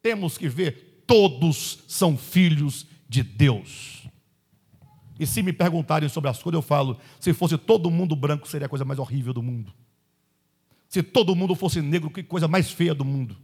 Temos 0.03 0.37
que 0.37 0.49
ver, 0.49 1.03
todos 1.07 1.83
são 1.89 2.17
filhos 2.17 2.87
de 3.09 3.23
Deus. 3.23 4.07
E 5.19 5.27
se 5.27 5.43
me 5.43 5.53
perguntarem 5.53 6.09
sobre 6.09 6.29
as 6.31 6.43
coisas, 6.43 6.59
eu 6.59 6.63
falo: 6.63 6.99
se 7.19 7.33
fosse 7.33 7.57
todo 7.59 7.91
mundo 7.91 8.15
branco, 8.15 8.49
seria 8.49 8.67
a 8.67 8.69
coisa 8.69 8.85
mais 8.85 8.99
horrível 8.99 9.33
do 9.33 9.43
mundo. 9.43 9.73
Se 10.89 11.03
todo 11.03 11.35
mundo 11.35 11.55
fosse 11.55 11.81
negro, 11.81 12.11
que 12.11 12.23
coisa 12.23 12.47
mais 12.47 12.71
feia 12.71 12.95
do 12.95 13.05
mundo. 13.05 13.37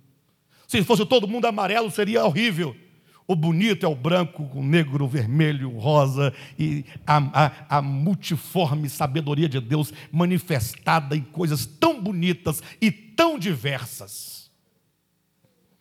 Se 0.70 0.84
fosse 0.84 1.04
todo 1.04 1.26
mundo 1.26 1.46
amarelo, 1.46 1.90
seria 1.90 2.24
horrível. 2.24 2.76
O 3.26 3.34
bonito 3.34 3.84
é 3.84 3.88
o 3.88 3.94
branco, 3.96 4.48
o 4.54 4.62
negro, 4.62 5.04
o 5.04 5.08
vermelho, 5.08 5.68
o 5.68 5.80
rosa, 5.80 6.32
e 6.56 6.84
a, 7.04 7.16
a, 7.16 7.78
a, 7.78 7.82
multiforme 7.82 8.88
sabedoria 8.88 9.48
de 9.48 9.60
Deus 9.60 9.92
manifestada 10.12 11.16
em 11.16 11.22
coisas 11.22 11.66
tão 11.66 12.00
bonitas 12.00 12.62
e 12.80 12.92
tão 12.92 13.36
diversas. 13.36 14.48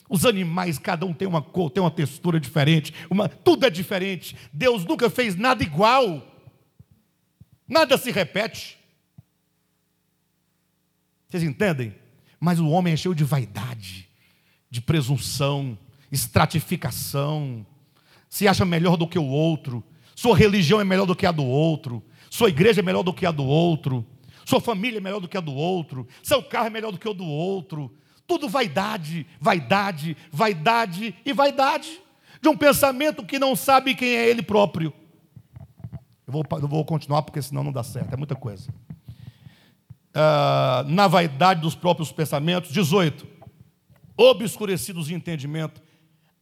Os 0.10 0.26
animais, 0.26 0.80
cada 0.80 1.06
um 1.06 1.14
tem 1.14 1.28
uma 1.28 1.44
cor, 1.44 1.70
tem 1.70 1.84
uma 1.84 1.91
textura 1.91 2.40
diferente, 2.40 2.91
uma, 3.11 3.30
tudo 3.30 3.68
é 3.68 3.70
diferente. 3.70 4.36
Deus 4.52 4.86
nunca 4.86 5.07
fez 5.07 5.36
nada 5.36 5.61
igual, 5.61 6.26
nada 7.68 7.95
se 7.95 8.10
repete. 8.10 8.76
Vocês 11.30 11.44
entendem? 11.44 11.94
Mas 12.40 12.60
o 12.60 12.70
homem 12.70 12.94
é 12.94 12.98
cheio 12.98 13.14
de 13.14 13.24
vaidade, 13.24 14.09
de 14.70 14.82
presunção, 14.82 15.78
estratificação, 16.12 17.66
se 18.30 18.48
acha 18.48 18.66
melhor 18.66 18.96
do 18.96 19.08
que 19.08 19.18
o 19.18 19.26
outro, 19.26 19.84
sua 20.16 20.36
religião 20.36 20.80
é 20.80 20.84
melhor 20.84 21.06
do 21.06 21.16
que 21.16 21.26
a 21.26 21.32
do 21.32 21.46
outro, 21.46 22.04
sua 22.30 22.50
igreja 22.50 22.82
é 22.82 22.84
melhor 22.84 23.04
do 23.04 23.14
que 23.14 23.26
a 23.26 23.32
do 23.32 23.46
outro, 23.46 24.06
sua 24.46 24.60
família 24.60 24.98
é 24.98 25.02
melhor 25.02 25.20
do 25.20 25.28
que 25.28 25.38
a 25.38 25.41
do 25.41 25.54
outro, 25.54 26.08
seu 26.24 26.41
carro 26.41 26.68
é 26.68 26.70
melhor 26.72 26.91
do 26.91 26.98
que 26.98 27.08
o 27.08 27.14
do 27.14 27.26
outro. 27.26 27.96
Tudo 28.26 28.50
vaidade, 28.50 29.26
vaidade, 29.40 30.18
vaidade 30.32 31.16
e 31.26 31.34
vaidade 31.34 32.00
de 32.41 32.50
um 32.50 32.58
pensamento 32.58 33.24
que 33.24 33.38
não 33.38 33.56
sabe 33.56 33.94
quem 33.94 34.16
é 34.16 34.28
ele 34.28 34.41
próprio. 34.41 34.94
Eu 36.26 36.34
vou, 36.34 36.44
eu 36.52 36.68
vou 36.68 36.86
continuar 36.86 37.22
porque 37.22 37.41
senão 37.41 37.64
não 37.64 37.72
dá 37.72 37.84
certo, 37.84 38.14
é 38.14 38.18
muita 38.18 38.36
coisa. 38.36 38.70
Uh, 40.10 40.84
na 40.88 41.08
vaidade 41.08 41.62
dos 41.62 41.76
próprios 41.76 42.12
pensamentos, 42.12 42.72
18. 42.72 43.28
Obscurecidos 44.22 45.08
de 45.08 45.14
entendimento, 45.14 45.82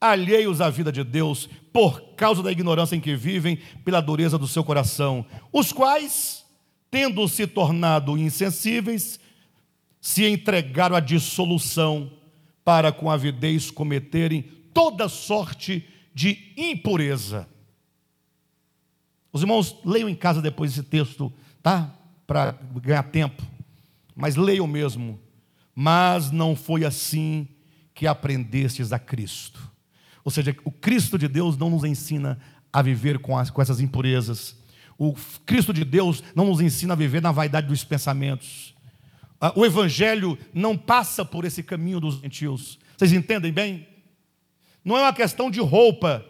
alheios 0.02 0.62
à 0.62 0.68
vida 0.68 0.92
de 0.92 1.04
Deus, 1.04 1.48
por 1.72 2.16
causa 2.16 2.42
da 2.42 2.52
ignorância 2.52 2.96
em 2.96 3.00
que 3.00 3.16
vivem, 3.16 3.58
pela 3.86 4.02
dureza 4.02 4.36
do 4.36 4.48
seu 4.48 4.64
coração, 4.64 5.24
os 5.54 5.72
quais, 5.72 6.44
tendo 6.90 7.28
se 7.28 7.46
tornado 7.46 8.18
insensíveis, 8.18 9.20
se 10.02 10.28
entregaram 10.28 10.96
à 10.96 11.00
dissolução, 11.00 12.12
para 12.66 12.92
com 12.92 13.12
avidez 13.12 13.70
cometerem 13.70 14.42
toda 14.74 15.08
sorte 15.08 15.88
de 16.16 16.52
impureza. 16.58 17.48
Os 19.32 19.42
irmãos 19.42 19.78
leiam 19.86 20.10
em 20.10 20.16
casa 20.16 20.42
depois 20.42 20.72
esse 20.72 20.82
texto, 20.82 21.32
tá? 21.62 21.94
Para 22.26 22.54
ganhar 22.82 23.04
tempo. 23.04 23.44
Mas 24.16 24.36
leiam 24.36 24.66
mesmo. 24.66 25.20
Mas 25.76 26.32
não 26.32 26.56
foi 26.56 26.84
assim 26.84 27.48
que 27.98 28.06
aprendestes 28.06 28.94
a 28.94 29.00
Cristo. 29.00 29.60
Ou 30.24 30.30
seja, 30.30 30.56
o 30.64 30.72
Cristo 30.72 31.18
de 31.18 31.28
Deus 31.28 31.58
não 31.58 31.68
nos 31.68 31.84
ensina 31.84 32.38
a 32.72 32.80
viver 32.84 33.18
com, 33.18 33.36
as, 33.36 33.50
com 33.50 33.60
essas 33.60 33.80
impurezas. 33.80 34.56
O 35.00 35.16
Cristo 35.48 35.74
de 35.74 35.84
Deus 35.84 36.24
não 36.36 36.46
nos 36.46 36.62
ensina 36.62 36.94
a 36.94 36.96
viver 36.96 37.24
na 37.24 37.32
vaidade 37.32 37.66
dos 37.66 37.84
pensamentos. 37.84 38.76
Ah, 39.42 39.52
o 39.56 39.66
Evangelho 39.66 40.38
não 40.54 40.78
passa 40.78 41.26
por 41.26 41.44
esse 41.44 41.64
caminho 41.64 42.00
dos 42.00 42.20
gentios. 42.20 42.78
Vocês 42.96 43.12
entendem 43.12 43.52
bem? 43.52 43.88
Não 44.86 44.96
é 44.96 45.02
uma 45.02 45.14
questão 45.14 45.50
de 45.50 45.60
roupa, 45.60 46.24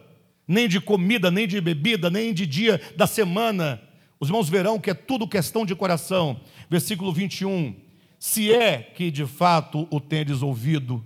nem 0.47 0.69
de 0.69 0.79
comida, 0.79 1.29
nem 1.29 1.45
de 1.45 1.59
bebida, 1.59 2.09
nem 2.09 2.33
de 2.33 2.45
dia 2.45 2.79
da 2.95 3.05
semana. 3.05 3.81
Os 4.21 4.29
irmãos 4.29 4.47
verão 4.47 4.79
que 4.79 4.89
é 4.89 4.93
tudo 4.93 5.27
questão 5.27 5.65
de 5.65 5.75
coração. 5.75 6.39
Versículo 6.69 7.11
21. 7.11 7.75
Se 8.17 8.53
é 8.53 8.77
que 8.81 9.11
de 9.11 9.25
fato 9.25 9.85
o 9.91 9.99
tendes 9.99 10.41
ouvido, 10.41 11.05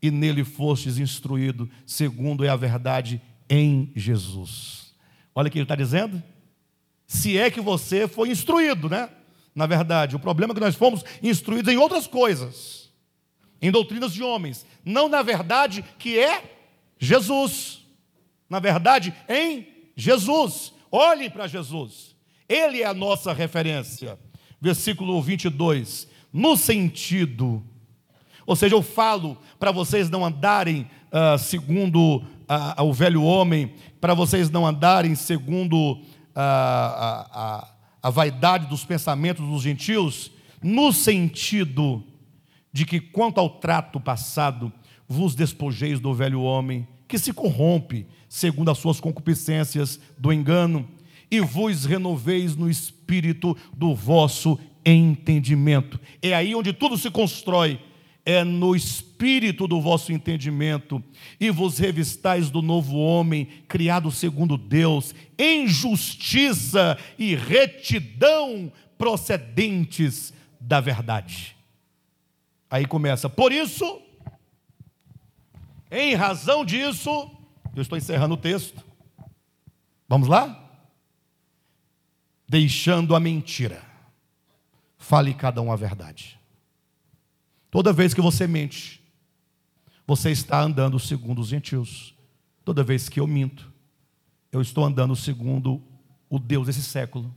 e 0.00 0.10
nele 0.10 0.44
fostes 0.44 0.98
instruído, 0.98 1.68
segundo 1.84 2.44
é 2.44 2.48
a 2.48 2.56
verdade 2.56 3.20
em 3.48 3.92
Jesus. 3.94 4.94
Olha 5.34 5.48
o 5.48 5.50
que 5.50 5.58
ele 5.58 5.64
está 5.64 5.76
dizendo. 5.76 6.22
Se 7.06 7.38
é 7.38 7.50
que 7.50 7.60
você 7.60 8.08
foi 8.08 8.30
instruído, 8.30 8.88
né? 8.88 9.08
Na 9.54 9.66
verdade, 9.66 10.16
o 10.16 10.18
problema 10.18 10.52
é 10.52 10.54
que 10.54 10.60
nós 10.60 10.74
fomos 10.74 11.04
instruídos 11.22 11.72
em 11.72 11.76
outras 11.76 12.06
coisas, 12.06 12.92
em 13.60 13.70
doutrinas 13.70 14.12
de 14.12 14.22
homens, 14.22 14.66
não 14.84 15.08
na 15.08 15.22
verdade 15.22 15.84
que 15.98 16.18
é 16.18 16.42
Jesus. 16.98 17.82
Na 18.48 18.60
verdade, 18.60 19.14
em 19.28 19.66
Jesus. 19.96 20.72
Olhe 20.90 21.30
para 21.30 21.46
Jesus. 21.46 22.14
Ele 22.48 22.82
é 22.82 22.86
a 22.86 22.94
nossa 22.94 23.32
referência. 23.32 24.18
Versículo 24.60 25.20
22. 25.20 26.06
No 26.32 26.56
sentido 26.56 27.64
ou 28.46 28.54
seja, 28.54 28.74
eu 28.74 28.82
falo 28.82 29.36
para 29.58 29.72
vocês 29.72 30.08
não 30.08 30.24
andarem 30.24 30.86
uh, 31.10 31.38
segundo 31.38 32.18
uh, 32.18 32.82
o 32.82 32.92
velho 32.92 33.22
homem, 33.22 33.72
para 34.00 34.14
vocês 34.14 34.48
não 34.48 34.66
andarem 34.66 35.14
segundo 35.14 35.94
uh, 35.94 36.00
a, 36.34 37.28
a, 37.32 37.68
a 38.04 38.10
vaidade 38.10 38.66
dos 38.66 38.84
pensamentos 38.84 39.44
dos 39.44 39.62
gentios, 39.62 40.30
no 40.62 40.92
sentido 40.92 42.04
de 42.72 42.84
que, 42.84 43.00
quanto 43.00 43.40
ao 43.40 43.48
trato 43.48 43.98
passado, 43.98 44.72
vos 45.08 45.34
despojeis 45.34 45.98
do 45.98 46.14
velho 46.14 46.42
homem, 46.42 46.86
que 47.08 47.18
se 47.18 47.32
corrompe 47.32 48.06
segundo 48.28 48.70
as 48.70 48.78
suas 48.78 49.00
concupiscências 49.00 49.98
do 50.18 50.32
engano, 50.32 50.86
e 51.30 51.40
vos 51.40 51.84
renoveis 51.84 52.54
no 52.54 52.70
espírito 52.70 53.56
do 53.76 53.94
vosso 53.94 54.58
entendimento. 54.84 55.98
É 56.22 56.32
aí 56.34 56.54
onde 56.54 56.72
tudo 56.72 56.96
se 56.96 57.10
constrói 57.10 57.80
é 58.26 58.42
no 58.42 58.74
espírito 58.74 59.68
do 59.68 59.80
vosso 59.80 60.12
entendimento, 60.12 61.02
e 61.38 61.48
vos 61.48 61.78
revistais 61.78 62.50
do 62.50 62.60
novo 62.60 62.96
homem, 62.96 63.46
criado 63.68 64.10
segundo 64.10 64.58
Deus, 64.58 65.14
em 65.38 65.68
justiça 65.68 66.98
e 67.16 67.36
retidão 67.36 68.72
procedentes 68.98 70.34
da 70.60 70.80
verdade. 70.80 71.56
Aí 72.68 72.84
começa, 72.84 73.30
por 73.30 73.52
isso, 73.52 74.02
em 75.88 76.16
razão 76.16 76.64
disso, 76.64 77.30
eu 77.76 77.82
estou 77.82 77.96
encerrando 77.96 78.34
o 78.34 78.38
texto. 78.38 78.84
Vamos 80.08 80.26
lá? 80.26 80.68
Deixando 82.48 83.14
a 83.14 83.20
mentira, 83.20 83.84
fale 84.98 85.32
cada 85.32 85.62
um 85.62 85.70
a 85.70 85.76
verdade. 85.76 86.35
Toda 87.76 87.92
vez 87.92 88.14
que 88.14 88.22
você 88.22 88.46
mente, 88.46 89.02
você 90.06 90.30
está 90.30 90.62
andando 90.62 90.98
segundo 90.98 91.42
os 91.42 91.48
gentios. 91.48 92.14
Toda 92.64 92.82
vez 92.82 93.06
que 93.06 93.20
eu 93.20 93.26
minto, 93.26 93.70
eu 94.50 94.62
estou 94.62 94.82
andando 94.82 95.14
segundo 95.14 95.82
o 96.30 96.38
Deus 96.38 96.68
desse 96.68 96.82
século. 96.82 97.30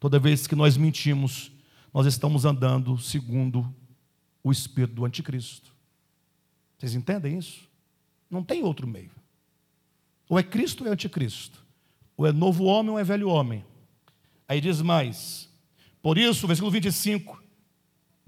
Toda 0.00 0.18
vez 0.18 0.48
que 0.48 0.56
nós 0.56 0.76
mentimos, 0.76 1.52
nós 1.94 2.06
estamos 2.08 2.44
andando 2.44 2.98
segundo 2.98 3.72
o 4.42 4.50
espírito 4.50 4.94
do 4.94 5.04
anticristo. 5.04 5.72
Vocês 6.76 6.96
entendem 6.96 7.38
isso? 7.38 7.60
Não 8.28 8.42
tem 8.42 8.64
outro 8.64 8.84
meio. 8.84 9.12
Ou 10.28 10.40
é 10.40 10.42
Cristo 10.42 10.82
ou 10.82 10.90
é 10.90 10.92
anticristo. 10.92 11.64
Ou 12.16 12.26
é 12.26 12.32
novo 12.32 12.64
homem 12.64 12.90
ou 12.90 12.98
é 12.98 13.04
velho 13.04 13.28
homem. 13.28 13.64
Aí 14.48 14.60
diz 14.60 14.82
mais. 14.82 15.48
Por 16.02 16.18
isso, 16.18 16.48
versículo 16.48 16.72
25: 16.72 17.40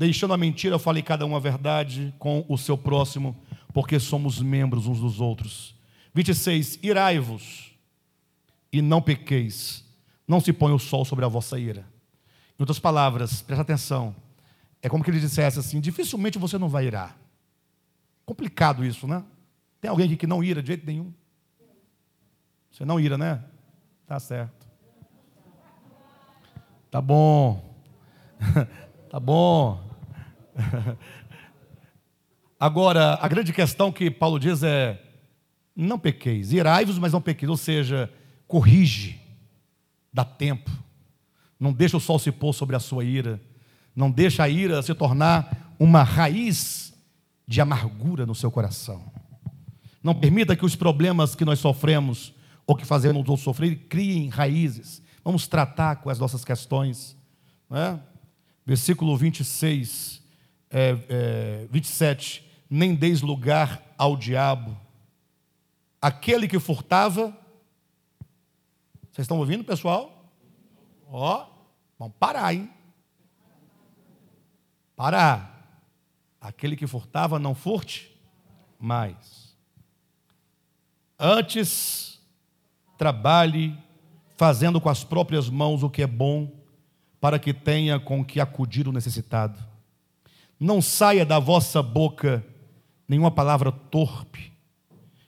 Deixando 0.00 0.32
a 0.32 0.38
mentira, 0.38 0.76
eu 0.76 0.78
falei 0.78 1.02
cada 1.02 1.26
um 1.26 1.36
a 1.36 1.38
verdade 1.38 2.14
com 2.18 2.42
o 2.48 2.56
seu 2.56 2.78
próximo, 2.78 3.36
porque 3.70 4.00
somos 4.00 4.40
membros 4.40 4.86
uns 4.86 4.98
dos 4.98 5.20
outros. 5.20 5.74
26. 6.14 6.78
Irai-vos 6.82 7.72
e 8.72 8.80
não 8.80 9.02
pequeis, 9.02 9.84
não 10.26 10.40
se 10.40 10.54
põe 10.54 10.72
o 10.72 10.78
sol 10.78 11.04
sobre 11.04 11.26
a 11.26 11.28
vossa 11.28 11.58
ira, 11.58 11.84
Em 12.58 12.62
outras 12.62 12.78
palavras, 12.78 13.42
presta 13.42 13.60
atenção. 13.60 14.16
É 14.80 14.88
como 14.88 15.04
que 15.04 15.10
ele 15.10 15.20
dissesse 15.20 15.58
assim: 15.58 15.78
dificilmente 15.82 16.38
você 16.38 16.56
não 16.56 16.70
vai 16.70 16.86
irar. 16.86 17.14
Complicado 18.24 18.82
isso, 18.82 19.06
né? 19.06 19.22
Tem 19.82 19.90
alguém 19.90 20.06
aqui 20.06 20.16
que 20.16 20.26
não 20.26 20.42
ira 20.42 20.62
de 20.62 20.68
jeito 20.68 20.86
nenhum? 20.86 21.12
Você 22.70 22.86
não 22.86 22.98
ira, 22.98 23.18
né? 23.18 23.44
Tá 24.06 24.18
certo. 24.18 24.66
Tá 26.90 27.02
bom. 27.02 27.76
tá 29.10 29.20
bom. 29.20 29.89
Agora, 32.58 33.18
a 33.20 33.28
grande 33.28 33.52
questão 33.52 33.90
que 33.90 34.10
Paulo 34.10 34.38
diz 34.38 34.62
é: 34.62 35.02
não 35.74 35.98
pequeis, 35.98 36.52
irai-vos, 36.52 36.98
mas 36.98 37.12
não 37.12 37.20
pequeis, 37.20 37.48
ou 37.48 37.56
seja, 37.56 38.12
corrige, 38.46 39.20
dá 40.12 40.24
tempo, 40.24 40.70
não 41.58 41.72
deixa 41.72 41.96
o 41.96 42.00
sol 42.00 42.18
se 42.18 42.30
pôr 42.30 42.52
sobre 42.52 42.76
a 42.76 42.80
sua 42.80 43.04
ira, 43.04 43.40
não 43.94 44.10
deixa 44.10 44.42
a 44.42 44.48
ira 44.48 44.82
se 44.82 44.94
tornar 44.94 45.74
uma 45.78 46.02
raiz 46.02 46.92
de 47.46 47.60
amargura 47.60 48.26
no 48.26 48.34
seu 48.34 48.50
coração. 48.50 49.10
Não 50.02 50.14
permita 50.14 50.56
que 50.56 50.64
os 50.64 50.76
problemas 50.76 51.34
que 51.34 51.44
nós 51.44 51.58
sofremos 51.58 52.32
ou 52.66 52.76
que 52.76 52.84
fazemos 52.84 53.28
ou 53.28 53.36
sofrer 53.36 53.76
criem 53.88 54.28
raízes. 54.28 55.02
Vamos 55.24 55.48
tratar 55.48 55.96
com 55.96 56.08
as 56.08 56.18
nossas 56.18 56.44
questões. 56.44 57.16
É? 57.70 57.98
Versículo 58.64 59.16
26, 59.16 60.19
é, 60.70 60.96
é, 61.08 61.66
27. 61.70 62.44
Nem 62.68 62.94
deis 62.94 63.20
lugar 63.20 63.82
ao 63.98 64.16
diabo. 64.16 64.78
Aquele 66.00 66.46
que 66.46 66.58
furtava. 66.58 67.36
Vocês 69.10 69.24
estão 69.24 69.38
ouvindo, 69.38 69.64
pessoal? 69.64 70.32
Ó, 71.10 71.46
vamos 71.98 72.14
parar, 72.18 72.54
hein? 72.54 72.70
Parar. 74.94 75.50
Aquele 76.40 76.76
que 76.76 76.86
furtava, 76.86 77.38
não 77.38 77.54
furte 77.54 78.16
mais. 78.78 79.54
Antes, 81.18 82.18
trabalhe 82.96 83.76
fazendo 84.36 84.80
com 84.80 84.88
as 84.88 85.04
próprias 85.04 85.50
mãos 85.50 85.82
o 85.82 85.90
que 85.90 86.00
é 86.00 86.06
bom, 86.06 86.50
para 87.20 87.38
que 87.38 87.52
tenha 87.52 88.00
com 88.00 88.24
que 88.24 88.40
acudir 88.40 88.88
o 88.88 88.92
necessitado. 88.92 89.69
Não 90.60 90.82
saia 90.82 91.24
da 91.24 91.38
vossa 91.38 91.82
boca 91.82 92.44
nenhuma 93.08 93.30
palavra 93.30 93.72
torpe, 93.72 94.52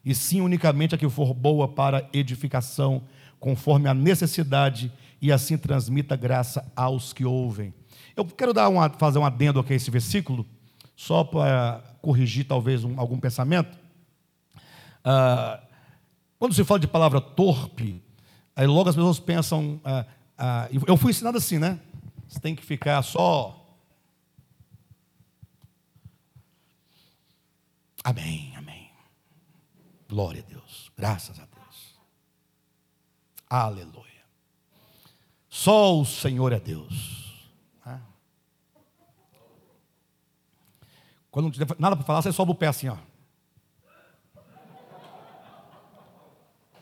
e 0.05 0.15
sim 0.15 0.41
unicamente 0.41 0.95
a 0.95 0.99
que 0.99 1.09
for 1.09 1.33
boa 1.33 1.67
para 1.67 2.09
edificação, 2.13 3.03
conforme 3.41 3.89
a 3.89 3.95
necessidade, 3.95 4.93
e 5.21 5.33
assim 5.33 5.57
transmita 5.57 6.15
graça 6.15 6.71
aos 6.77 7.13
que 7.13 7.25
ouvem. 7.25 7.73
Eu 8.15 8.25
quero 8.25 8.53
dar 8.53 8.69
uma, 8.69 8.91
fazer 8.91 9.19
um 9.19 9.25
adendo 9.25 9.59
aqui 9.59 9.73
a 9.73 9.77
esse 9.77 9.91
versículo, 9.91 10.47
só 10.95 11.25
para 11.25 11.83
corrigir 12.03 12.45
talvez 12.45 12.85
um, 12.85 13.01
algum 13.01 13.19
pensamento. 13.19 13.79
Ah, 15.05 15.61
quando 16.39 16.55
se 16.55 16.65
fala 16.65 16.81
de 16.81 16.89
palavra 16.89 17.21
torpe, 17.21 18.03
aí 18.55 18.67
logo 18.67 18.91
as 18.91 18.97
pessoas 18.97 19.19
pensam. 19.19 19.81
Ah, 19.85 20.05
ah, 20.37 20.69
eu 20.87 20.97
fui 20.97 21.11
ensinado 21.11 21.39
assim, 21.39 21.59
né? 21.59 21.79
Você 22.29 22.41
tem 22.41 22.55
que 22.55 22.65
ficar 22.65 23.01
só. 23.03 23.62
Amém, 28.05 28.53
amém. 28.57 28.91
Glória 30.09 30.43
a 30.43 30.49
Deus. 30.49 30.91
Graças 30.97 31.39
a 31.39 31.47
Deus. 31.47 32.01
Aleluia. 33.49 34.23
Só 35.49 35.99
o 35.99 36.05
Senhor 36.05 36.53
é 36.53 36.61
Deus. 36.61 37.23
Quando 41.33 41.47
não 41.47 41.51
tiver 41.51 41.66
nada 41.79 41.97
para 41.97 42.05
falar, 42.05 42.20
você 42.20 42.31
sobe 42.31 42.53
o 42.53 42.55
pé 42.55 42.66
assim, 42.66 42.89
ó. 42.89 42.97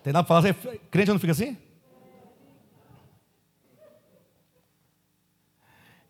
Tem 0.03 0.13
nada 0.13 0.27
para 0.27 0.41
falar, 0.41 0.41
você, 0.41 0.79
crente 0.91 1.13
não 1.13 1.21
fica 1.21 1.31
assim? 1.31 1.57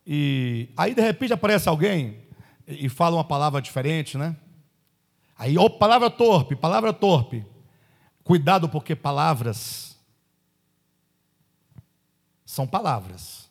E 0.06 0.70
aí 0.74 0.94
de 0.94 1.02
repente 1.02 1.34
aparece 1.34 1.68
alguém 1.68 2.24
e 2.66 2.88
fala 2.88 3.16
uma 3.16 3.24
palavra 3.24 3.60
diferente, 3.60 4.16
né? 4.16 4.34
Aí, 5.40 5.56
ó, 5.56 5.70
palavra 5.70 6.10
torpe, 6.10 6.54
palavra 6.54 6.92
torpe. 6.92 7.46
Cuidado, 8.22 8.68
porque 8.68 8.94
palavras 8.94 9.98
são 12.44 12.66
palavras. 12.66 13.50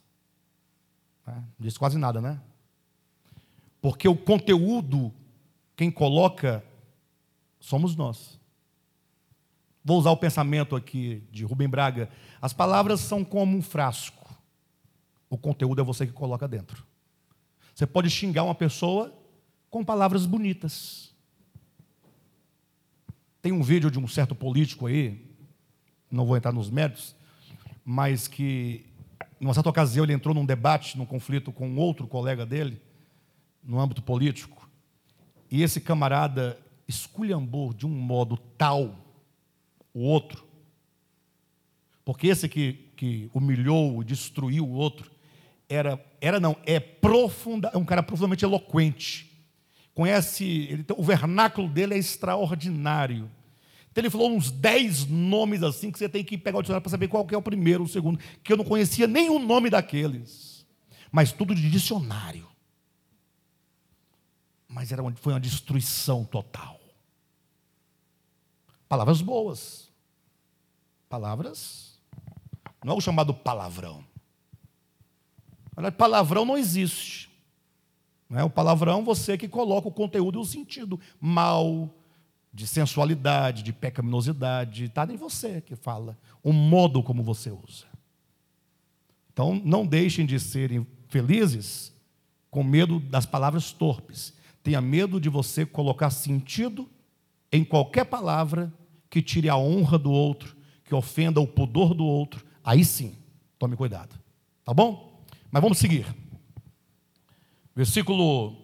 Né? 1.26 1.34
Não 1.34 1.66
diz 1.66 1.80
quase 1.80 1.98
nada, 1.98 2.22
né? 2.22 2.40
Porque 3.82 4.08
o 4.08 4.16
conteúdo, 4.16 5.12
quem 5.76 5.90
coloca, 5.90 6.64
somos 7.60 7.96
nós. 7.96 8.40
Vou 9.84 9.98
usar 9.98 10.12
o 10.12 10.18
pensamento 10.18 10.76
aqui 10.76 11.28
de 11.32 11.44
Rubem 11.44 11.68
Braga. 11.68 12.08
As 12.40 12.54
palavras 12.54 13.00
são 13.00 13.26
como 13.26 13.58
um 13.58 13.64
frasco. 13.64 14.32
O 15.28 15.40
conteúdo 15.40 15.82
é 15.82 15.84
você 15.84 16.06
que 16.06 16.14
coloca 16.14 16.48
dentro. 16.48 16.86
Você 17.74 17.88
pode 17.88 18.12
xingar 18.12 18.44
uma 18.44 18.54
pessoa 18.54 19.12
com 19.72 19.84
palavras 19.84 20.28
bonitas. 20.28 21.09
Tem 23.50 23.58
um 23.58 23.64
vídeo 23.64 23.90
de 23.90 23.98
um 23.98 24.08
certo 24.08 24.36
político 24.36 24.86
aí, 24.86 25.26
não 26.12 26.24
vou 26.24 26.38
entrar 26.38 26.52
nos 26.52 26.70
méritos, 26.70 27.16
mas 27.84 28.28
que, 28.28 28.86
numa 29.40 29.56
certa 29.56 29.72
ocasião, 29.72 30.06
ele 30.06 30.14
entrou 30.14 30.36
num 30.36 30.46
debate, 30.46 30.96
num 30.96 31.04
conflito 31.04 31.52
com 31.52 31.76
outro 31.76 32.06
colega 32.06 32.46
dele, 32.46 32.80
no 33.64 33.80
âmbito 33.80 34.04
político, 34.04 34.70
e 35.50 35.64
esse 35.64 35.82
camarada 35.82 36.60
esculhambou 36.88 37.74
de 37.74 37.88
um 37.88 37.90
modo 37.90 38.38
tal 38.56 38.96
o 39.96 40.02
outro, 40.02 40.46
porque 42.06 42.28
esse 42.28 42.48
que, 42.48 42.74
que 42.96 43.32
humilhou, 43.34 44.04
destruiu 44.04 44.64
o 44.64 44.74
outro, 44.74 45.10
era, 45.68 46.00
era 46.22 46.40
não, 46.40 46.56
é 46.68 46.80
profunda, 46.80 47.72
é 47.74 47.80
um 47.80 47.86
cara 47.86 48.04
profundamente 48.04 48.46
eloquente. 48.46 49.28
Conhece, 49.96 50.46
ele, 50.46 50.86
o 50.96 51.04
vernáculo 51.04 51.68
dele 51.68 51.96
é 51.96 51.98
extraordinário. 51.98 53.28
Então 53.92 54.02
ele 54.02 54.10
falou 54.10 54.32
uns 54.32 54.52
dez 54.52 55.06
nomes 55.06 55.64
assim 55.64 55.92
que 55.92 55.98
você 55.98 56.08
tem 56.08 56.24
que 56.24 56.38
pegar 56.38 56.60
o 56.60 56.62
dicionário 56.62 56.84
para 56.84 56.92
saber 56.92 57.08
qual 57.08 57.28
é 57.32 57.38
o 57.38 57.42
primeiro, 57.42 57.84
o 57.84 57.88
segundo, 57.88 58.20
que 58.44 58.54
eu 58.54 58.58
não 58.58 58.66
conhecia 58.66 59.08
nenhum 59.08 59.40
nome 59.40 59.70
daqueles. 59.70 60.66
Mas 61.12 61.32
tudo 61.32 61.56
de 61.56 61.70
dicionário 61.70 62.50
mas 64.70 64.92
era 64.92 65.02
uma, 65.02 65.12
foi 65.16 65.34
uma 65.34 65.40
destruição 65.40 66.24
total. 66.24 66.80
Palavras 68.88 69.20
boas. 69.20 69.90
Palavras. 71.10 72.00
Não 72.84 72.94
é 72.94 72.96
o 72.96 73.02
chamado 73.02 73.34
palavrão. 73.34 74.06
Palavrão 75.98 76.46
não 76.46 76.58
existe. 76.58 77.30
Não 78.30 78.40
é? 78.40 78.44
O 78.44 78.50
palavrão 78.50 79.04
você 79.04 79.38
que 79.38 79.48
coloca 79.48 79.88
o 79.88 79.92
conteúdo 79.92 80.38
e 80.38 80.42
o 80.42 80.46
sentido 80.46 81.00
mal, 81.20 81.90
de 82.60 82.68
sensualidade, 82.68 83.64
de 83.64 83.72
pecaminosidade, 83.72 84.86
está 84.86 85.06
em 85.06 85.16
você 85.16 85.62
que 85.62 85.76
fala, 85.76 86.18
o 86.44 86.52
modo 86.52 87.02
como 87.02 87.24
você 87.24 87.50
usa. 87.50 87.86
Então, 89.32 89.62
não 89.64 89.86
deixem 89.86 90.26
de 90.26 90.40
serem 90.40 90.86
felizes 91.08 91.94
com 92.52 92.64
medo 92.64 93.00
das 93.00 93.26
palavras 93.26 93.72
torpes 93.72 94.34
tenha 94.70 94.82
medo 94.82 95.20
de 95.20 95.30
você 95.30 95.66
colocar 95.66 96.10
sentido 96.10 96.88
em 97.52 97.64
qualquer 97.64 98.06
palavra 98.06 98.72
que 99.10 99.22
tire 99.22 99.50
a 99.50 99.58
honra 99.58 99.98
do 99.98 100.12
outro, 100.12 100.56
que 100.84 100.94
ofenda 100.94 101.40
o 101.40 101.48
pudor 101.48 101.94
do 101.94 102.06
outro. 102.06 102.46
Aí 102.64 102.86
sim, 102.86 103.16
tome 103.58 103.76
cuidado. 103.76 104.20
Tá 104.64 104.74
bom? 104.74 105.26
Mas 105.50 105.62
vamos 105.62 105.78
seguir. 105.78 106.06
Versículo 107.76 108.58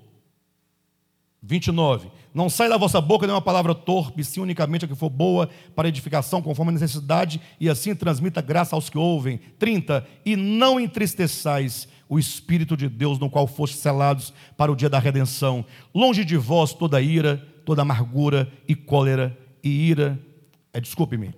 29. 1.41 2.11
Não 2.35 2.49
sai 2.49 2.67
da 2.67 2.75
vossa 2.75 2.99
boca 2.99 3.25
nenhuma 3.25 3.41
palavra 3.41 3.73
torpe, 3.73 4.21
sim 4.21 4.41
unicamente 4.41 4.83
a 4.83 4.87
que 4.89 4.93
for 4.93 5.09
boa 5.09 5.49
para 5.73 5.87
edificação, 5.87 6.41
conforme 6.41 6.71
a 6.71 6.73
necessidade, 6.73 7.39
e 7.61 7.69
assim 7.69 7.95
transmita 7.95 8.41
graça 8.41 8.75
aos 8.75 8.89
que 8.89 8.97
ouvem. 8.97 9.39
30. 9.57 10.05
E 10.25 10.35
não 10.35 10.77
entristeçais 10.77 11.87
o 12.09 12.19
Espírito 12.19 12.75
de 12.75 12.89
Deus, 12.89 13.17
no 13.19 13.29
qual 13.29 13.47
foste 13.47 13.77
selados 13.77 14.33
para 14.57 14.69
o 14.69 14.75
dia 14.75 14.89
da 14.89 14.99
redenção. 14.99 15.63
Longe 15.93 16.25
de 16.25 16.35
vós 16.35 16.73
toda 16.73 17.01
ira, 17.01 17.37
toda 17.63 17.83
amargura 17.83 18.51
e 18.67 18.75
cólera 18.75 19.37
e 19.63 19.69
ira. 19.69 20.19
É, 20.73 20.81
Desculpe-me. 20.81 21.33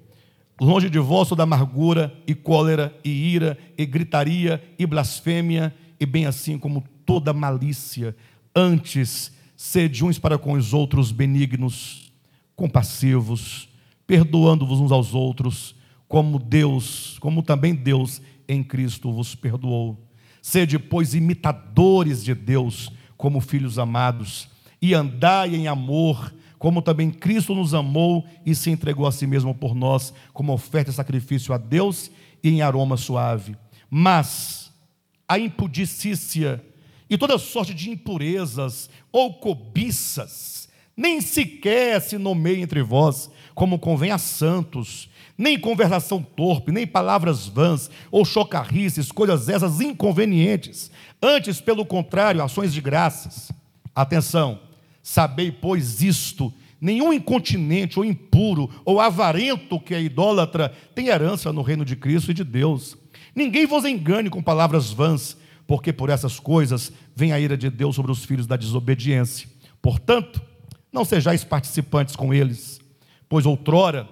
Longe 0.60 0.90
de 0.90 0.98
vós 0.98 1.30
toda 1.30 1.44
amargura 1.44 2.12
e 2.26 2.34
cólera 2.34 2.92
e 3.06 3.12
ira 3.36 3.56
e 3.78 3.86
gritaria 3.86 4.64
e 4.80 4.88
blasfêmia, 4.88 5.76
e 6.00 6.08
bem 6.08 6.26
assim 6.26 6.58
como 6.58 6.84
toda 7.06 7.32
malícia. 7.34 8.16
Antes, 8.56 9.37
sede 9.58 10.06
uns 10.06 10.18
para 10.18 10.38
com 10.38 10.54
os 10.54 10.74
outros 10.74 11.12
benignos, 11.12 12.14
compassivos, 12.56 13.68
perdoando-vos 14.06 14.80
uns 14.80 14.94
aos 14.94 15.14
outros, 15.14 15.76
como 16.08 16.40
Deus, 16.40 17.18
como 17.20 17.44
também 17.44 17.76
Deus 17.76 18.22
em 18.48 18.64
Cristo 18.64 19.12
vos 19.12 19.36
perdoou 19.36 20.08
Sede, 20.48 20.80
pois, 20.80 21.14
imitadores 21.14 22.24
de 22.24 22.34
Deus, 22.34 22.90
como 23.18 23.42
filhos 23.42 23.78
amados, 23.78 24.48
e 24.82 24.94
andai 24.94 25.54
em 25.54 25.68
amor, 25.68 26.34
como 26.58 26.82
também 26.82 27.12
Cristo 27.12 27.54
nos 27.54 27.74
amou 27.74 28.26
e 28.46 28.56
se 28.56 28.70
entregou 28.70 29.06
a 29.06 29.12
si 29.12 29.28
mesmo 29.28 29.54
por 29.54 29.76
nós, 29.76 30.14
como 30.32 30.54
oferta 30.54 30.90
e 30.90 30.94
sacrifício 30.94 31.54
a 31.54 31.58
Deus 31.58 32.10
e 32.42 32.48
em 32.50 32.62
aroma 32.62 32.96
suave. 32.96 33.58
Mas 33.90 34.72
a 35.28 35.38
impudicícia 35.38 36.64
e 37.10 37.18
toda 37.18 37.38
sorte 37.38 37.74
de 37.74 37.90
impurezas 37.90 38.90
ou 39.12 39.34
cobiças, 39.34 40.68
nem 40.96 41.22
sequer 41.22 42.02
se 42.02 42.18
nomeie 42.18 42.62
entre 42.62 42.82
vós, 42.82 43.30
como 43.54 43.80
convém 43.80 44.12
a 44.12 44.18
santos, 44.18 45.10
nem 45.38 45.60
conversação 45.60 46.22
torpe, 46.22 46.72
nem 46.72 46.88
palavras 46.88 47.48
vãs 47.48 47.90
ou 48.12 48.26
chocarrices, 48.26 49.12
coisas 49.12 49.48
essas 49.48 49.80
inconvenientes. 49.80 50.92
Antes, 51.22 51.62
pelo 51.62 51.86
contrário, 51.86 52.44
ações 52.44 52.74
de 52.74 52.82
graças. 52.82 53.52
Atenção, 53.96 54.60
sabei, 55.02 55.52
pois, 55.52 56.02
isto: 56.02 56.52
nenhum 56.82 57.14
incontinente 57.14 58.00
ou 58.00 58.06
impuro 58.06 58.70
ou 58.84 59.00
avarento 59.00 59.80
que 59.80 59.94
é 59.94 60.02
idólatra 60.02 60.74
tem 60.94 61.08
herança 61.08 61.54
no 61.54 61.62
reino 61.62 61.86
de 61.86 61.96
Cristo 61.96 62.32
e 62.32 62.34
de 62.34 62.44
Deus. 62.44 62.98
Ninguém 63.36 63.68
vos 63.68 63.86
engane 63.86 64.30
com 64.30 64.42
palavras 64.42 64.92
vãs, 64.92 65.38
porque 65.68 65.92
por 65.92 66.10
essas 66.10 66.40
coisas 66.40 66.92
vem 67.14 67.34
a 67.34 67.40
ira 67.40 67.58
de 67.58 67.70
Deus 67.70 67.96
sobre 67.96 68.12
os 68.12 68.24
filhos 68.24 68.48
da 68.48 68.56
desobediência. 68.56 69.50
Portanto, 69.82 70.42
não 70.92 71.04
sejais 71.04 71.44
participantes 71.44 72.16
com 72.16 72.34
eles, 72.34 72.80
pois 73.28 73.46
outrora 73.46 74.08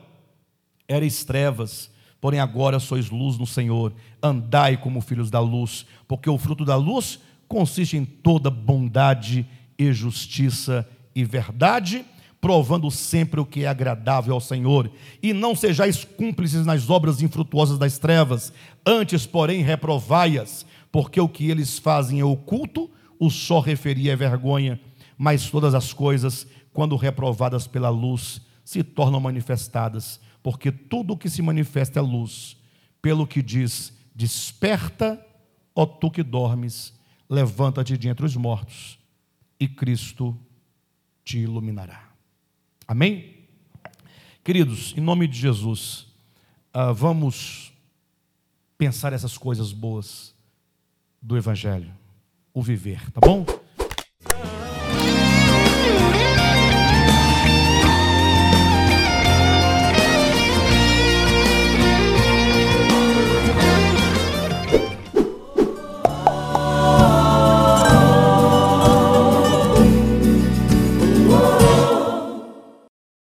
erais 0.87 1.23
trevas, 1.23 1.89
porém 2.19 2.39
agora 2.39 2.79
sois 2.79 3.09
luz 3.09 3.37
no 3.37 3.47
Senhor. 3.47 3.93
Andai 4.21 4.77
como 4.77 5.01
filhos 5.01 5.31
da 5.31 5.39
luz, 5.39 5.85
porque 6.07 6.29
o 6.29 6.37
fruto 6.37 6.65
da 6.65 6.75
luz 6.75 7.19
consiste 7.47 7.95
em 7.95 8.03
toda 8.03 8.49
bondade 8.49 9.47
e 9.77 9.91
justiça 9.93 10.87
e 11.15 11.23
verdade, 11.23 12.05
provando 12.41 12.91
sempre 12.91 13.39
o 13.39 13.45
que 13.45 13.63
é 13.63 13.67
agradável 13.67 14.33
ao 14.33 14.41
Senhor. 14.41 14.91
E 15.23 15.33
não 15.33 15.55
sejais 15.55 16.03
cúmplices 16.03 16.65
nas 16.65 16.89
obras 16.89 17.21
infrutuosas 17.21 17.77
das 17.77 17.97
trevas, 17.97 18.51
antes, 18.85 19.25
porém, 19.25 19.63
reprovai-as, 19.63 20.65
porque 20.95 21.19
o 21.19 21.27
que 21.27 21.49
eles 21.49 21.77
fazem 21.77 22.21
é 22.21 22.23
oculto, 22.23 22.89
o 23.19 23.29
só 23.29 23.59
referia 23.59 24.13
é 24.13 24.15
vergonha, 24.15 24.79
mas 25.17 25.51
todas 25.51 25.75
as 25.75 25.91
coisas, 25.91 26.47
quando 26.71 26.95
reprovadas 26.95 27.67
pela 27.67 27.89
luz, 27.89 28.39
se 28.63 28.81
tornam 28.81 29.19
manifestadas 29.19 30.21
porque 30.41 30.71
tudo 30.71 31.11
o 31.11 31.17
que 31.17 31.29
se 31.29 31.41
manifesta 31.41 31.99
é 31.99 32.01
luz. 32.01 32.55
Pelo 33.01 33.27
que 33.27 33.41
diz: 33.41 33.91
Desperta, 34.15 35.21
ó 35.75 35.85
tu 35.85 36.09
que 36.09 36.23
dormes, 36.23 36.97
levanta-te 37.29 37.97
de 37.97 38.07
entre 38.07 38.25
os 38.25 38.37
mortos, 38.37 38.97
e 39.59 39.67
Cristo 39.67 40.33
te 41.25 41.39
iluminará. 41.39 42.09
Amém? 42.87 43.35
Queridos, 44.45 44.93
em 44.95 45.01
nome 45.01 45.27
de 45.27 45.37
Jesus, 45.37 46.07
uh, 46.73 46.93
vamos 46.93 47.73
pensar 48.77 49.11
essas 49.11 49.37
coisas 49.37 49.73
boas 49.73 50.34
do 51.25 51.35
Evangelho, 51.35 51.91
o 52.53 52.61
viver, 52.61 53.09
tá 53.11 53.19
bom? 53.19 53.43